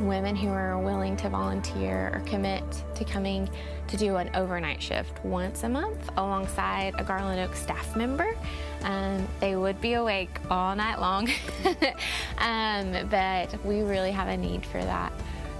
women 0.00 0.36
who 0.36 0.48
are 0.48 0.78
willing 0.78 1.16
to 1.16 1.28
volunteer 1.28 2.10
or 2.14 2.20
commit 2.20 2.64
to 2.94 3.04
coming 3.04 3.48
to 3.88 3.96
do 3.96 4.16
an 4.16 4.30
overnight 4.34 4.82
shift 4.82 5.24
once 5.24 5.62
a 5.62 5.68
month 5.68 6.10
alongside 6.16 6.94
a 6.98 7.04
Garland 7.04 7.40
Oak 7.40 7.54
staff 7.54 7.96
member. 7.96 8.36
Um, 8.82 9.26
they 9.40 9.56
would 9.56 9.80
be 9.80 9.94
awake 9.94 10.38
all 10.50 10.74
night 10.76 11.00
long, 11.00 11.28
um, 12.38 13.08
but 13.08 13.64
we 13.64 13.82
really 13.82 14.10
have 14.10 14.28
a 14.28 14.36
need 14.36 14.66
for 14.66 14.82
that. 14.82 15.12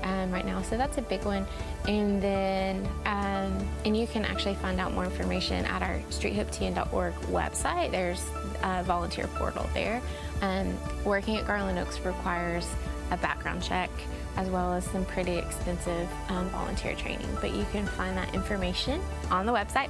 Um, 0.06 0.30
right 0.30 0.46
now. 0.46 0.62
So 0.62 0.76
that's 0.76 0.98
a 0.98 1.02
big 1.02 1.24
one. 1.24 1.46
And 1.88 2.22
then, 2.22 2.88
um, 3.04 3.56
and 3.84 3.96
you 3.96 4.06
can 4.06 4.24
actually 4.24 4.54
find 4.54 4.80
out 4.80 4.92
more 4.92 5.04
information 5.04 5.64
at 5.66 5.82
our 5.82 5.98
streethopetn.org 6.10 7.14
website. 7.24 7.90
There's 7.90 8.24
a 8.62 8.82
volunteer 8.84 9.26
portal 9.34 9.68
there. 9.74 10.00
Um, 10.42 10.76
working 11.04 11.36
at 11.36 11.46
Garland 11.46 11.78
Oaks 11.78 11.98
requires 12.00 12.66
a 13.10 13.16
background 13.16 13.62
check 13.62 13.90
as 14.36 14.48
well 14.50 14.72
as 14.74 14.84
some 14.84 15.04
pretty 15.06 15.36
extensive 15.38 16.08
um, 16.28 16.48
volunteer 16.50 16.94
training. 16.94 17.28
But 17.40 17.54
you 17.54 17.64
can 17.72 17.86
find 17.86 18.16
that 18.16 18.34
information 18.34 19.00
on 19.30 19.46
the 19.46 19.52
website. 19.52 19.88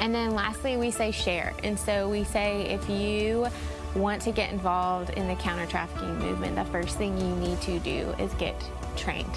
And 0.00 0.14
then 0.14 0.32
lastly, 0.32 0.76
we 0.76 0.90
say 0.90 1.10
share. 1.10 1.54
And 1.62 1.78
so 1.78 2.08
we 2.08 2.24
say 2.24 2.62
if 2.70 2.88
you 2.90 3.46
want 3.94 4.20
to 4.22 4.32
get 4.32 4.52
involved 4.52 5.10
in 5.10 5.28
the 5.28 5.36
counter 5.36 5.66
trafficking 5.66 6.18
movement, 6.18 6.56
the 6.56 6.64
first 6.66 6.98
thing 6.98 7.16
you 7.18 7.36
need 7.36 7.60
to 7.62 7.78
do 7.78 8.12
is 8.18 8.34
get 8.34 8.56
trained. 8.96 9.30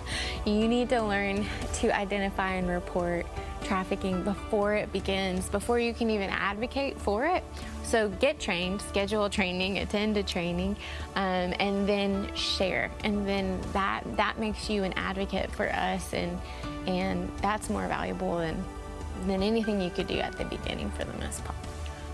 you 0.44 0.68
need 0.68 0.88
to 0.90 1.02
learn 1.02 1.46
to 1.74 1.96
identify 1.96 2.54
and 2.54 2.68
report 2.68 3.26
trafficking 3.62 4.22
before 4.22 4.74
it 4.74 4.92
begins, 4.92 5.48
before 5.48 5.78
you 5.78 5.92
can 5.92 6.10
even 6.10 6.30
advocate 6.30 6.98
for 6.98 7.26
it. 7.26 7.44
So 7.82 8.08
get 8.08 8.38
trained, 8.38 8.80
schedule 8.82 9.28
training, 9.28 9.78
attend 9.78 10.16
a 10.16 10.22
training, 10.22 10.76
um, 11.16 11.54
and 11.58 11.88
then 11.88 12.34
share. 12.34 12.90
And 13.04 13.26
then 13.26 13.60
that 13.72 14.02
that 14.16 14.38
makes 14.38 14.70
you 14.70 14.84
an 14.84 14.92
advocate 14.94 15.50
for 15.50 15.68
us, 15.70 16.14
and 16.14 16.38
and 16.86 17.30
that's 17.42 17.68
more 17.68 17.86
valuable 17.88 18.38
than 18.38 18.62
than 19.26 19.42
anything 19.42 19.80
you 19.80 19.90
could 19.90 20.06
do 20.06 20.18
at 20.18 20.36
the 20.38 20.44
beginning 20.44 20.90
for 20.92 21.04
the 21.04 21.12
most 21.18 21.44
part. 21.44 21.58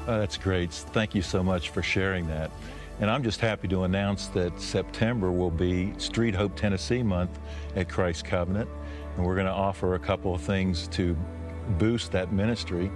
Oh, 0.09 0.19
that's 0.19 0.37
great. 0.37 0.73
Thank 0.73 1.15
you 1.15 1.23
so 1.23 1.43
much 1.43 1.71
for 1.71 1.83
sharing 1.83 2.27
that. 2.29 2.51
And 2.99 3.11
I'm 3.11 3.23
just 3.23 3.41
happy 3.41 3.69
to 3.69 3.85
announce 3.85 4.29
that 4.29 4.59
September 4.59 5.31
will 5.31 5.51
be 5.51 5.93
Street 5.99 6.35
Hope 6.35 6.57
Tennessee 6.57 7.03
Month 7.03 7.39
at 7.75 7.91
Christ 7.91 8.25
Covenant. 8.25 8.71
And 9.17 9.27
we're 9.27 9.35
going 9.35 9.47
to 9.47 9.53
offer 9.53 9.95
a 9.95 9.99
couple 9.99 10.35
of 10.35 10.41
things 10.41 10.89
to 10.89 11.15
boost 11.79 12.11
that 12.13 12.33
ministry. 12.33 12.91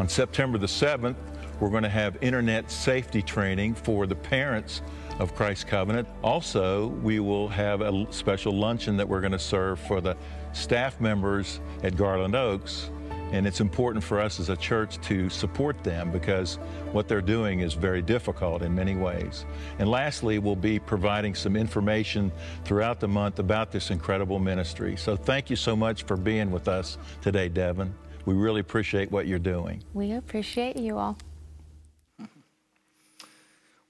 On 0.00 0.08
September 0.08 0.58
the 0.58 0.66
7th, 0.66 1.14
we're 1.60 1.70
going 1.70 1.84
to 1.84 1.88
have 1.88 2.16
internet 2.20 2.68
safety 2.68 3.22
training 3.22 3.74
for 3.74 4.08
the 4.08 4.16
parents 4.16 4.82
of 5.20 5.36
Christ 5.36 5.68
Covenant. 5.68 6.08
Also, 6.24 6.88
we 6.88 7.20
will 7.20 7.46
have 7.48 7.80
a 7.80 8.06
special 8.10 8.52
luncheon 8.52 8.96
that 8.96 9.08
we're 9.08 9.20
going 9.20 9.32
to 9.32 9.38
serve 9.38 9.78
for 9.78 10.00
the 10.00 10.16
staff 10.52 11.00
members 11.00 11.60
at 11.84 11.96
Garland 11.96 12.34
Oaks. 12.34 12.90
And 13.34 13.48
it's 13.48 13.60
important 13.60 14.04
for 14.04 14.20
us 14.20 14.38
as 14.38 14.48
a 14.48 14.56
church 14.56 15.00
to 15.08 15.28
support 15.28 15.82
them 15.82 16.12
because 16.12 16.54
what 16.92 17.08
they're 17.08 17.20
doing 17.20 17.60
is 17.60 17.74
very 17.74 18.00
difficult 18.00 18.62
in 18.62 18.72
many 18.72 18.94
ways. 18.94 19.44
And 19.80 19.90
lastly, 19.90 20.38
we'll 20.38 20.54
be 20.54 20.78
providing 20.78 21.34
some 21.34 21.56
information 21.56 22.30
throughout 22.64 23.00
the 23.00 23.08
month 23.08 23.40
about 23.40 23.72
this 23.72 23.90
incredible 23.90 24.38
ministry. 24.38 24.94
So 24.96 25.16
thank 25.16 25.50
you 25.50 25.56
so 25.56 25.74
much 25.74 26.04
for 26.04 26.16
being 26.16 26.52
with 26.52 26.68
us 26.68 26.96
today, 27.22 27.48
Devin. 27.48 27.92
We 28.24 28.34
really 28.34 28.60
appreciate 28.60 29.10
what 29.10 29.26
you're 29.26 29.40
doing. 29.40 29.82
We 29.94 30.12
appreciate 30.12 30.76
you 30.76 30.96
all. 30.96 31.18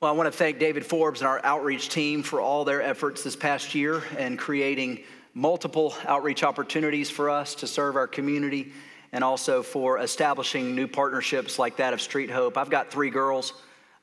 Well, 0.00 0.10
I 0.10 0.12
want 0.12 0.26
to 0.32 0.36
thank 0.36 0.58
David 0.58 0.86
Forbes 0.86 1.20
and 1.20 1.28
our 1.28 1.44
outreach 1.44 1.90
team 1.90 2.22
for 2.22 2.40
all 2.40 2.64
their 2.64 2.80
efforts 2.80 3.22
this 3.22 3.36
past 3.36 3.74
year 3.74 4.02
and 4.16 4.38
creating 4.38 5.04
multiple 5.34 5.94
outreach 6.06 6.42
opportunities 6.42 7.10
for 7.10 7.28
us 7.28 7.56
to 7.56 7.66
serve 7.66 7.96
our 7.96 8.06
community 8.06 8.72
and 9.14 9.22
also 9.22 9.62
for 9.62 10.00
establishing 10.00 10.74
new 10.74 10.88
partnerships 10.88 11.56
like 11.56 11.76
that 11.76 11.92
of 11.92 12.00
Street 12.00 12.32
Hope. 12.32 12.58
I've 12.58 12.68
got 12.68 12.90
three 12.90 13.10
girls. 13.10 13.52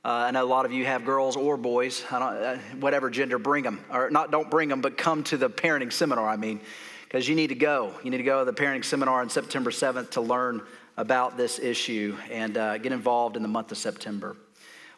Uh, 0.06 0.08
I 0.08 0.32
know 0.32 0.42
a 0.42 0.48
lot 0.48 0.66
of 0.66 0.72
you 0.72 0.86
have 0.86 1.04
girls 1.04 1.36
or 1.36 1.58
boys, 1.58 2.02
uh, 2.10 2.58
whatever 2.80 3.10
gender, 3.10 3.38
bring 3.38 3.66
them. 3.66 3.84
Or 3.92 4.10
not, 4.10 4.32
don't 4.32 4.50
bring 4.50 4.70
them, 4.70 4.80
but 4.80 4.98
come 4.98 5.26
to 5.26 5.36
the 5.36 5.50
parenting 5.50 5.92
seminar, 5.92 6.30
I 6.30 6.38
mean, 6.38 6.62
because 7.04 7.28
you 7.28 7.36
need 7.36 7.48
to 7.48 7.56
go. 7.56 7.94
You 8.06 8.10
need 8.10 8.18
to 8.18 8.24
go 8.24 8.46
to 8.46 8.50
the 8.50 8.58
parenting 8.58 8.86
seminar 8.86 9.20
on 9.20 9.30
September 9.30 9.70
7th 9.70 10.12
to 10.12 10.22
learn 10.22 10.62
about 10.96 11.36
this 11.36 11.60
issue 11.60 12.16
and 12.32 12.58
uh, 12.58 12.78
get 12.78 12.94
involved 12.94 13.36
in 13.36 13.42
the 13.42 13.50
month 13.50 13.74
of 13.74 13.78
September. 13.78 14.38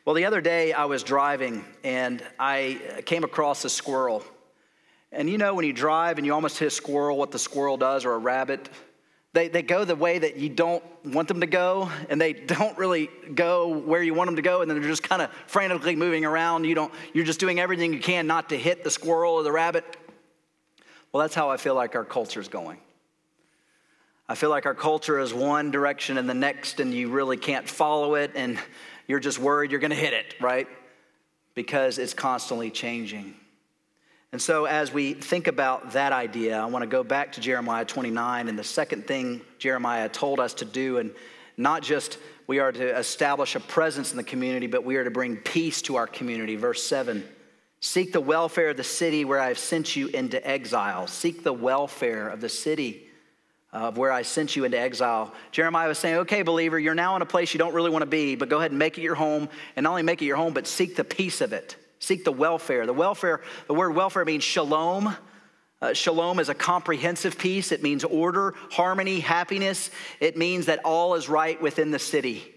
Well, 0.05 0.13
the 0.13 0.25
other 0.25 0.41
day 0.41 0.73
I 0.73 0.85
was 0.85 1.01
driving 1.01 1.65
and 1.83 2.23
I 2.37 3.01
came 3.07 3.23
across 3.23 3.65
a 3.65 3.69
squirrel. 3.69 4.23
And 5.11 5.27
you 5.27 5.39
know, 5.39 5.55
when 5.55 5.65
you 5.65 5.73
drive 5.73 6.19
and 6.19 6.25
you 6.27 6.35
almost 6.35 6.59
hit 6.59 6.67
a 6.67 6.71
squirrel, 6.71 7.17
what 7.17 7.31
the 7.31 7.39
squirrel 7.39 7.77
does, 7.77 8.05
or 8.05 8.13
a 8.13 8.17
rabbit, 8.19 8.69
they, 9.33 9.47
they 9.47 9.63
go 9.63 9.83
the 9.83 9.95
way 9.95 10.19
that 10.19 10.37
you 10.37 10.47
don't 10.49 10.83
want 11.03 11.27
them 11.27 11.41
to 11.41 11.47
go, 11.47 11.89
and 12.09 12.21
they 12.21 12.33
don't 12.33 12.77
really 12.77 13.09
go 13.33 13.67
where 13.79 14.01
you 14.01 14.13
want 14.13 14.27
them 14.27 14.35
to 14.35 14.43
go, 14.43 14.61
and 14.61 14.69
then 14.69 14.79
they're 14.79 14.89
just 14.89 15.03
kind 15.03 15.23
of 15.23 15.31
frantically 15.47 15.95
moving 15.95 16.23
around. 16.23 16.65
You 16.65 16.75
don't, 16.75 16.93
you're 17.13 17.25
just 17.25 17.39
doing 17.39 17.59
everything 17.59 17.93
you 17.93 17.99
can 17.99 18.27
not 18.27 18.49
to 18.49 18.57
hit 18.57 18.83
the 18.83 18.91
squirrel 18.91 19.33
or 19.33 19.43
the 19.43 19.51
rabbit. 19.51 19.85
Well, 21.11 21.21
that's 21.21 21.33
how 21.33 21.49
I 21.49 21.57
feel 21.57 21.73
like 21.73 21.95
our 21.95 22.05
culture 22.05 22.39
is 22.39 22.47
going. 22.47 22.77
I 24.29 24.35
feel 24.35 24.51
like 24.51 24.65
our 24.65 24.75
culture 24.75 25.19
is 25.19 25.33
one 25.33 25.71
direction 25.71 26.17
and 26.17 26.29
the 26.29 26.33
next, 26.35 26.79
and 26.79 26.93
you 26.93 27.09
really 27.09 27.37
can't 27.37 27.67
follow 27.67 28.15
it. 28.15 28.31
And 28.35 28.59
you're 29.07 29.19
just 29.19 29.39
worried 29.39 29.71
you're 29.71 29.79
going 29.79 29.91
to 29.91 29.97
hit 29.97 30.13
it, 30.13 30.35
right? 30.39 30.67
Because 31.55 31.97
it's 31.97 32.13
constantly 32.13 32.71
changing. 32.71 33.35
And 34.33 34.41
so, 34.41 34.65
as 34.65 34.91
we 34.91 35.13
think 35.13 35.45
about 35.45 35.91
that 35.91 36.11
idea, 36.11 36.57
I 36.59 36.65
want 36.65 36.81
to 36.81 36.87
go 36.87 37.03
back 37.03 37.33
to 37.33 37.39
Jeremiah 37.39 37.85
29 37.85 38.47
and 38.47 38.57
the 38.57 38.63
second 38.63 39.05
thing 39.05 39.41
Jeremiah 39.59 40.09
told 40.09 40.39
us 40.39 40.55
to 40.55 40.65
do, 40.65 40.97
and 40.97 41.13
not 41.55 41.83
just 41.83 42.17
we 42.47 42.57
are 42.57 42.71
to 42.71 42.97
establish 42.97 43.55
a 43.55 43.59
presence 43.59 44.09
in 44.09 44.17
the 44.17 44.23
community, 44.23 44.65
but 44.65 44.83
we 44.83 44.95
are 44.95 45.03
to 45.03 45.11
bring 45.11 45.37
peace 45.37 45.83
to 45.83 45.97
our 45.97 46.07
community. 46.07 46.55
Verse 46.55 46.83
7 46.83 47.23
Seek 47.79 48.11
the 48.11 48.19
welfare 48.19 48.71
of 48.71 48.77
the 48.77 48.83
city 48.83 49.23
where 49.23 49.39
I 49.39 49.49
have 49.49 49.59
sent 49.59 49.95
you 49.95 50.07
into 50.07 50.45
exile. 50.47 51.05
Seek 51.05 51.43
the 51.43 51.53
welfare 51.53 52.27
of 52.27 52.41
the 52.41 52.49
city 52.49 53.05
uh, 53.71 53.89
of 53.89 53.99
where 53.99 54.11
I 54.11 54.23
sent 54.23 54.55
you 54.55 54.63
into 54.63 54.79
exile. 54.79 55.31
Jeremiah 55.51 55.89
was 55.89 55.99
saying, 55.99 56.15
okay, 56.15 56.41
believer, 56.41 56.79
you're 56.79 56.95
now 56.95 57.15
in 57.15 57.21
a 57.21 57.27
place 57.27 57.53
you 57.53 57.59
don't 57.59 57.75
really 57.75 57.91
want 57.91 58.01
to 58.01 58.07
be, 58.07 58.33
but 58.35 58.49
go 58.49 58.57
ahead 58.57 58.71
and 58.71 58.79
make 58.79 58.97
it 58.97 59.01
your 59.03 59.13
home. 59.13 59.47
And 59.75 59.83
not 59.83 59.91
only 59.91 60.01
make 60.01 60.23
it 60.23 60.25
your 60.25 60.37
home, 60.37 60.53
but 60.53 60.65
seek 60.65 60.95
the 60.95 61.03
peace 61.03 61.39
of 61.39 61.53
it. 61.53 61.75
Seek 62.03 62.25
the 62.25 62.33
welfare. 62.33 62.85
The 62.85 62.91
welfare, 62.91 63.39
the 63.67 63.73
word 63.73 63.95
welfare 63.95 64.25
means 64.25 64.43
shalom. 64.43 65.15
Uh, 65.81 65.93
shalom 65.93 66.37
is 66.37 66.49
a 66.49 66.53
comprehensive 66.53 67.37
peace. 67.37 67.71
It 67.71 67.81
means 67.81 68.03
order, 68.03 68.55
harmony, 68.71 69.21
happiness. 69.21 69.89
It 70.19 70.35
means 70.35 70.65
that 70.65 70.81
all 70.83 71.15
is 71.15 71.29
right 71.29 71.61
within 71.61 71.91
the 71.91 71.99
city. 71.99 72.53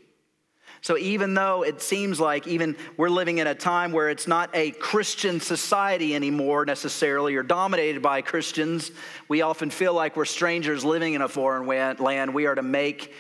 So 0.81 0.99
even 0.99 1.35
though 1.35 1.63
it 1.63 1.81
seems 1.81 2.19
like 2.19 2.49
even 2.49 2.77
we're 2.97 3.09
living 3.09 3.39
in 3.39 3.47
a 3.47 3.55
time 3.55 3.93
where 3.93 4.11
it's 4.11 4.27
not 4.27 4.51
a 4.53 4.73
Christian 4.73 5.39
society 5.39 6.17
anymore 6.17 6.65
necessarily 6.65 7.37
or 7.37 7.45
dominated 7.45 8.03
by 8.03 8.23
Christians, 8.23 8.91
we 9.29 9.43
often 9.43 9.71
feel 9.71 9.95
like 9.95 10.17
we're 10.17 10.25
strangers 10.25 10.85
living 10.85 11.15
in 11.15 11.23
a 11.23 11.29
foreign 11.29 11.69
land. 11.69 12.35
We 12.35 12.47
are 12.47 12.57
to 12.57 12.63
make 12.63 13.15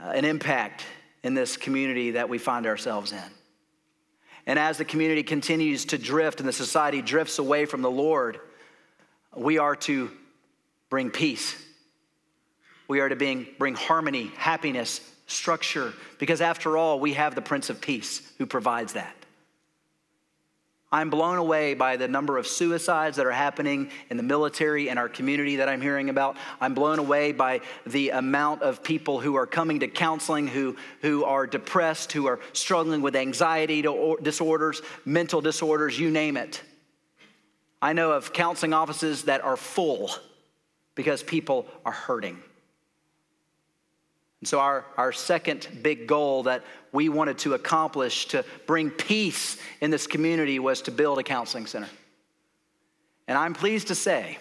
uh, 0.00 0.10
an 0.10 0.24
impact 0.24 0.84
in 1.24 1.34
this 1.34 1.56
community 1.56 2.12
that 2.12 2.28
we 2.28 2.38
find 2.38 2.64
ourselves 2.64 3.10
in. 3.10 3.43
And 4.46 4.58
as 4.58 4.76
the 4.76 4.84
community 4.84 5.22
continues 5.22 5.86
to 5.86 5.98
drift 5.98 6.40
and 6.40 6.48
the 6.48 6.52
society 6.52 7.00
drifts 7.00 7.38
away 7.38 7.64
from 7.64 7.82
the 7.82 7.90
Lord, 7.90 8.40
we 9.34 9.58
are 9.58 9.76
to 9.76 10.10
bring 10.90 11.10
peace. 11.10 11.56
We 12.86 13.00
are 13.00 13.08
to 13.08 13.16
bring, 13.16 13.46
bring 13.58 13.74
harmony, 13.74 14.30
happiness, 14.36 15.00
structure, 15.26 15.94
because 16.18 16.40
after 16.40 16.76
all, 16.76 17.00
we 17.00 17.14
have 17.14 17.34
the 17.34 17.42
Prince 17.42 17.70
of 17.70 17.80
Peace 17.80 18.20
who 18.38 18.46
provides 18.46 18.92
that. 18.92 19.23
I'm 20.94 21.10
blown 21.10 21.38
away 21.38 21.74
by 21.74 21.96
the 21.96 22.06
number 22.06 22.38
of 22.38 22.46
suicides 22.46 23.16
that 23.16 23.26
are 23.26 23.32
happening 23.32 23.90
in 24.10 24.16
the 24.16 24.22
military 24.22 24.88
and 24.88 24.96
our 24.96 25.08
community 25.08 25.56
that 25.56 25.68
I'm 25.68 25.80
hearing 25.80 26.08
about. 26.08 26.36
I'm 26.60 26.72
blown 26.72 27.00
away 27.00 27.32
by 27.32 27.62
the 27.84 28.10
amount 28.10 28.62
of 28.62 28.80
people 28.80 29.18
who 29.18 29.34
are 29.34 29.44
coming 29.44 29.80
to 29.80 29.88
counseling 29.88 30.46
who, 30.46 30.76
who 31.00 31.24
are 31.24 31.48
depressed, 31.48 32.12
who 32.12 32.28
are 32.28 32.38
struggling 32.52 33.02
with 33.02 33.16
anxiety 33.16 33.82
disorders, 34.22 34.82
mental 35.04 35.40
disorders, 35.40 35.98
you 35.98 36.12
name 36.12 36.36
it. 36.36 36.62
I 37.82 37.92
know 37.92 38.12
of 38.12 38.32
counseling 38.32 38.72
offices 38.72 39.24
that 39.24 39.42
are 39.42 39.56
full 39.56 40.12
because 40.94 41.24
people 41.24 41.66
are 41.84 41.90
hurting. 41.90 42.40
And 44.44 44.48
so, 44.50 44.60
our, 44.60 44.84
our 44.98 45.10
second 45.10 45.66
big 45.80 46.06
goal 46.06 46.42
that 46.42 46.64
we 46.92 47.08
wanted 47.08 47.38
to 47.38 47.54
accomplish 47.54 48.26
to 48.26 48.44
bring 48.66 48.90
peace 48.90 49.56
in 49.80 49.90
this 49.90 50.06
community 50.06 50.58
was 50.58 50.82
to 50.82 50.90
build 50.90 51.18
a 51.18 51.22
counseling 51.22 51.64
center. 51.64 51.88
And 53.26 53.38
I'm 53.38 53.54
pleased 53.54 53.86
to 53.86 53.94
say 53.94 54.36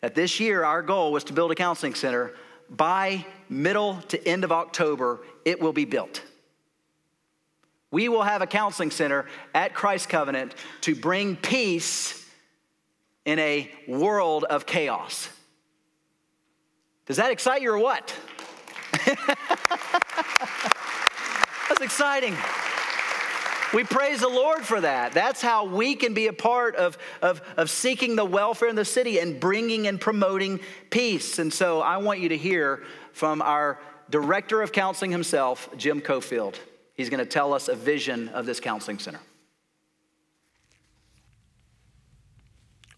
that 0.00 0.14
this 0.14 0.40
year, 0.40 0.64
our 0.64 0.80
goal 0.80 1.12
was 1.12 1.24
to 1.24 1.34
build 1.34 1.50
a 1.50 1.54
counseling 1.54 1.94
center. 1.94 2.32
By 2.70 3.26
middle 3.50 4.00
to 4.08 4.26
end 4.26 4.42
of 4.42 4.52
October, 4.52 5.20
it 5.44 5.60
will 5.60 5.74
be 5.74 5.84
built. 5.84 6.22
We 7.90 8.08
will 8.08 8.22
have 8.22 8.40
a 8.40 8.46
counseling 8.46 8.90
center 8.90 9.26
at 9.54 9.74
Christ 9.74 10.08
Covenant 10.08 10.54
to 10.80 10.94
bring 10.94 11.36
peace 11.36 12.26
in 13.26 13.38
a 13.38 13.70
world 13.86 14.44
of 14.44 14.64
chaos. 14.64 15.28
Does 17.04 17.18
that 17.18 17.30
excite 17.30 17.60
you 17.60 17.70
or 17.70 17.78
what? 17.78 18.16
That's 21.68 21.80
exciting. 21.80 22.36
we 23.72 23.84
praise 23.84 24.20
the 24.20 24.28
Lord 24.28 24.62
for 24.62 24.80
that. 24.80 25.12
That's 25.12 25.40
how 25.40 25.66
we 25.66 25.94
can 25.94 26.14
be 26.14 26.26
a 26.26 26.32
part 26.32 26.76
of, 26.76 26.98
of, 27.22 27.40
of 27.56 27.70
seeking 27.70 28.16
the 28.16 28.24
welfare 28.24 28.68
in 28.68 28.76
the 28.76 28.84
city 28.84 29.18
and 29.18 29.38
bringing 29.38 29.86
and 29.86 30.00
promoting 30.00 30.60
peace. 30.90 31.38
And 31.38 31.52
so 31.52 31.80
I 31.80 31.98
want 31.98 32.20
you 32.20 32.30
to 32.30 32.36
hear 32.36 32.82
from 33.12 33.42
our 33.42 33.78
director 34.10 34.62
of 34.62 34.72
counseling 34.72 35.10
himself, 35.10 35.68
Jim 35.76 36.00
Cofield. 36.00 36.56
He's 36.94 37.08
going 37.08 37.24
to 37.24 37.30
tell 37.30 37.54
us 37.54 37.68
a 37.68 37.74
vision 37.74 38.28
of 38.30 38.46
this 38.46 38.60
counseling 38.60 38.98
center. 38.98 39.20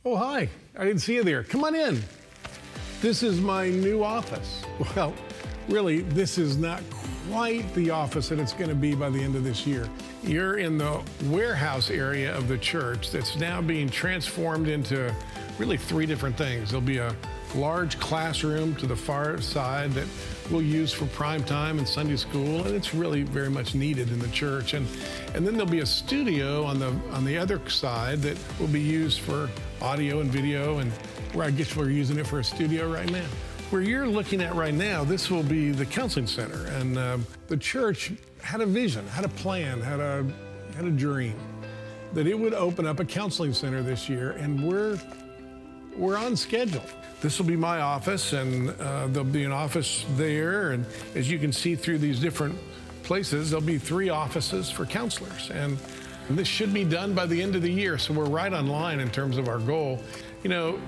Oh, 0.05 0.17
hi. 0.17 0.49
I 0.77 0.85
didn't 0.85 1.01
see 1.01 1.15
you 1.15 1.23
there. 1.23 1.45
Come 1.45 1.63
on 1.63 1.77
in. 1.77 2.03
This 3.01 3.23
is 3.23 3.41
my 3.41 3.69
new 3.69 4.03
office. 4.03 4.63
Well, 4.97 5.15
really, 5.69 6.01
this 6.03 6.39
is 6.39 6.57
not 6.57 6.83
quite 7.29 7.73
the 7.75 7.91
office 7.91 8.29
that 8.29 8.39
it's 8.39 8.53
going 8.53 8.71
to 8.71 8.77
be 8.77 8.95
by 8.95 9.11
the 9.11 9.23
end 9.23 9.37
of 9.37 9.45
this 9.45 9.67
year. 9.67 9.89
You're 10.23 10.59
in 10.59 10.79
the 10.79 11.01
warehouse 11.27 11.91
area 11.91 12.37
of 12.37 12.49
the 12.49 12.59
church 12.59 13.11
that's 13.11 13.37
now 13.37 13.61
being 13.61 13.89
transformed 13.89 14.69
into 14.69 15.15
really 15.59 15.77
three 15.77 16.07
different 16.07 16.37
things. 16.37 16.71
There'll 16.71 16.85
be 16.85 16.99
a 16.99 17.15
large 17.55 17.99
classroom 18.01 18.75
to 18.77 18.87
the 18.87 18.97
far 18.97 19.41
side 19.41 19.93
that 19.93 20.07
we'll 20.51 20.63
use 20.63 20.93
for 20.93 21.07
prime 21.07 21.45
time 21.45 21.79
and 21.79 21.87
Sunday 21.87 22.17
school, 22.17 22.65
and 22.65 22.75
it's 22.75 22.95
really 22.95 23.23
very 23.23 23.51
much 23.51 23.75
needed 23.75 24.11
in 24.11 24.19
the 24.19 24.29
church. 24.29 24.75
And 24.75 24.87
and 25.35 25.47
then 25.47 25.55
there'll 25.55 25.71
be 25.71 25.81
a 25.81 25.87
studio 25.87 26.65
on 26.65 26.79
the 26.79 26.89
on 27.13 27.25
the 27.25 27.37
other 27.39 27.61
side 27.69 28.21
that 28.23 28.39
will 28.59 28.69
be 28.69 28.81
used 28.81 29.21
for 29.21 29.51
audio 29.81 30.21
and 30.21 30.31
video, 30.31 30.79
and 30.79 30.91
where 31.35 31.47
I 31.47 31.51
guess 31.51 31.77
we're 31.77 31.91
using 31.91 32.19
it 32.19 32.27
for 32.27 32.41
a 32.41 32.45
studio 32.45 32.93
right 32.93 33.11
now. 33.11 33.27
Where 33.73 33.81
you're 33.81 34.07
looking 34.07 34.43
at 34.43 34.55
right 34.55 34.75
now, 34.75 35.03
this 35.03 35.31
will 35.31 35.43
be 35.43 35.71
the 35.71 35.87
counseling 35.87 36.27
center, 36.27 36.67
and 36.73 36.99
um, 36.99 37.27
the 37.49 37.57
church 37.57 38.13
had 38.43 38.61
a 38.61 38.67
vision, 38.67 39.07
had 39.07 39.25
a 39.25 39.31
plan, 39.31 39.81
had 39.81 39.99
a 39.99 40.31
had 40.77 40.85
a 40.85 40.91
dream 40.91 41.35
that 42.13 42.27
it 42.27 42.39
would 42.39 42.53
open 42.53 42.87
up 42.87 43.01
a 43.01 43.05
counseling 43.07 43.55
center 43.55 43.83
this 43.83 44.11
year, 44.11 44.33
and 44.33 44.63
we're 44.63 45.01
we're 45.97 46.19
on 46.19 46.37
schedule. 46.37 46.85
This 47.23 47.39
will 47.39 47.47
be 47.47 47.57
my 47.57 47.81
office, 47.81 48.35
and 48.35 48.79
uh, 48.79 49.07
there'll 49.07 49.25
be 49.25 49.45
an 49.45 49.53
office 49.53 50.05
there. 50.17 50.73
And 50.73 50.85
as 51.15 51.31
you 51.31 51.39
can 51.39 51.51
see 51.51 51.75
through 51.75 51.97
these 51.97 52.21
different 52.21 52.59
places, 53.05 53.53
there'll 53.53 53.65
be 53.65 53.79
three 53.79 54.11
offices 54.11 54.71
for 54.71 54.85
counselors. 54.85 55.51
And 55.51 55.79
this 56.29 56.47
should 56.47 56.75
be 56.75 56.85
done 56.85 57.15
by 57.15 57.25
the 57.25 57.41
end 57.41 57.57
of 57.57 57.63
the 57.63 57.73
year. 57.73 57.97
So 57.97 58.13
we're 58.13 58.27
right 58.27 58.53
on 58.53 58.67
line 58.67 59.01
in 59.01 59.11
terms 59.11 59.39
of 59.39 59.49
our 59.49 59.59
goal. 59.59 60.03
You 60.43 60.51
know, 60.51 60.79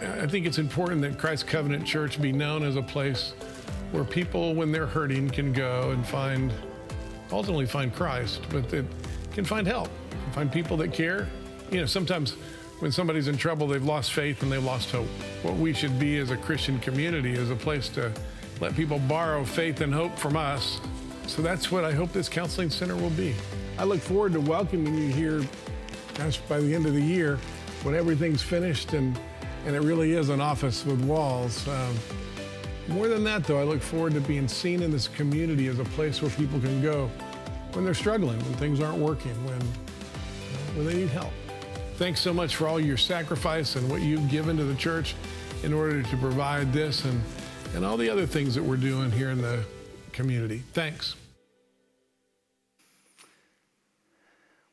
I 0.00 0.26
think 0.26 0.46
it's 0.46 0.58
important 0.58 1.02
that 1.02 1.18
Christ 1.18 1.46
Covenant 1.46 1.86
Church 1.86 2.20
be 2.20 2.32
known 2.32 2.62
as 2.62 2.76
a 2.76 2.82
place 2.82 3.32
where 3.92 4.04
people, 4.04 4.54
when 4.54 4.72
they're 4.72 4.86
hurting, 4.86 5.30
can 5.30 5.52
go 5.52 5.90
and 5.92 6.04
find, 6.06 6.52
ultimately 7.30 7.66
find 7.66 7.94
Christ, 7.94 8.42
but 8.50 8.68
that 8.70 8.84
can 9.32 9.44
find 9.44 9.66
help, 9.66 9.88
find 10.32 10.50
people 10.50 10.76
that 10.78 10.92
care. 10.92 11.28
You 11.70 11.80
know, 11.80 11.86
sometimes 11.86 12.32
when 12.80 12.90
somebody's 12.90 13.28
in 13.28 13.36
trouble, 13.36 13.68
they've 13.68 13.84
lost 13.84 14.12
faith 14.12 14.42
and 14.42 14.50
they've 14.50 14.62
lost 14.62 14.90
hope. 14.90 15.06
What 15.42 15.54
we 15.54 15.72
should 15.72 15.98
be 15.98 16.18
as 16.18 16.30
a 16.30 16.36
Christian 16.36 16.80
community 16.80 17.32
is 17.32 17.50
a 17.50 17.56
place 17.56 17.88
to 17.90 18.12
let 18.60 18.74
people 18.74 18.98
borrow 18.98 19.44
faith 19.44 19.80
and 19.80 19.94
hope 19.94 20.18
from 20.18 20.36
us. 20.36 20.80
So 21.26 21.40
that's 21.40 21.70
what 21.70 21.84
I 21.84 21.92
hope 21.92 22.12
this 22.12 22.28
counseling 22.28 22.70
center 22.70 22.96
will 22.96 23.10
be. 23.10 23.34
I 23.78 23.84
look 23.84 24.00
forward 24.00 24.32
to 24.32 24.40
welcoming 24.40 24.94
you 24.94 25.08
here, 25.12 25.42
gosh, 26.14 26.38
by 26.38 26.60
the 26.60 26.74
end 26.74 26.86
of 26.86 26.94
the 26.94 27.00
year, 27.00 27.38
when 27.82 27.94
everything's 27.94 28.42
finished 28.42 28.92
and, 28.92 29.18
and 29.64 29.74
it 29.74 29.80
really 29.80 30.12
is 30.12 30.28
an 30.28 30.40
office 30.40 30.84
with 30.84 31.00
walls. 31.04 31.66
Um, 31.68 31.94
more 32.88 33.08
than 33.08 33.24
that, 33.24 33.44
though, 33.44 33.60
I 33.60 33.64
look 33.64 33.80
forward 33.80 34.12
to 34.14 34.20
being 34.20 34.46
seen 34.46 34.82
in 34.82 34.90
this 34.90 35.08
community 35.08 35.68
as 35.68 35.78
a 35.78 35.84
place 35.84 36.20
where 36.20 36.30
people 36.32 36.60
can 36.60 36.82
go 36.82 37.06
when 37.72 37.84
they're 37.84 37.94
struggling, 37.94 38.38
when 38.38 38.54
things 38.54 38.80
aren't 38.80 38.98
working, 38.98 39.32
when, 39.46 39.60
when 40.76 40.86
they 40.86 40.94
need 40.94 41.08
help. 41.08 41.32
Thanks 41.96 42.20
so 42.20 42.34
much 42.34 42.56
for 42.56 42.68
all 42.68 42.78
your 42.78 42.96
sacrifice 42.96 43.76
and 43.76 43.88
what 43.88 44.02
you've 44.02 44.28
given 44.28 44.56
to 44.56 44.64
the 44.64 44.74
church 44.74 45.14
in 45.62 45.72
order 45.72 46.02
to 46.02 46.16
provide 46.18 46.72
this 46.72 47.04
and, 47.04 47.22
and 47.74 47.84
all 47.84 47.96
the 47.96 48.10
other 48.10 48.26
things 48.26 48.54
that 48.54 48.62
we're 48.62 48.76
doing 48.76 49.10
here 49.10 49.30
in 49.30 49.40
the 49.40 49.64
community. 50.12 50.62
Thanks. 50.72 51.16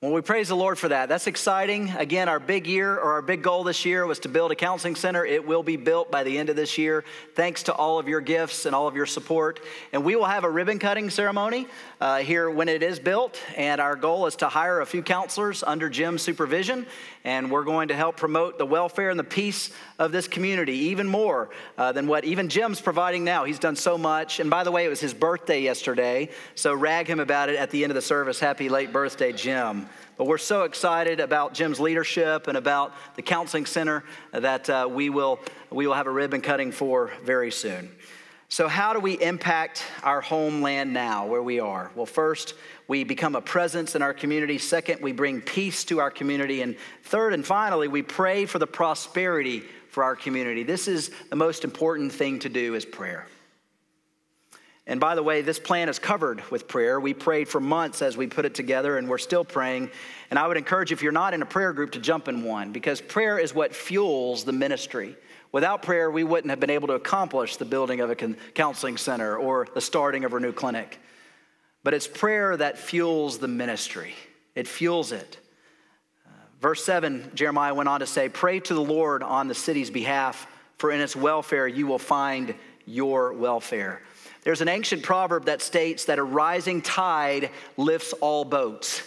Well, 0.02 0.14
we 0.14 0.22
praise 0.22 0.47
the 0.47 0.56
Lord 0.56 0.80
for 0.80 0.89
that. 0.89 1.10
That's 1.10 1.28
exciting. 1.28 1.91
Again, 1.91 2.28
our 2.28 2.39
big 2.39 2.66
year 2.66 2.95
or 2.95 3.12
our 3.12 3.22
big 3.22 3.43
goal 3.43 3.64
this 3.64 3.86
year 3.86 4.04
was 4.08 4.18
to 4.22 4.30
build 4.30 4.52
a 4.52 4.56
counseling 4.56 4.95
center. 4.95 5.24
It 5.24 5.45
will 5.45 5.62
be 5.62 5.78
built 5.78 6.10
by 6.10 6.24
the 6.24 6.39
end 6.39 6.49
of 6.49 6.56
this 6.56 6.76
year. 6.80 7.04
Thanks 7.36 7.62
to 7.64 7.74
all 7.76 7.99
of 7.99 8.08
your 8.08 8.20
gifts 8.20 8.66
and 8.66 8.74
all 8.74 8.88
of 8.88 8.95
your 8.95 9.06
support. 9.06 9.60
And 9.93 10.04
we 10.04 10.16
will 10.16 10.26
have 10.26 10.43
a 10.43 10.49
ribbon 10.49 10.80
cutting 10.80 11.12
ceremony 11.12 11.68
uh, 11.99 12.18
here 12.18 12.49
when 12.49 12.68
it 12.68 12.82
is 12.82 12.97
built. 12.97 13.39
And 13.56 13.80
our 13.80 13.95
goal 13.95 14.26
is 14.26 14.38
to 14.38 14.49
hire 14.49 14.82
a 14.82 14.88
few 14.88 15.04
counselors 15.04 15.62
under 15.62 15.88
Jim's 15.88 16.24
supervision. 16.24 16.88
And 17.24 17.51
we're 17.51 17.63
going 17.63 17.89
to 17.89 17.95
help 17.95 18.17
promote 18.17 18.57
the 18.57 18.65
welfare 18.65 19.09
and 19.09 19.19
the 19.19 19.24
peace 19.24 19.69
of 19.99 20.11
this 20.11 20.28
community 20.28 20.74
even 20.74 21.07
more 21.07 21.49
uh, 21.78 21.91
than 21.91 22.07
what 22.07 22.26
even 22.26 22.49
Jim's 22.49 22.82
providing 22.82 23.24
now. 23.24 23.43
He's 23.43 23.59
done 23.59 23.76
so 23.76 23.97
much. 23.97 24.39
And 24.39 24.49
by 24.49 24.63
the 24.63 24.72
way, 24.72 24.86
it 24.86 24.89
was 24.89 24.99
his 24.99 25.13
birthday 25.13 25.61
yesterday. 25.61 26.30
So 26.55 26.74
rag 26.74 27.07
him 27.07 27.19
about 27.19 27.49
it 27.49 27.57
at 27.57 27.69
the 27.69 27.84
end 27.84 27.91
of 27.91 27.95
the 27.95 28.01
service. 28.01 28.39
Happy 28.39 28.69
late 28.69 28.91
birthday, 28.91 29.32
Jim. 29.32 29.88
But 30.17 30.26
we're 30.26 30.38
so 30.38 30.63
excited 30.63 31.19
about 31.19 31.53
Jim's 31.53 31.80
leadership 31.80 32.47
and 32.47 32.57
about 32.57 32.93
the 33.15 33.22
counseling 33.22 33.65
center 33.65 34.03
that 34.32 34.69
uh, 34.69 34.88
we, 34.89 35.09
will, 35.09 35.39
we 35.69 35.88
will 35.88 35.95
have 35.95 36.07
a 36.07 36.11
ribbon 36.11 36.41
cutting 36.41 36.72
for 36.72 37.11
very 37.24 37.51
soon. 37.51 37.91
So, 38.52 38.68
how 38.68 38.91
do 38.91 38.99
we 38.99 39.14
impact 39.14 39.82
our 40.04 40.20
homeland 40.20 40.93
now, 40.93 41.26
where 41.26 41.41
we 41.41 41.62
are? 41.62 41.89
Well, 41.95 42.06
first, 42.06 42.54
we 42.86 43.06
become 43.06 43.34
a 43.34 43.41
presence 43.41 43.95
in 43.95 44.02
our 44.02 44.14
community. 44.14 44.58
Second, 44.58 45.02
we 45.02 45.14
bring 45.14 45.39
peace 45.39 45.86
to 45.86 46.02
our 46.02 46.12
community. 46.12 46.62
And 46.62 46.76
third 47.04 47.34
and 47.34 47.45
finally, 47.45 47.88
we 47.88 48.02
pray 48.02 48.45
for 48.45 48.60
the 48.60 48.68
prosperity 48.68 49.64
for 49.88 50.04
our 50.04 50.18
community. 50.18 50.64
This 50.64 50.89
is 50.89 51.12
the 51.30 51.38
most 51.38 51.64
important 51.64 52.12
thing 52.12 52.39
to 52.39 52.49
do 52.49 52.76
is 52.76 52.84
prayer. 52.84 53.26
And 54.86 54.99
by 54.99 55.16
the 55.16 55.24
way, 55.24 55.41
this 55.41 55.58
plan 55.58 55.88
is 55.88 55.97
covered 55.97 56.41
with 56.52 56.68
prayer. 56.68 56.99
We 56.99 57.14
prayed 57.14 57.47
for 57.47 57.62
months 57.62 58.02
as 58.02 58.18
we 58.18 58.28
put 58.28 58.43
it 58.43 58.54
together, 58.54 58.97
and 58.97 59.08
we're 59.08 59.18
still 59.18 59.45
praying. 59.45 59.91
And 60.30 60.38
I 60.38 60.45
would 60.45 60.58
encourage 60.58 60.91
if 60.91 61.02
you're 61.02 61.14
not 61.14 61.34
in 61.34 61.41
a 61.41 61.45
prayer 61.45 61.72
group, 61.72 61.91
to 61.93 61.99
jump 61.99 62.28
in 62.28 62.43
one 62.43 62.74
because 62.74 62.99
prayer 62.99 63.39
is 63.39 63.56
what 63.56 63.74
fuels 63.74 64.43
the 64.43 64.52
ministry. 64.52 65.16
Without 65.52 65.82
prayer, 65.82 66.10
we 66.10 66.24
wouldn't 66.24 66.49
have 66.49 66.60
been 66.60 66.70
able 66.70 66.88
to 66.88 66.93
accomplish 66.93 67.58
the 67.58 67.66
building 67.66 67.99
of 67.99 68.10
a 68.10 68.16
counseling 68.16 68.97
center 68.97 69.36
or 69.36 69.68
the 69.74 69.82
starting 69.82 70.24
of 70.24 70.34
a 70.34 70.39
new 70.39 70.54
clinic. 70.54 70.99
But 71.84 71.93
it's 71.93 72.08
prayer 72.08 72.56
that 72.56 72.78
fuels 72.78 73.39
the 73.39 73.47
ministry, 73.47 74.14
it 74.56 74.68
fuels 74.68 75.12
it. 75.12 75.38
Uh, 76.26 76.30
verse 76.62 76.84
7, 76.86 77.32
Jeremiah 77.34 77.74
went 77.74 77.89
on 77.89 77.99
to 77.99 78.06
say, 78.06 78.30
Pray 78.30 78.60
to 78.62 78.74
the 78.74 78.82
Lord 78.82 79.24
on 79.24 79.47
the 79.47 79.56
city's 79.56 79.89
behalf, 79.89 80.47
for 80.78 80.91
in 80.91 81.02
its 81.02 81.16
welfare 81.16 81.68
you 81.68 81.88
will 81.88 81.99
find 81.99 82.56
your 82.86 83.34
welfare. 83.34 84.02
There's 84.43 84.62
an 84.62 84.70
ancient 84.70 85.04
proverb 85.04 85.45
that 85.45 85.62
states 85.62 86.06
that 86.06 86.18
a 86.18 86.24
rising 86.24 86.82
tide 86.82 87.52
lifts 87.78 88.14
all 88.14 88.45
boats. 88.45 89.04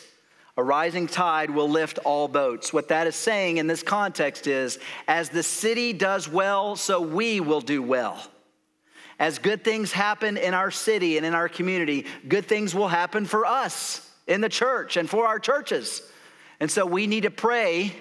A 0.56 0.62
rising 0.62 1.08
tide 1.08 1.50
will 1.50 1.68
lift 1.68 1.98
all 2.04 2.28
boats. 2.28 2.72
What 2.72 2.88
that 2.88 3.06
is 3.06 3.16
saying 3.16 3.56
in 3.56 3.66
this 3.66 3.82
context 3.82 4.46
is 4.46 4.78
as 5.08 5.28
the 5.28 5.42
city 5.42 5.92
does 5.92 6.28
well, 6.28 6.76
so 6.76 7.00
we 7.00 7.40
will 7.40 7.60
do 7.60 7.82
well. 7.82 8.22
As 9.18 9.38
good 9.38 9.64
things 9.64 9.92
happen 9.92 10.36
in 10.36 10.54
our 10.54 10.70
city 10.70 11.16
and 11.16 11.26
in 11.26 11.34
our 11.34 11.48
community, 11.48 12.06
good 12.28 12.46
things 12.46 12.74
will 12.74 12.88
happen 12.88 13.26
for 13.26 13.46
us 13.46 14.08
in 14.26 14.40
the 14.40 14.48
church 14.48 14.96
and 14.96 15.10
for 15.10 15.26
our 15.26 15.38
churches. 15.38 16.02
And 16.60 16.70
so 16.70 16.86
we 16.86 17.06
need 17.06 17.24
to 17.24 17.30
pray 17.30 17.92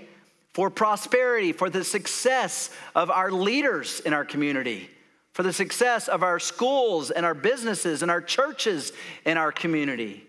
for 0.53 0.69
prosperity, 0.69 1.51
for 1.53 1.69
the 1.69 1.83
success 1.83 2.69
of 2.93 3.09
our 3.09 3.31
leaders 3.31 3.99
in 4.01 4.13
our 4.13 4.25
community, 4.25 4.89
for 5.33 5.41
the 5.41 5.53
success 5.53 6.07
of 6.07 6.21
our 6.21 6.39
schools 6.39 7.09
and 7.09 7.25
our 7.25 7.33
businesses 7.33 8.03
and 8.03 8.11
our 8.11 8.21
churches 8.21 8.93
in 9.25 9.37
our 9.37 9.51
community. 9.51 10.27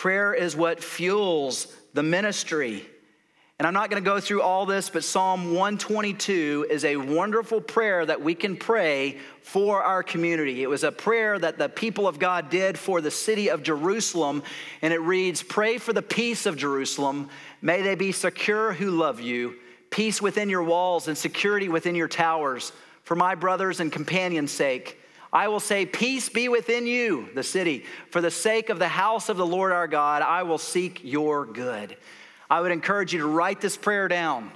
Prayer 0.00 0.32
is 0.32 0.56
what 0.56 0.82
fuels 0.82 1.66
the 1.92 2.02
ministry. 2.02 2.86
And 3.58 3.66
I'm 3.66 3.74
not 3.74 3.90
going 3.90 4.02
to 4.02 4.10
go 4.10 4.18
through 4.18 4.40
all 4.40 4.64
this, 4.64 4.88
but 4.88 5.04
Psalm 5.04 5.52
122 5.52 6.68
is 6.70 6.86
a 6.86 6.96
wonderful 6.96 7.60
prayer 7.60 8.06
that 8.06 8.22
we 8.22 8.34
can 8.34 8.56
pray 8.56 9.18
for 9.42 9.82
our 9.82 10.02
community. 10.02 10.62
It 10.62 10.70
was 10.70 10.84
a 10.84 10.90
prayer 10.90 11.38
that 11.38 11.58
the 11.58 11.68
people 11.68 12.08
of 12.08 12.18
God 12.18 12.48
did 12.48 12.78
for 12.78 13.02
the 13.02 13.10
city 13.10 13.50
of 13.50 13.62
Jerusalem. 13.62 14.42
And 14.80 14.94
it 14.94 15.02
reads 15.02 15.42
Pray 15.42 15.76
for 15.76 15.92
the 15.92 16.00
peace 16.00 16.46
of 16.46 16.56
Jerusalem. 16.56 17.28
May 17.60 17.82
they 17.82 17.94
be 17.94 18.12
secure 18.12 18.72
who 18.72 18.92
love 18.92 19.20
you, 19.20 19.56
peace 19.90 20.22
within 20.22 20.48
your 20.48 20.62
walls 20.62 21.08
and 21.08 21.18
security 21.18 21.68
within 21.68 21.94
your 21.94 22.08
towers. 22.08 22.72
For 23.02 23.16
my 23.16 23.34
brothers 23.34 23.80
and 23.80 23.92
companions' 23.92 24.50
sake, 24.50 24.98
I 25.32 25.48
will 25.48 25.60
say, 25.60 25.86
Peace 25.86 26.28
be 26.28 26.48
within 26.48 26.86
you, 26.86 27.28
the 27.34 27.42
city. 27.42 27.84
For 28.10 28.20
the 28.20 28.30
sake 28.30 28.68
of 28.68 28.78
the 28.78 28.88
house 28.88 29.28
of 29.28 29.36
the 29.36 29.46
Lord 29.46 29.72
our 29.72 29.86
God, 29.86 30.22
I 30.22 30.42
will 30.42 30.58
seek 30.58 31.00
your 31.04 31.46
good. 31.46 31.96
I 32.48 32.60
would 32.60 32.72
encourage 32.72 33.12
you 33.12 33.20
to 33.20 33.26
write 33.26 33.60
this 33.60 33.76
prayer 33.76 34.08
down 34.08 34.50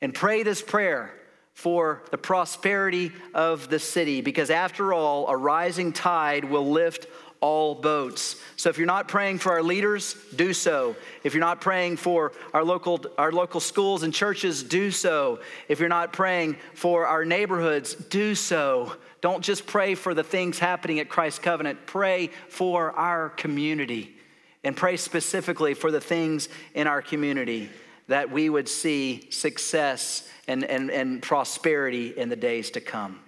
and 0.00 0.14
pray 0.14 0.42
this 0.42 0.62
prayer 0.62 1.12
for 1.52 2.02
the 2.10 2.18
prosperity 2.18 3.12
of 3.34 3.68
the 3.68 3.78
city, 3.78 4.20
because 4.20 4.50
after 4.50 4.94
all, 4.94 5.28
a 5.28 5.36
rising 5.36 5.92
tide 5.92 6.44
will 6.44 6.70
lift 6.70 7.06
all 7.40 7.74
boats. 7.74 8.36
So 8.56 8.68
if 8.68 8.78
you're 8.78 8.86
not 8.86 9.08
praying 9.08 9.38
for 9.38 9.52
our 9.52 9.62
leaders, 9.62 10.14
do 10.36 10.52
so. 10.52 10.94
If 11.24 11.34
you're 11.34 11.40
not 11.40 11.60
praying 11.60 11.96
for 11.96 12.32
our 12.52 12.64
local, 12.64 13.04
our 13.18 13.32
local 13.32 13.60
schools 13.60 14.02
and 14.02 14.12
churches, 14.12 14.62
do 14.62 14.90
so. 14.90 15.40
If 15.68 15.80
you're 15.80 15.88
not 15.88 16.12
praying 16.12 16.56
for 16.74 17.06
our 17.06 17.24
neighborhoods, 17.24 17.94
do 17.94 18.34
so. 18.34 18.94
Don't 19.20 19.42
just 19.42 19.66
pray 19.66 19.94
for 19.94 20.14
the 20.14 20.24
things 20.24 20.58
happening 20.58 20.98
at 20.98 21.08
Christ 21.08 21.42
Covenant, 21.42 21.86
pray 21.86 22.30
for 22.48 22.92
our 22.92 23.28
community 23.28 24.16
and 24.64 24.76
pray 24.76 24.96
specifically 24.96 25.74
for 25.74 25.90
the 25.90 26.00
things 26.00 26.48
in 26.74 26.86
our 26.86 27.02
community 27.02 27.70
that 28.08 28.30
we 28.30 28.48
would 28.48 28.68
see 28.68 29.28
success 29.30 30.28
and, 30.48 30.64
and, 30.64 30.90
and 30.90 31.22
prosperity 31.22 32.08
in 32.08 32.28
the 32.28 32.36
days 32.36 32.70
to 32.72 32.80
come. 32.80 33.20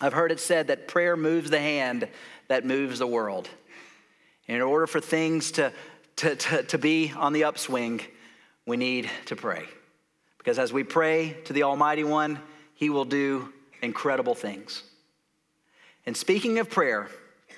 I've 0.00 0.14
heard 0.14 0.32
it 0.32 0.40
said 0.40 0.68
that 0.68 0.88
prayer 0.88 1.16
moves 1.16 1.50
the 1.50 1.60
hand 1.60 2.08
that 2.48 2.64
moves 2.64 2.98
the 2.98 3.06
world. 3.06 3.48
In 4.46 4.60
order 4.60 4.86
for 4.86 5.00
things 5.00 5.52
to, 5.52 5.72
to, 6.16 6.34
to, 6.34 6.62
to 6.64 6.78
be 6.78 7.12
on 7.16 7.32
the 7.32 7.44
upswing, 7.44 8.00
we 8.66 8.76
need 8.76 9.10
to 9.26 9.36
pray. 9.36 9.64
Because 10.38 10.58
as 10.58 10.72
we 10.72 10.82
pray 10.82 11.36
to 11.44 11.52
the 11.52 11.62
Almighty 11.62 12.02
One, 12.02 12.40
He 12.74 12.90
will 12.90 13.04
do 13.04 13.52
incredible 13.80 14.34
things. 14.34 14.82
And 16.06 16.16
speaking 16.16 16.58
of 16.58 16.68
prayer, 16.68 17.08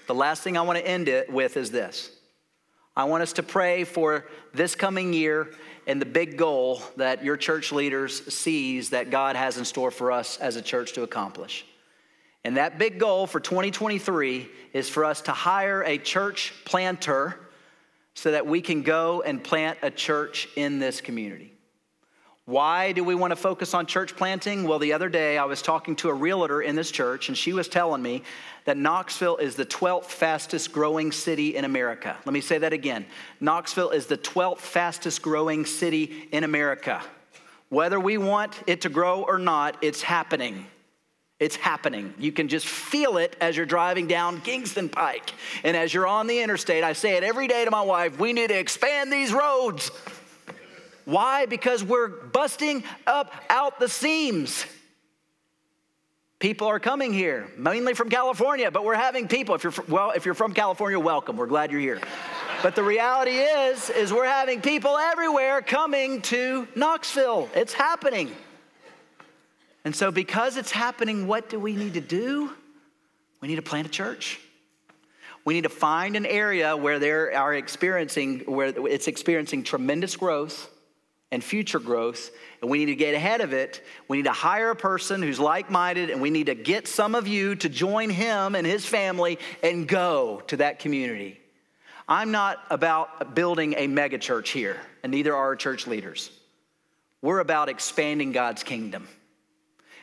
the 0.07 0.14
last 0.14 0.42
thing 0.42 0.57
I 0.57 0.62
want 0.62 0.78
to 0.78 0.86
end 0.86 1.09
it 1.09 1.32
with 1.32 1.57
is 1.57 1.70
this 1.70 2.11
I 2.97 3.05
want 3.05 3.22
us 3.22 3.32
to 3.34 3.42
pray 3.42 3.84
for 3.84 4.26
this 4.53 4.74
coming 4.74 5.12
year 5.12 5.51
and 5.86 6.01
the 6.01 6.07
big 6.07 6.36
goal 6.36 6.80
that 6.97 7.24
your 7.24 7.36
church 7.36 7.72
leaders 7.72 8.32
sees 8.32 8.90
that 8.90 9.11
God 9.11 9.36
has 9.36 9.59
in 9.59 9.64
store 9.64 9.90
for 9.90 10.12
us 10.12 10.38
as 10.38 10.57
a 10.57 10.62
church 10.62 10.92
to 10.95 11.03
accomplish. 11.03 11.66
And 12.45 12.57
that 12.59 12.78
big 12.78 13.01
goal 13.01 13.26
for 13.26 13.40
2023 13.40 14.49
is 14.74 14.88
for 14.88 15.05
us 15.05 15.22
to 15.22 15.32
hire 15.32 15.82
a 15.82 15.97
church 15.97 16.53
planter 16.64 17.40
so 18.12 18.30
that 18.30 18.47
we 18.47 18.61
can 18.61 18.82
go 18.82 19.22
and 19.22 19.42
plant 19.42 19.78
a 19.82 19.90
church 19.90 20.49
in 20.55 20.78
this 20.78 21.01
community. 21.01 21.54
Why 22.47 22.92
do 22.92 23.03
we 23.03 23.14
want 23.14 23.30
to 23.30 23.36
focus 23.36 23.72
on 23.72 23.86
church 23.86 24.16
planting? 24.16 24.64
Well, 24.68 24.78
the 24.78 24.92
other 24.92 25.09
day 25.09 25.38
I 25.38 25.47
was 25.47 25.62
talking 25.62 25.97
to 25.97 26.11
a 26.11 26.12
realtor 26.12 26.61
in 26.61 26.76
this 26.76 26.90
church, 26.90 27.28
and 27.28 27.38
she 27.38 27.55
was 27.55 27.68
telling 27.68 28.03
me 28.03 28.22
that 28.66 28.76
Knoxville 28.76 29.38
is 29.38 29.57
the 29.57 29.64
12th 29.64 30.07
fastest 30.07 30.70
growing 30.70 31.11
city 31.11 31.57
in 31.57 31.64
America. 31.64 32.18
Let 32.26 32.34
me 32.34 32.42
say 32.42 32.59
that 32.59 32.74
again 32.74 33.07
Knoxville 33.40 33.90
is 33.90 34.07
the 34.07 34.18
12th 34.18 34.59
fastest 34.59 35.22
growing 35.22 35.64
city 35.64 36.28
in 36.32 36.45
America. 36.45 37.01
Whether 37.70 37.99
we 37.99 38.18
want 38.18 38.62
it 38.66 38.82
to 38.82 38.90
grow 38.90 39.22
or 39.22 39.38
not, 39.38 39.78
it's 39.80 40.03
happening. 40.03 40.66
It's 41.40 41.57
happening. 41.57 42.12
You 42.18 42.30
can 42.30 42.49
just 42.49 42.66
feel 42.66 43.16
it 43.16 43.36
as 43.40 43.57
you're 43.57 43.66
driving 43.66 44.07
down 44.07 44.42
Kingston 44.42 44.90
Pike. 44.90 45.32
And 45.64 45.76
as 45.76 45.92
you're 45.92 46.07
on 46.07 46.26
the 46.26 46.40
interstate, 46.40 46.84
I 46.84 46.92
say 46.92 47.16
it 47.16 47.24
every 47.24 47.49
day 47.49 47.64
to 47.64 47.70
my 47.70 47.82
wife 47.82 48.18
we 48.18 48.34
need 48.34 48.49
to 48.49 48.59
expand 48.59 49.11
these 49.11 49.32
roads. 49.32 49.90
Why? 51.05 51.47
Because 51.47 51.85
we're 51.85 52.09
busting 52.09 52.85
up 53.07 53.33
out 53.51 53.79
the 53.79 53.89
seams. 53.89 54.65
People 56.39 56.67
are 56.67 56.81
coming 56.81 57.13
here, 57.13 57.49
mainly 57.57 57.95
from 57.95 58.11
California, 58.11 58.71
but 58.71 58.85
we're 58.85 58.95
having 58.95 59.29
people. 59.29 59.55
If 59.55 59.65
you're 59.65 59.71
from, 59.71 59.87
well, 59.89 60.11
if 60.11 60.25
you're 60.27 60.35
from 60.35 60.53
California, 60.53 60.99
welcome. 60.99 61.37
We're 61.37 61.47
glad 61.47 61.71
you're 61.71 61.81
here. 61.81 62.01
But 62.63 62.75
the 62.75 62.83
reality 62.83 63.33
is, 63.33 63.89
is 63.91 64.13
we're 64.13 64.27
having 64.27 64.61
people 64.61 64.97
everywhere 64.97 65.63
coming 65.63 66.23
to 66.23 66.67
Knoxville. 66.75 67.49
It's 67.55 67.73
happening. 67.73 68.31
And 69.85 69.95
so, 69.95 70.11
because 70.11 70.57
it's 70.57 70.71
happening, 70.71 71.27
what 71.27 71.49
do 71.49 71.59
we 71.59 71.77
need 71.77 71.95
to 71.95 72.01
do? 72.01 72.51
We 73.41 73.49
need 73.49 73.57
to 73.57 73.63
plant 73.63 73.87
a 73.87 73.91
church. 73.91 74.41
We 75.45 75.55
need 75.55 75.65
to 75.65 75.69
find 75.69 76.17
an 76.17 76.25
area 76.25 76.75
where 76.75 76.99
they 76.99 77.11
are 77.11 77.55
experiencing, 77.55 78.41
where 78.41 78.69
it's 78.89 79.09
experiencing 79.09 79.63
tremendous 79.63 80.17
growth 80.17 80.71
and 81.35 81.43
future 81.43 81.80
growth, 81.80 82.30
and 82.62 82.70
we 82.70 82.78
need 82.78 82.87
to 82.87 82.95
get 82.95 83.12
ahead 83.12 83.41
of 83.41 83.53
it. 83.53 83.85
We 84.07 84.18
need 84.18 84.26
to 84.26 84.32
hire 84.32 84.70
a 84.70 84.76
person 84.76 85.20
who's 85.20 85.41
like 85.41 85.68
minded, 85.68 86.09
and 86.09 86.22
we 86.22 86.30
need 86.30 86.47
to 86.47 86.55
get 86.55 86.87
some 86.87 87.16
of 87.16 87.26
you 87.26 87.57
to 87.57 87.68
join 87.68 88.09
him 88.09 88.55
and 88.55 88.64
his 88.64 88.87
family 88.87 89.41
and 89.61 89.89
go 89.89 90.43
to 90.47 90.59
that 90.59 90.78
community. 90.78 91.41
I'm 92.09 92.30
not 92.30 92.59
about 92.70 93.35
building 93.35 93.74
a 93.76 93.89
megachurch 93.89 94.47
here, 94.47 94.80
and 95.03 95.11
neither 95.11 95.35
are 95.35 95.47
our 95.47 95.57
church 95.57 95.89
leaders. 95.89 96.30
We're 97.20 97.41
about 97.41 97.68
expanding 97.68 98.30
God's 98.30 98.62
kingdom. 98.62 99.09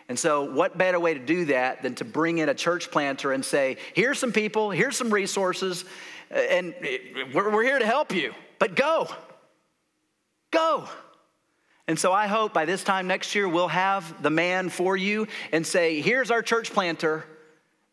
And 0.10 0.20
so, 0.20 0.52
what 0.52 0.78
better 0.78 1.00
way 1.00 1.14
to 1.14 1.20
do 1.26 1.46
that 1.46 1.82
than 1.82 1.96
to 1.96 2.04
bring 2.04 2.40
in 2.40 2.50
a 2.50 2.54
church 2.54 2.92
planter 2.92 3.32
and 3.32 3.46
say, 3.46 3.78
here's 3.94 4.20
some 4.20 4.34
people, 4.34 4.70
here's 4.70 4.98
some 4.98 5.14
resources, 5.14 5.86
and 6.30 6.76
we're, 7.34 7.64
here 7.64 7.80
to 7.80 7.86
help 7.86 8.14
you, 8.14 8.34
but 8.60 8.76
go. 8.76 9.08
Go. 10.52 10.90
And 11.92 12.00
so 12.00 12.14
I 12.14 12.28
hope 12.28 12.54
by 12.54 12.64
this 12.64 12.86
time 12.86 13.08
next 13.08 13.36
year 13.36 13.50
we'll 13.50 13.68
have 13.68 14.24
the 14.24 14.30
man 14.30 14.70
for 14.70 14.96
you 14.96 15.28
and 15.52 15.68
say, 15.68 16.00
here's 16.00 16.32
our 16.32 16.42
church 16.42 16.72
planter, 16.72 17.26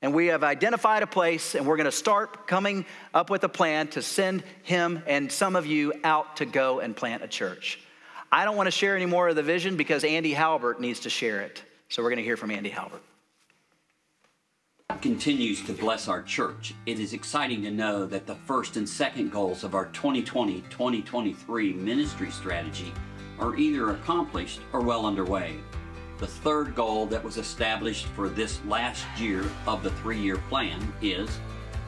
and 0.01 0.15
we 0.15 0.29
have 0.29 0.45
identified 0.45 1.03
a 1.03 1.07
place, 1.09 1.57
and 1.57 1.67
we're 1.67 1.77
going 1.77 1.87
to 1.87 1.91
start 1.91 2.47
coming 2.47 2.87
up 3.13 3.29
with 3.29 3.43
a 3.43 3.49
plan 3.49 3.89
to 3.89 4.01
send 4.01 4.45
him 4.63 5.03
and 5.09 5.33
some 5.33 5.57
of 5.57 5.67
you 5.67 5.95
out 6.05 6.37
to 6.37 6.47
go 6.47 6.79
and 6.79 6.95
plant 6.95 7.25
a 7.25 7.27
church. 7.27 7.81
I 8.31 8.45
don't 8.45 8.57
want 8.57 8.69
to 8.69 8.71
share 8.71 8.95
any 8.95 9.07
more 9.07 9.31
of 9.31 9.35
the 9.35 9.43
vision 9.43 9.77
because 9.77 10.05
Andy 10.05 10.33
Halbert 10.33 10.81
needs 10.81 11.01
to 11.01 11.11
share 11.11 11.41
it. 11.41 11.61
So 11.89 12.01
we're 12.01 12.11
going 12.11 12.19
to 12.19 12.25
hear 12.25 12.37
from 12.37 12.53
Andy 12.53 12.71
Halbert. 12.71 13.03
God 14.91 15.03
continues 15.03 15.61
to 15.65 15.73
bless 15.73 16.07
our 16.07 16.23
church. 16.23 16.73
It 16.87 17.01
is 17.01 17.15
exciting 17.15 17.63
to 17.63 17.73
know 17.73 18.07
that 18.07 18.29
the 18.29 18.37
first 18.37 18.77
and 18.77 18.89
second 18.89 19.33
goals 19.33 19.65
of 19.65 19.75
our 19.75 19.87
2020 19.87 20.61
2023 20.71 21.73
ministry 21.73 22.31
strategy 22.31 22.93
are 23.39 23.57
either 23.57 23.91
accomplished 23.91 24.61
or 24.73 24.81
well 24.81 25.07
underway. 25.07 25.59
The 26.19 26.27
third 26.27 26.75
goal 26.75 27.07
that 27.07 27.23
was 27.23 27.37
established 27.37 28.07
for 28.07 28.29
this 28.29 28.59
last 28.67 29.07
year 29.19 29.45
of 29.67 29.83
the 29.83 29.91
three 29.91 30.19
year 30.19 30.39
plan 30.49 30.93
is 31.01 31.39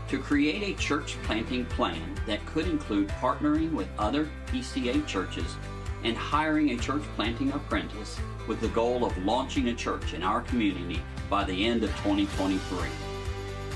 to 0.08 0.18
create 0.18 0.62
a 0.62 0.80
church 0.80 1.16
planting 1.22 1.64
plan 1.66 2.14
that 2.26 2.44
could 2.46 2.66
include 2.66 3.08
partnering 3.08 3.72
with 3.72 3.88
other 3.98 4.28
PCA 4.48 5.06
churches 5.06 5.56
and 6.02 6.16
hiring 6.16 6.70
a 6.70 6.76
church 6.76 7.02
planting 7.14 7.52
apprentice 7.52 8.18
with 8.46 8.60
the 8.60 8.68
goal 8.68 9.04
of 9.04 9.16
launching 9.24 9.68
a 9.68 9.74
church 9.74 10.14
in 10.14 10.22
our 10.22 10.40
community 10.42 11.02
by 11.28 11.44
the 11.44 11.64
end 11.66 11.84
of 11.84 11.90
2023. 11.98 12.88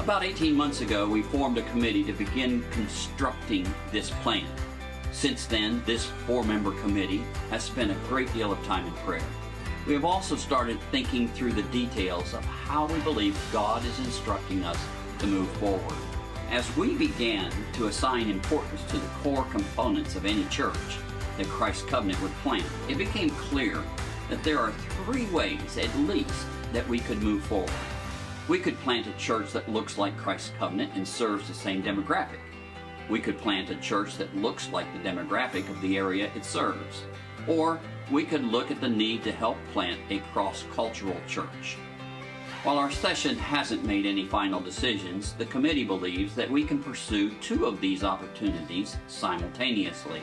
About 0.01 0.25
18 0.25 0.55
months 0.55 0.81
ago, 0.81 1.09
we 1.09 1.23
formed 1.23 1.57
a 1.59 1.63
committee 1.71 2.03
to 2.05 2.13
begin 2.13 2.65
constructing 2.73 3.73
this 3.93 4.11
plan. 4.23 4.47
Since 5.15 5.47
then, 5.47 5.81
this 5.87 6.07
four 6.27 6.43
member 6.43 6.73
committee 6.81 7.25
has 7.49 7.63
spent 7.63 7.93
a 7.93 8.09
great 8.09 8.31
deal 8.35 8.51
of 8.51 8.63
time 8.65 8.85
in 8.85 8.93
prayer. 8.95 9.23
We 9.87 9.95
have 9.95 10.05
also 10.05 10.35
started 10.35 10.81
thinking 10.91 11.29
through 11.29 11.53
the 11.53 11.63
details 11.63 12.35
of 12.35 12.45
how 12.45 12.87
we 12.87 12.99
believe 13.01 13.39
God 13.53 13.87
is 13.87 13.99
instructing 14.01 14.65
us 14.65 14.77
to 15.21 15.27
move 15.27 15.49
forward. 15.53 15.97
As 16.51 16.77
we 16.77 16.97
began 16.97 17.53
to 17.75 17.87
assign 17.87 18.29
importance 18.29 18.83
to 18.89 18.99
the 18.99 19.07
core 19.23 19.47
components 19.53 20.17
of 20.17 20.27
any 20.27 20.45
church, 20.47 20.75
that 21.39 21.47
Christ's 21.47 21.85
covenant 21.87 22.21
would 22.21 22.35
plant, 22.43 22.67
it 22.89 22.99
became 22.99 23.31
clear 23.31 23.83
that 24.29 24.43
there 24.43 24.59
are 24.59 24.73
three 24.73 25.27
ways, 25.27 25.79
at 25.79 25.97
least, 26.01 26.47
that 26.73 26.87
we 26.89 26.99
could 26.99 27.23
move 27.23 27.45
forward. 27.45 27.71
We 28.49 28.59
could 28.59 28.79
plant 28.81 29.07
a 29.07 29.13
church 29.13 29.53
that 29.53 29.71
looks 29.71 29.97
like 29.97 30.17
Christ's 30.17 30.51
covenant 30.59 30.93
and 30.97 31.07
serves 31.07 31.47
the 31.47 31.55
same 31.55 31.85
demographic. 31.85 32.41
We 33.09 33.21
could 33.21 33.39
plant 33.39 33.71
a 33.71 33.77
church 33.77 34.17
that 34.17 34.37
looks 34.37 34.71
like 34.71 34.87
the 34.93 35.09
demographic 35.09 35.69
of 35.69 35.81
the 35.81 35.97
area 35.97 36.31
it 36.35 36.45
serves. 36.45 37.05
Or 37.47 37.81
we 38.11 38.25
could 38.25 38.45
look 38.45 38.71
at 38.71 38.81
the 38.81 38.89
need 38.89 39.23
to 39.25 39.33
help 39.33 39.59
plant 39.73 40.01
a 40.11 40.19
cross 40.33 40.65
cultural 40.73 41.21
church. 41.27 41.77
While 42.63 42.79
our 42.79 42.91
session 42.91 43.37
hasn't 43.37 43.85
made 43.85 44.07
any 44.07 44.27
final 44.27 44.61
decisions, 44.61 45.35
the 45.35 45.45
committee 45.47 45.85
believes 45.85 46.35
that 46.35 46.51
we 46.51 46.65
can 46.65 46.83
pursue 46.83 47.31
two 47.41 47.67
of 47.67 47.81
these 47.81 48.03
opportunities 48.03 48.97
simultaneously 49.07 50.23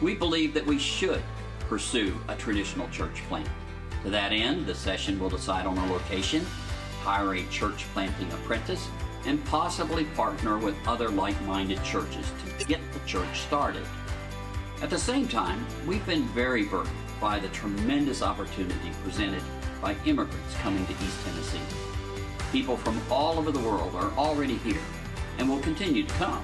we 0.00 0.14
believe 0.14 0.52
that 0.54 0.66
we 0.66 0.78
should 0.78 1.22
pursue 1.60 2.18
a 2.28 2.36
traditional 2.36 2.88
church 2.90 3.22
plant. 3.28 3.48
To 4.02 4.10
that 4.10 4.32
end, 4.32 4.66
the 4.66 4.74
session 4.74 5.18
will 5.18 5.30
decide 5.30 5.66
on 5.66 5.78
a 5.78 5.92
location, 5.92 6.44
hire 7.00 7.34
a 7.34 7.46
church 7.46 7.86
planting 7.92 8.30
apprentice, 8.32 8.88
and 9.26 9.44
possibly 9.46 10.04
partner 10.04 10.56
with 10.56 10.76
other 10.86 11.08
like 11.08 11.40
minded 11.42 11.82
churches 11.82 12.30
to 12.58 12.64
get 12.64 12.80
the 12.92 13.00
church 13.00 13.40
started. 13.40 13.84
At 14.82 14.90
the 14.90 14.98
same 14.98 15.26
time, 15.26 15.66
we've 15.86 16.06
been 16.06 16.24
very 16.28 16.64
burdened 16.64 16.96
by 17.20 17.38
the 17.38 17.48
tremendous 17.48 18.22
opportunity 18.22 18.90
presented 19.02 19.42
by 19.82 19.96
immigrants 20.04 20.54
coming 20.60 20.86
to 20.86 20.92
East 20.92 21.24
Tennessee. 21.24 21.58
People 22.52 22.76
from 22.76 23.00
all 23.10 23.38
over 23.38 23.50
the 23.50 23.58
world 23.60 23.94
are 23.94 24.12
already 24.12 24.56
here 24.58 24.80
and 25.38 25.48
will 25.48 25.60
continue 25.60 26.04
to 26.04 26.14
come. 26.14 26.42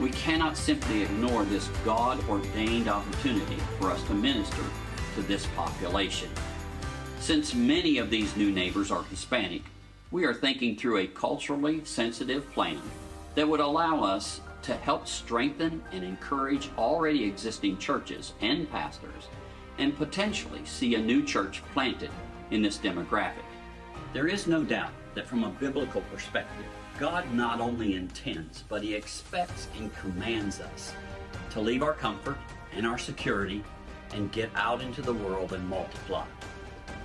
We 0.00 0.10
cannot 0.10 0.56
simply 0.56 1.02
ignore 1.02 1.44
this 1.44 1.68
God 1.84 2.26
ordained 2.28 2.88
opportunity 2.88 3.58
for 3.78 3.90
us 3.90 4.02
to 4.04 4.14
minister 4.14 4.62
to 5.16 5.22
this 5.22 5.46
population. 5.56 6.30
Since 7.20 7.54
many 7.54 7.98
of 7.98 8.10
these 8.10 8.36
new 8.36 8.50
neighbors 8.50 8.90
are 8.90 9.04
Hispanic, 9.04 9.62
we 10.14 10.24
are 10.24 10.32
thinking 10.32 10.76
through 10.76 10.98
a 10.98 11.08
culturally 11.08 11.84
sensitive 11.84 12.48
plan 12.52 12.80
that 13.34 13.48
would 13.48 13.58
allow 13.58 14.00
us 14.00 14.40
to 14.62 14.72
help 14.76 15.08
strengthen 15.08 15.82
and 15.90 16.04
encourage 16.04 16.70
already 16.78 17.24
existing 17.24 17.76
churches 17.78 18.32
and 18.40 18.70
pastors 18.70 19.26
and 19.78 19.96
potentially 19.96 20.64
see 20.64 20.94
a 20.94 21.00
new 21.00 21.20
church 21.24 21.64
planted 21.72 22.12
in 22.52 22.62
this 22.62 22.78
demographic. 22.78 23.42
There 24.12 24.28
is 24.28 24.46
no 24.46 24.62
doubt 24.62 24.92
that 25.16 25.26
from 25.26 25.42
a 25.42 25.50
biblical 25.50 26.02
perspective, 26.02 26.64
God 26.96 27.28
not 27.34 27.60
only 27.60 27.96
intends, 27.96 28.62
but 28.68 28.84
He 28.84 28.94
expects 28.94 29.66
and 29.76 29.92
commands 29.96 30.60
us 30.60 30.94
to 31.50 31.60
leave 31.60 31.82
our 31.82 31.92
comfort 31.92 32.38
and 32.72 32.86
our 32.86 32.98
security 32.98 33.64
and 34.12 34.30
get 34.30 34.50
out 34.54 34.80
into 34.80 35.02
the 35.02 35.14
world 35.14 35.54
and 35.54 35.68
multiply. 35.68 36.24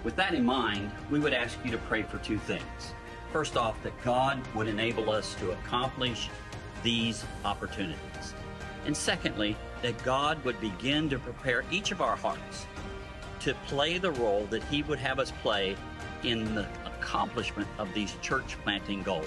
With 0.03 0.15
that 0.15 0.35
in 0.35 0.45
mind, 0.45 0.91
we 1.09 1.19
would 1.19 1.33
ask 1.33 1.57
you 1.65 1.71
to 1.71 1.77
pray 1.79 2.03
for 2.03 2.19
two 2.19 2.37
things. 2.37 2.93
First 3.31 3.57
off, 3.57 3.81
that 3.83 3.93
God 4.03 4.39
would 4.55 4.67
enable 4.67 5.11
us 5.11 5.35
to 5.35 5.51
accomplish 5.51 6.29
these 6.81 7.23
opportunities. 7.45 8.33
And 8.85 8.95
secondly, 8.95 9.55
that 9.81 10.01
God 10.03 10.43
would 10.43 10.59
begin 10.59 11.09
to 11.09 11.19
prepare 11.19 11.63
each 11.71 11.91
of 11.91 12.01
our 12.01 12.15
hearts 12.15 12.65
to 13.41 13.53
play 13.67 13.97
the 13.97 14.11
role 14.11 14.45
that 14.49 14.63
He 14.63 14.83
would 14.83 14.99
have 14.99 15.19
us 15.19 15.31
play 15.41 15.75
in 16.23 16.55
the 16.55 16.67
accomplishment 16.85 17.67
of 17.77 17.93
these 17.93 18.15
church 18.21 18.57
planting 18.63 19.03
goals. 19.03 19.25